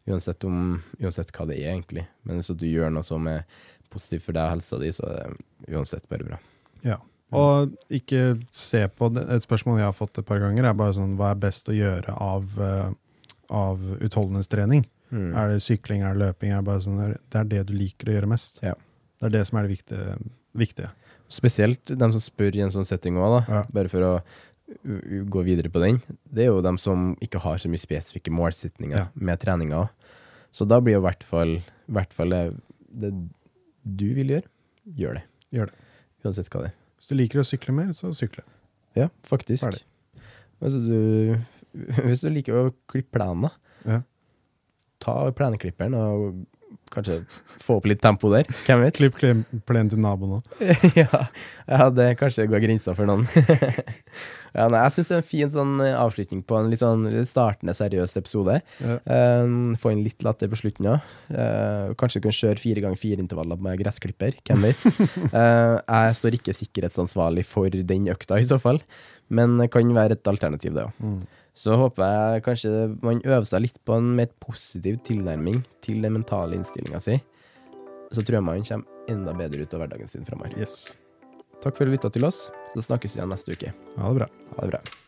Uansett, 0.09 0.41
om, 0.49 0.79
uansett 1.03 1.35
hva 1.37 1.45
det 1.51 1.59
er, 1.61 1.75
egentlig. 1.75 2.07
Men 2.25 2.39
hvis 2.39 2.49
du 2.57 2.65
gjør 2.65 2.95
noe 2.95 3.05
som 3.05 3.27
er 3.29 3.43
positivt 3.91 4.25
for 4.27 4.33
deg 4.37 4.45
og 4.47 4.57
helsa 4.57 4.79
di, 4.83 4.91
så 4.95 5.07
er 5.11 5.33
det 5.35 5.75
uansett 5.77 6.09
bare 6.09 6.27
bra. 6.27 6.39
Ja. 6.85 6.99
Og 7.37 7.75
ikke 7.93 8.39
se 8.55 8.87
på 8.89 9.11
det. 9.13 9.27
Et 9.35 9.45
spørsmål 9.45 9.79
jeg 9.83 9.89
har 9.91 9.97
fått 9.97 10.19
et 10.19 10.27
par 10.29 10.41
ganger, 10.41 10.65
er 10.65 10.73
bare 10.79 10.95
sånn 10.97 11.17
Hva 11.19 11.33
er 11.35 11.43
best 11.43 11.69
å 11.69 11.77
gjøre 11.77 12.15
av, 12.17 12.55
eh, 12.65 12.91
av 13.51 13.83
utholdenhetstrening? 14.01 14.87
Mm. 15.13 15.35
Er 15.37 15.49
det 15.53 15.63
sykling, 15.65 16.03
er 16.05 16.15
det 16.17 16.23
løping? 16.23 16.53
Er 16.53 16.63
det, 16.63 16.65
bare 16.65 16.81
sånn, 16.85 16.99
det 17.31 17.41
er 17.41 17.45
det 17.45 17.67
du 17.69 17.75
liker 17.77 18.09
å 18.09 18.17
gjøre 18.17 18.29
mest. 18.33 18.63
Ja. 18.63 18.75
Det 19.21 19.27
er 19.29 19.37
det 19.39 19.47
som 19.49 19.59
er 19.59 19.67
det 19.69 19.75
viktige. 19.77 20.19
viktige. 20.57 20.91
Spesielt 21.29 21.85
dem 21.99 22.13
som 22.13 22.21
spør 22.21 22.57
i 22.57 22.61
en 22.65 22.71
sånn 22.73 22.87
setting 22.89 23.17
òg. 23.21 23.43
Ja. 23.49 23.63
Bare 23.73 23.89
for 23.93 24.01
å 24.01 24.13
gå 25.29 25.43
videre 25.45 25.71
på 25.73 25.81
den. 25.81 26.01
Det 26.29 26.45
er 26.45 26.51
jo 26.53 26.63
dem 26.65 26.77
som 26.81 27.15
ikke 27.25 27.41
har 27.41 27.57
så 27.61 27.69
mye 27.73 27.81
spesifikke 27.81 28.33
målsetninger 28.33 28.97
Ja. 28.97 29.07
med 29.15 29.41
treninga. 29.41 29.89
Så 30.53 30.67
da 30.69 30.81
blir 30.81 30.95
jo 30.97 31.01
i 31.01 31.07
hvert 31.11 31.23
fall, 31.25 31.63
hvert 31.89 32.13
fall 32.13 32.31
det, 32.31 32.61
det 32.89 33.13
du 33.97 34.07
vil 34.17 34.35
gjøre, 34.35 34.49
gjør 34.99 35.19
det. 35.21 35.25
Gjør 35.55 35.71
det. 35.73 35.87
Uansett 36.27 36.51
hva 36.53 36.65
det 36.67 36.71
er. 36.73 36.77
Hvis 36.99 37.09
du 37.11 37.15
liker 37.17 37.41
å 37.41 37.47
sykle 37.47 37.75
mer, 37.77 37.93
så 37.97 38.11
sykle. 38.17 38.43
Ja, 38.99 39.07
faktisk. 39.29 39.65
Ferdig. 39.65 39.85
Altså, 40.59 40.81
du, 40.83 41.37
hvis 42.09 42.25
du 42.25 42.31
liker 42.35 42.59
å 42.59 42.71
klippe 42.91 43.15
plenen, 43.19 43.51
Ja. 43.87 44.01
ta 45.01 45.15
plenklipperen 45.33 45.95
og 45.95 46.41
kanskje 46.93 47.21
få 47.63 47.79
opp 47.79 47.89
litt 47.91 48.01
tempo 48.03 48.31
der. 48.33 48.47
Hvem 48.65 48.83
vet? 48.85 48.99
Klipp 48.99 49.19
plenen 49.69 49.91
til 49.93 50.01
naboen 50.03 50.39
òg. 50.39 50.61
ja, 51.01 51.23
ja, 51.69 51.89
det 51.95 52.11
kanskje 52.21 52.49
går 52.51 52.63
grensa 52.65 52.95
for 52.97 53.09
noen. 53.09 53.27
ja, 54.57 54.69
nei, 54.71 54.83
jeg 54.83 54.95
syns 54.97 55.11
det 55.11 55.17
er 55.17 55.23
en 55.23 55.29
fin 55.29 55.53
sånn 55.53 55.75
eh, 55.85 55.97
avslutning 55.99 56.45
på 56.49 56.59
en 56.59 56.71
litt 56.73 56.83
sånn 56.83 57.07
startende, 57.29 57.75
seriøs 57.77 58.17
episode. 58.21 58.61
Ja. 58.85 58.99
Um, 59.45 59.75
få 59.81 59.93
inn 59.95 60.05
litt 60.07 60.25
latter 60.27 60.51
på 60.51 60.61
slutten 60.61 60.91
òg. 60.95 61.11
kanskje 62.01 62.23
du 62.23 62.29
kan 62.29 62.39
kjøre 62.39 62.63
fire 62.63 62.85
ganger 62.85 63.01
fire 63.01 63.25
intervaller 63.25 63.61
med 63.69 63.81
gressklipper. 63.83 64.39
Hvem 64.49 64.69
vet. 64.69 64.87
uh, 65.33 65.77
jeg 66.09 66.21
står 66.23 66.39
ikke 66.39 66.57
sikkerhetsansvarlig 66.57 67.47
for 67.49 67.73
den 67.73 68.09
økta, 68.13 68.41
i 68.41 68.49
så 68.49 68.61
fall, 68.63 68.81
men 69.29 69.59
det 69.61 69.71
kan 69.75 69.93
være 69.95 70.17
et 70.19 70.31
alternativ, 70.31 70.77
det 70.77 70.89
òg. 70.89 71.05
Mm. 71.05 71.21
Så 71.59 71.75
håper 71.75 72.07
jeg 72.07 72.45
kanskje 72.47 72.71
man 73.03 73.25
øver 73.25 73.47
seg 73.49 73.65
litt 73.65 73.81
på 73.87 73.97
en 73.99 74.13
mer 74.19 74.31
positiv 74.45 75.01
tilnærming 75.09 75.59
til 75.83 76.05
den 76.05 76.15
mentale 76.15 76.55
innstillinga 76.59 77.01
si. 77.03 77.19
Så 78.15 78.23
tror 78.23 78.39
jeg 78.39 78.47
man 78.47 78.65
kommer 78.69 79.11
enda 79.11 79.35
bedre 79.37 79.67
ut 79.67 79.75
av 79.75 79.83
hverdagen 79.83 80.11
sin 80.11 80.29
framover. 80.29 80.55
Yes. 80.61 80.95
Takk 81.59 81.75
for 81.75 81.83
at 81.83 81.91
du 81.91 81.97
lytta 81.97 82.13
til 82.15 82.29
oss. 82.29 82.47
Så 82.73 82.87
snakkes 82.87 83.17
vi 83.17 83.23
igjen 83.23 83.35
neste 83.35 83.59
uke. 83.59 83.75
Ha 83.99 84.15
det 84.15 84.23
bra. 84.23 84.33
Ha 84.55 84.65
det 84.69 84.75
bra. 84.77 85.08